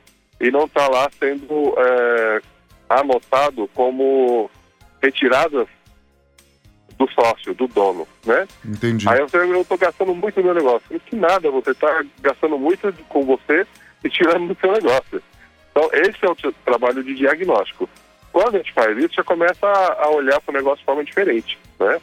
e 0.44 0.52
não 0.52 0.66
está 0.66 0.90
lá 0.90 1.10
sendo 1.18 1.74
é, 1.78 2.42
anotado 2.90 3.70
como 3.74 4.52
retiradas 5.02 5.68
do 6.98 7.10
sócio, 7.12 7.54
do 7.54 7.66
dono, 7.68 8.06
né? 8.26 8.46
Entendi. 8.66 9.08
Aí 9.08 9.22
você, 9.22 9.38
eu 9.38 9.62
estou 9.62 9.78
gastando 9.78 10.14
muito 10.14 10.38
no 10.38 10.44
meu 10.44 10.54
negócio. 10.54 11.00
Que 11.06 11.16
nada, 11.16 11.50
você 11.50 11.72
está 11.72 12.04
gastando 12.22 12.58
muito 12.60 12.94
com 13.08 13.24
você 13.24 13.66
e 14.04 14.10
tirando 14.10 14.54
do 14.54 14.60
seu 14.60 14.74
negócio. 14.74 15.24
Então, 15.72 15.90
esse 15.94 16.26
é 16.26 16.30
o 16.30 16.36
trabalho 16.66 17.02
de 17.02 17.16
diagnóstico. 17.16 17.90
Quando 18.34 18.56
a 18.56 18.58
gente 18.58 18.74
faz 18.74 18.98
isso, 18.98 19.16
já 19.16 19.24
começa 19.24 19.66
a, 19.66 20.06
a 20.06 20.10
olhar 20.10 20.42
para 20.42 20.52
o 20.52 20.58
negócio 20.58 20.80
de 20.80 20.86
forma 20.86 21.06
diferente, 21.06 21.58
né? 21.80 22.02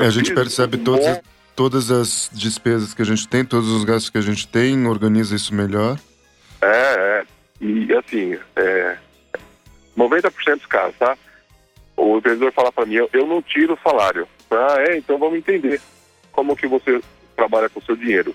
É, 0.00 0.06
a 0.06 0.10
gente 0.10 0.34
percebe 0.34 0.78
todas, 0.78 1.06
as, 1.06 1.20
todas 1.54 1.90
as 1.90 2.30
despesas 2.32 2.94
que 2.94 3.02
a 3.02 3.04
gente 3.04 3.28
tem, 3.28 3.44
todos 3.44 3.68
os 3.68 3.84
gastos 3.84 4.08
que 4.08 4.16
a 4.16 4.22
gente 4.22 4.48
tem, 4.48 4.86
organiza 4.86 5.36
isso 5.36 5.54
melhor. 5.54 5.98
É, 6.62 6.66
é. 6.66 7.24
E 7.62 7.94
assim, 7.94 8.36
é, 8.56 8.96
90% 9.96 10.56
dos 10.56 10.66
casos, 10.66 10.96
tá? 10.98 11.16
o 11.96 12.18
empreendedor 12.18 12.52
fala 12.52 12.72
para 12.72 12.84
mim, 12.86 12.94
eu, 12.94 13.08
eu, 13.12 13.24
não 13.24 13.40
tiro 13.40 13.74
o 13.74 13.88
salário. 13.88 14.26
Ah, 14.50 14.74
é? 14.78 14.96
Então 14.96 15.16
vamos 15.16 15.38
entender 15.38 15.80
como 16.32 16.56
que 16.56 16.66
você 16.66 17.00
trabalha 17.36 17.68
com 17.68 17.78
o 17.78 17.82
seu 17.84 17.94
dinheiro. 17.94 18.34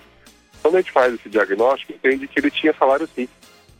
Quando 0.62 0.76
a 0.76 0.80
gente 0.80 0.92
faz 0.92 1.12
esse 1.12 1.28
diagnóstico, 1.28 1.92
entende 1.92 2.26
que 2.26 2.40
ele 2.40 2.50
tinha 2.50 2.72
salário 2.72 3.06
sim. 3.14 3.28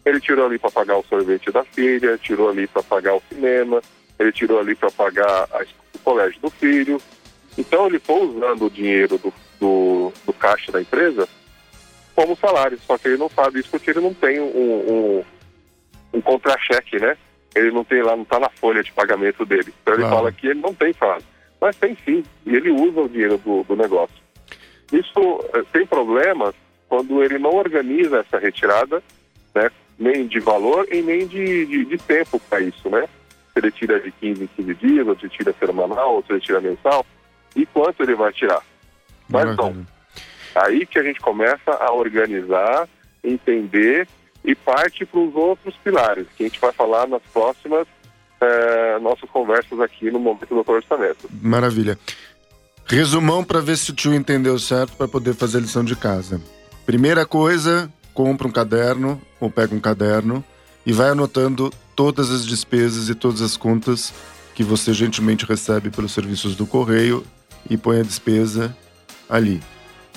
Ele 0.05 0.21
tirou 0.21 0.47
ali 0.47 0.59
para 0.59 0.71
pagar 0.71 0.99
o 0.99 1.05
sorvete 1.05 1.51
da 1.51 1.65
filha, 1.65 2.19
tirou 2.19 2.51
ali 2.51 2.67
para 2.67 2.83
pagar 2.83 3.15
o 3.15 3.23
cinema, 3.29 3.83
ele 4.19 4.33
tirou 4.33 4.61
ali 4.61 4.75
para 4.75 4.91
pagar 4.91 5.49
a, 5.51 5.65
o 5.95 5.99
colégio 6.01 6.41
do 6.41 6.51
filho. 6.51 7.01
Então 7.57 7.87
ele 7.87 7.99
foi 7.99 8.21
usando 8.21 8.67
o 8.67 8.71
dinheiro 8.71 9.17
do, 9.17 9.33
do, 9.59 10.13
do 10.27 10.33
caixa 10.35 10.71
da 10.71 10.81
empresa 10.81 11.27
como 12.15 12.37
salário, 12.37 12.79
só 12.85 12.99
que 12.99 13.07
ele 13.07 13.17
não 13.17 13.31
sabe 13.31 13.61
isso 13.61 13.71
porque 13.71 13.91
ele 13.91 14.01
não 14.01 14.13
tem 14.13 14.41
um, 14.41 14.45
um, 14.45 15.25
um 16.13 16.21
contra-cheque, 16.21 16.99
né? 16.99 17.17
ele 17.55 17.71
não 17.71 17.85
tem 17.85 18.03
lá, 18.03 18.15
não 18.15 18.23
está 18.23 18.39
na 18.39 18.49
folha 18.49 18.83
de 18.83 18.93
pagamento 18.93 19.45
dele. 19.45 19.73
Então 19.83 19.95
ele 19.95 20.03
claro. 20.03 20.17
fala 20.17 20.33
que 20.33 20.47
ele 20.47 20.61
não 20.61 20.75
tem 20.75 20.93
salário. 20.93 21.25
Mas 21.61 21.77
tem 21.77 21.97
sim, 22.05 22.23
e 22.47 22.55
ele 22.55 22.71
usa 22.71 23.01
o 23.01 23.09
dinheiro 23.09 23.39
do, 23.39 23.65
do 23.65 23.77
negócio. 23.77 24.15
Isso 24.93 25.45
eh, 25.55 25.65
tem 25.73 25.87
problemas 25.87 26.55
quando 26.89 27.23
ele 27.23 27.39
não 27.39 27.55
organiza 27.55 28.21
essa 28.21 28.39
retirada, 28.39 29.03
né, 29.55 29.71
nem 29.99 30.27
de 30.27 30.39
valor 30.39 30.87
e 30.91 31.03
nem 31.03 31.27
de, 31.27 31.67
de, 31.67 31.85
de 31.85 31.99
tempo 31.99 32.41
para 32.49 32.61
isso, 32.61 32.89
né? 32.89 33.07
Se 33.53 33.59
ele 33.59 33.73
tira 33.73 34.01
de 34.01 34.11
15 34.13 34.45
em 34.45 34.47
15 34.47 34.75
dias, 34.75 35.09
ou 35.09 35.19
se 35.19 35.29
tira 35.29 35.55
semanal, 35.59 36.15
ou 36.15 36.23
se 36.23 36.33
ele 36.33 36.41
tira 36.41 36.61
mensal, 36.61 37.05
e 37.57 37.67
quanto 37.67 38.03
ele 38.03 38.15
vai 38.15 38.33
tirar. 38.33 38.63
Mas 39.29 39.57
não. 39.57 39.85
Aí 40.55 40.87
que 40.87 40.99
a 40.99 41.03
gente 41.03 41.21
começa 41.21 41.73
a 41.73 41.93
organizar, 41.93 42.89
entender 43.23 44.07
e 44.45 44.55
parte 44.55 45.05
para 45.05 45.21
os 45.21 45.35
outros 45.35 45.75
pilares, 45.83 46.27
que 46.37 46.45
a 46.45 46.47
gente 46.47 46.61
vai 46.61 46.73
falar 46.73 47.07
nas 47.07 47.23
próximas 47.33 47.87
é, 48.41 48.99
nossas 49.01 49.29
conversas 49.31 49.81
aqui 49.81 50.11
no 50.11 50.19
momento 50.19 50.49
do 50.49 50.73
orçamento. 50.73 51.29
Maravilha. 51.43 51.99
Resumão 52.87 53.45
para 53.45 53.61
ver 53.61 53.77
se 53.77 53.91
o 53.91 53.95
tio 53.95 54.15
entendeu 54.15 54.59
certo 54.59 54.97
para 54.97 55.07
poder 55.07 55.35
fazer 55.35 55.59
a 55.59 55.61
lição 55.61 55.85
de 55.85 55.95
casa. 55.95 56.41
Primeira 56.87 57.27
coisa, 57.27 57.93
compra 58.15 58.49
um 58.49 58.51
caderno 58.51 59.21
ou 59.39 59.51
pega 59.51 59.75
um 59.75 59.81
caderno 59.81 60.43
e 60.87 60.93
vai 60.93 61.11
anotando 61.11 61.71
todas 61.95 62.31
as 62.31 62.47
despesas 62.47 63.09
e 63.09 63.15
todas 63.15 63.43
as 63.43 63.57
contas 63.57 64.15
que 64.55 64.65
você 64.65 64.93
gentilmente 64.95 65.45
recebe 65.45 65.91
pelos 65.91 66.13
serviços 66.13 66.57
do 66.57 66.67
correio 66.67 67.25
e 67.69 67.77
põe 67.77 68.01
a 68.01 68.03
despesa 68.03 68.75
ali. 69.29 69.61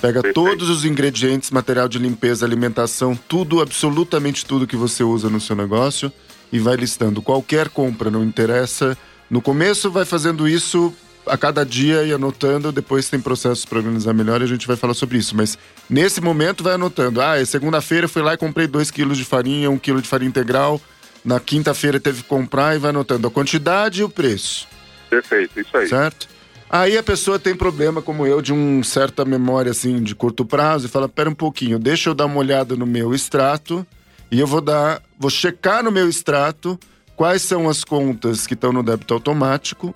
Pega 0.02 0.20
Perfeito. 0.20 0.34
todos 0.34 0.68
os 0.68 0.84
ingredientes, 0.84 1.52
material 1.52 1.88
de 1.88 1.96
limpeza, 1.96 2.44
alimentação, 2.44 3.14
tudo, 3.14 3.62
absolutamente 3.62 4.44
tudo 4.44 4.66
que 4.66 4.74
você 4.74 5.04
usa 5.04 5.30
no 5.30 5.40
seu 5.40 5.54
negócio 5.54 6.12
e 6.52 6.58
vai 6.58 6.74
listando. 6.74 7.22
Qualquer 7.22 7.68
compra, 7.68 8.10
não 8.10 8.24
interessa. 8.24 8.98
No 9.30 9.40
começo, 9.40 9.92
vai 9.92 10.04
fazendo 10.04 10.48
isso 10.48 10.92
a 11.24 11.38
cada 11.38 11.64
dia 11.64 12.02
e 12.02 12.12
anotando. 12.12 12.72
Depois 12.72 13.08
tem 13.08 13.20
processos 13.20 13.64
para 13.64 13.78
organizar 13.78 14.12
melhor 14.12 14.40
e 14.40 14.44
a 14.44 14.48
gente 14.48 14.66
vai 14.66 14.74
falar 14.74 14.94
sobre 14.94 15.18
isso. 15.18 15.36
Mas 15.36 15.56
nesse 15.88 16.20
momento, 16.20 16.64
vai 16.64 16.74
anotando. 16.74 17.20
Ah, 17.20 17.40
é 17.40 17.44
segunda-feira 17.44 18.08
fui 18.08 18.22
lá 18.22 18.34
e 18.34 18.36
comprei 18.36 18.66
2 18.66 18.90
quilos 18.90 19.16
de 19.16 19.24
farinha, 19.24 19.70
1 19.70 19.72
um 19.72 19.78
quilo 19.78 20.02
de 20.02 20.08
farinha 20.08 20.28
integral. 20.28 20.80
Na 21.24 21.38
quinta-feira 21.38 22.00
teve 22.00 22.22
que 22.22 22.28
comprar 22.28 22.74
e 22.74 22.78
vai 22.80 22.90
anotando 22.90 23.28
a 23.28 23.30
quantidade 23.30 24.00
e 24.00 24.04
o 24.04 24.08
preço. 24.08 24.66
Perfeito, 25.08 25.60
isso 25.60 25.76
aí. 25.76 25.86
Certo? 25.86 26.26
Aí 26.72 26.96
a 26.96 27.02
pessoa 27.02 27.38
tem 27.38 27.54
problema, 27.54 28.00
como 28.00 28.26
eu, 28.26 28.40
de 28.40 28.50
uma 28.50 28.82
certa 28.82 29.26
memória 29.26 29.70
assim 29.70 30.02
de 30.02 30.14
curto 30.14 30.42
prazo 30.42 30.86
e 30.86 30.88
fala: 30.88 31.06
pera 31.06 31.28
um 31.28 31.34
pouquinho, 31.34 31.78
deixa 31.78 32.08
eu 32.08 32.14
dar 32.14 32.24
uma 32.24 32.38
olhada 32.38 32.74
no 32.74 32.86
meu 32.86 33.14
extrato 33.14 33.86
e 34.30 34.40
eu 34.40 34.46
vou 34.46 34.62
dar, 34.62 35.02
vou 35.18 35.28
checar 35.28 35.84
no 35.84 35.92
meu 35.92 36.08
extrato 36.08 36.80
quais 37.14 37.42
são 37.42 37.68
as 37.68 37.84
contas 37.84 38.46
que 38.46 38.54
estão 38.54 38.72
no 38.72 38.82
débito 38.82 39.12
automático, 39.12 39.94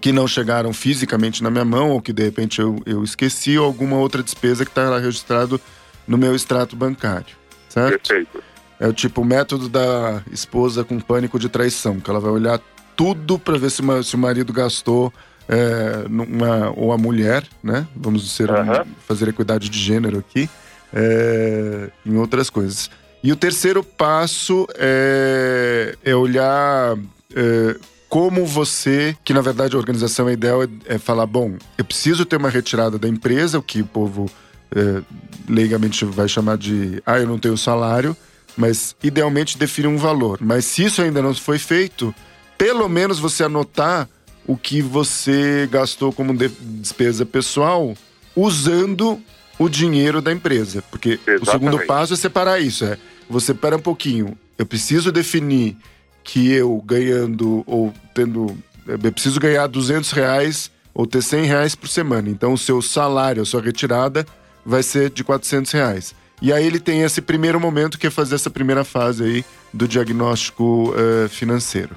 que 0.00 0.10
não 0.10 0.26
chegaram 0.26 0.72
fisicamente 0.72 1.42
na 1.42 1.50
minha 1.50 1.66
mão, 1.66 1.90
ou 1.90 2.00
que 2.00 2.14
de 2.14 2.24
repente 2.24 2.62
eu, 2.62 2.80
eu 2.86 3.04
esqueci, 3.04 3.58
ou 3.58 3.66
alguma 3.66 3.98
outra 3.98 4.22
despesa 4.22 4.64
que 4.64 4.70
está 4.70 4.88
lá 4.88 4.98
registrado 4.98 5.60
no 6.08 6.16
meu 6.16 6.34
extrato 6.34 6.74
bancário. 6.74 7.36
Certo? 7.68 8.08
Perfeito. 8.08 8.42
É 8.80 8.88
o 8.88 8.92
tipo 8.94 9.20
o 9.20 9.24
método 9.24 9.68
da 9.68 10.22
esposa 10.32 10.82
com 10.82 10.98
pânico 10.98 11.38
de 11.38 11.50
traição, 11.50 12.00
que 12.00 12.08
ela 12.08 12.20
vai 12.20 12.30
olhar 12.30 12.58
tudo 12.96 13.38
para 13.38 13.58
ver 13.58 13.70
se, 13.70 13.82
uma, 13.82 14.02
se 14.02 14.14
o 14.14 14.18
marido 14.18 14.50
gastou 14.50 15.12
é, 15.48 16.08
numa, 16.08 16.70
ou 16.76 16.92
a 16.92 16.98
mulher, 16.98 17.44
né? 17.62 17.86
Vamos 17.94 18.30
ser, 18.32 18.50
uhum. 18.50 18.84
fazer 19.06 19.28
equidade 19.28 19.68
de 19.68 19.78
gênero 19.78 20.18
aqui, 20.18 20.48
é, 20.92 21.90
em 22.04 22.16
outras 22.16 22.50
coisas. 22.50 22.90
E 23.22 23.32
o 23.32 23.36
terceiro 23.36 23.82
passo 23.82 24.66
é, 24.76 25.96
é 26.04 26.14
olhar 26.14 26.96
é, 27.34 27.76
como 28.08 28.46
você, 28.46 29.16
que 29.24 29.32
na 29.32 29.40
verdade 29.40 29.74
a 29.74 29.78
organização 29.78 30.30
ideal 30.30 30.62
é, 30.62 30.68
é, 30.86 30.98
falar, 30.98 31.26
bom, 31.26 31.56
eu 31.76 31.84
preciso 31.84 32.24
ter 32.24 32.36
uma 32.36 32.50
retirada 32.50 32.98
da 32.98 33.08
empresa, 33.08 33.58
o 33.58 33.62
que 33.62 33.80
o 33.80 33.86
povo 33.86 34.30
é, 34.74 35.02
leigamente 35.48 36.04
vai 36.04 36.28
chamar 36.28 36.56
de, 36.56 37.02
ah, 37.04 37.18
eu 37.18 37.26
não 37.26 37.38
tenho 37.38 37.56
salário, 37.56 38.16
mas 38.56 38.94
idealmente 39.02 39.58
definir 39.58 39.88
um 39.88 39.96
valor. 39.96 40.38
Mas 40.40 40.64
se 40.64 40.84
isso 40.84 41.02
ainda 41.02 41.20
não 41.20 41.34
foi 41.34 41.58
feito, 41.58 42.14
pelo 42.56 42.88
menos 42.88 43.18
você 43.18 43.44
anotar 43.44 44.08
o 44.46 44.56
que 44.56 44.82
você 44.82 45.68
gastou 45.70 46.12
como 46.12 46.34
despesa 46.34 47.24
pessoal 47.24 47.94
usando 48.36 49.20
o 49.58 49.68
dinheiro 49.68 50.20
da 50.20 50.32
empresa. 50.32 50.82
Porque 50.90 51.12
Exatamente. 51.26 51.42
o 51.42 51.50
segundo 51.50 51.86
passo 51.86 52.14
é 52.14 52.16
separar 52.16 52.60
isso. 52.60 52.84
É, 52.84 52.98
você 53.28 53.54
para 53.54 53.76
um 53.76 53.80
pouquinho. 53.80 54.36
Eu 54.58 54.66
preciso 54.66 55.10
definir 55.10 55.76
que 56.22 56.50
eu 56.52 56.82
ganhando 56.84 57.62
ou 57.66 57.92
tendo. 58.14 58.56
Eu 58.86 59.12
preciso 59.12 59.40
ganhar 59.40 59.66
200 59.66 60.10
reais 60.12 60.70
ou 60.92 61.06
ter 61.06 61.22
100 61.22 61.44
reais 61.44 61.74
por 61.74 61.88
semana. 61.88 62.28
Então 62.28 62.52
o 62.52 62.58
seu 62.58 62.80
salário, 62.80 63.42
a 63.42 63.46
sua 63.46 63.60
retirada 63.60 64.26
vai 64.64 64.82
ser 64.82 65.10
de 65.10 65.24
400 65.24 65.72
reais. 65.72 66.14
E 66.40 66.52
aí 66.52 66.66
ele 66.66 66.78
tem 66.78 67.02
esse 67.02 67.20
primeiro 67.20 67.58
momento 67.58 67.98
que 67.98 68.06
é 68.06 68.10
fazer 68.10 68.34
essa 68.34 68.50
primeira 68.50 68.84
fase 68.84 69.24
aí 69.24 69.44
do 69.72 69.88
diagnóstico 69.88 70.92
uh, 70.92 71.28
financeiro. 71.28 71.96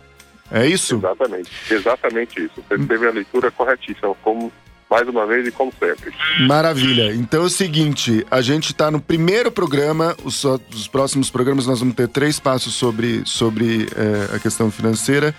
É 0.52 0.66
isso? 0.66 0.96
Exatamente, 0.96 1.52
exatamente 1.70 2.46
isso. 2.46 2.64
Você 2.68 2.78
teve 2.86 3.08
a 3.08 3.12
leitura 3.12 3.52
corretíssima, 3.52 4.16
como 4.24 4.52
mais 4.90 5.08
uma 5.08 5.26
vez 5.26 5.48
e 5.48 5.52
como 5.52 5.72
sempre. 5.78 6.14
Maravilha. 6.48 7.14
Então 7.14 7.44
é 7.44 7.46
o 7.46 7.50
seguinte, 7.50 8.26
a 8.32 8.42
gente 8.42 8.72
está 8.72 8.90
no 8.90 9.02
primeiro 9.02 9.52
programa, 9.52 10.16
os, 10.24 10.44
os, 10.44 10.88
próximos 10.88 11.30
programas 11.30 11.68
nós 11.68 11.80
vamos 11.80 11.96
ter 11.96 12.08
três 12.08 12.40
passos 12.40 12.74
sobre, 12.74 13.22
sobre 13.26 13.88
é, 13.96 14.36
a 14.36 14.40
questão 14.40 14.72
financeira 14.72 15.36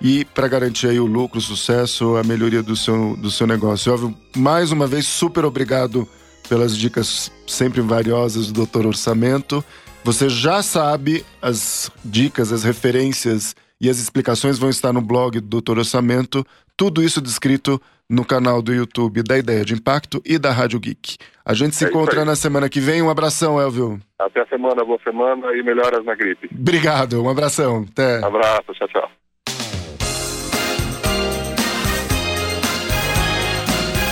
e 0.00 0.24
para 0.24 0.48
garantir 0.48 0.88
aí 0.88 1.00
o 1.00 1.06
lucro, 1.06 1.38
o 1.38 1.42
sucesso, 1.42 2.16
a 2.16 2.22
melhoria 2.22 2.62
do 2.62 2.76
seu, 2.76 3.16
do 3.16 3.30
seu 3.30 3.46
negócio. 3.46 3.92
Óbvio, 3.92 4.16
mais 4.36 4.70
uma 4.70 4.86
vez, 4.86 5.06
super 5.06 5.44
obrigado 5.44 6.08
pelas 6.48 6.76
dicas 6.76 7.30
sempre 7.46 7.80
valiosas 7.80 8.48
do 8.48 8.52
Doutor 8.52 8.86
Orçamento. 8.86 9.64
Você 10.04 10.28
já 10.28 10.62
sabe 10.62 11.24
as 11.40 11.90
dicas, 12.04 12.52
as 12.52 12.64
referências 12.64 13.54
e 13.82 13.90
as 13.90 13.98
explicações 13.98 14.60
vão 14.60 14.70
estar 14.70 14.92
no 14.92 15.02
blog 15.02 15.40
do 15.40 15.48
Doutor 15.48 15.78
Orçamento, 15.78 16.46
tudo 16.76 17.02
isso 17.02 17.20
descrito 17.20 17.82
no 18.08 18.24
canal 18.24 18.62
do 18.62 18.72
YouTube 18.72 19.24
da 19.24 19.36
Ideia 19.36 19.64
de 19.64 19.74
Impacto 19.74 20.22
e 20.24 20.38
da 20.38 20.52
Rádio 20.52 20.78
Geek. 20.78 21.16
A 21.44 21.52
gente 21.52 21.74
se 21.74 21.84
é 21.84 21.88
encontra 21.88 22.24
na 22.24 22.36
semana 22.36 22.68
que 22.68 22.78
vem. 22.78 23.02
Um 23.02 23.10
abração, 23.10 23.60
Elvio. 23.60 23.98
Até 24.18 24.42
a 24.42 24.46
semana, 24.46 24.84
boa 24.84 24.98
semana 25.02 25.52
e 25.56 25.62
melhoras 25.64 26.04
na 26.04 26.14
gripe. 26.14 26.48
Obrigado, 26.56 27.20
um 27.20 27.28
abração. 27.28 27.84
Até. 27.90 28.24
abraço, 28.24 28.72
tchau, 28.74 28.88
tchau. 28.88 29.10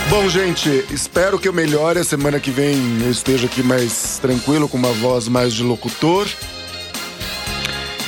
Bom, 0.09 0.27
gente, 0.27 0.67
espero 0.93 1.39
que 1.39 1.47
eu 1.47 1.53
melhore. 1.53 1.99
A 1.99 2.03
semana 2.03 2.37
que 2.37 2.51
vem 2.51 2.75
eu 3.01 3.09
esteja 3.09 3.45
aqui 3.45 3.63
mais 3.63 4.19
tranquilo, 4.19 4.67
com 4.67 4.75
uma 4.75 4.91
voz 4.91 5.29
mais 5.29 5.53
de 5.53 5.63
locutor. 5.63 6.27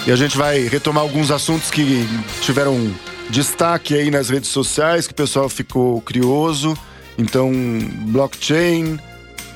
E 0.05 0.11
a 0.11 0.15
gente 0.15 0.37
vai 0.37 0.67
retomar 0.67 1.01
alguns 1.01 1.31
assuntos 1.31 1.71
que 1.71 2.05
tiveram 2.41 2.93
destaque 3.29 3.95
aí 3.95 4.11
nas 4.11 4.29
redes 4.29 4.49
sociais, 4.49 5.07
que 5.07 5.13
o 5.13 5.15
pessoal 5.15 5.47
ficou 5.47 6.01
curioso. 6.01 6.77
Então, 7.17 7.51
blockchain, 8.07 8.99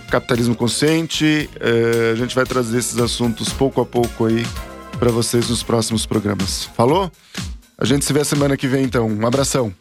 capitalismo 0.10 0.56
consciente, 0.56 1.50
eh, 1.60 2.12
a 2.14 2.16
gente 2.16 2.34
vai 2.34 2.46
trazer 2.46 2.78
esses 2.78 2.98
assuntos 2.98 3.50
pouco 3.50 3.82
a 3.82 3.86
pouco 3.86 4.26
aí 4.26 4.46
para 4.98 5.12
vocês 5.12 5.50
nos 5.50 5.64
próximos 5.64 6.06
programas. 6.06 6.70
Falou? 6.76 7.12
A 7.78 7.86
gente 7.86 8.06
se 8.06 8.14
vê 8.14 8.24
semana 8.24 8.56
que 8.56 8.68
vem 8.68 8.84
então. 8.84 9.08
Um 9.08 9.28
abração. 9.28 9.74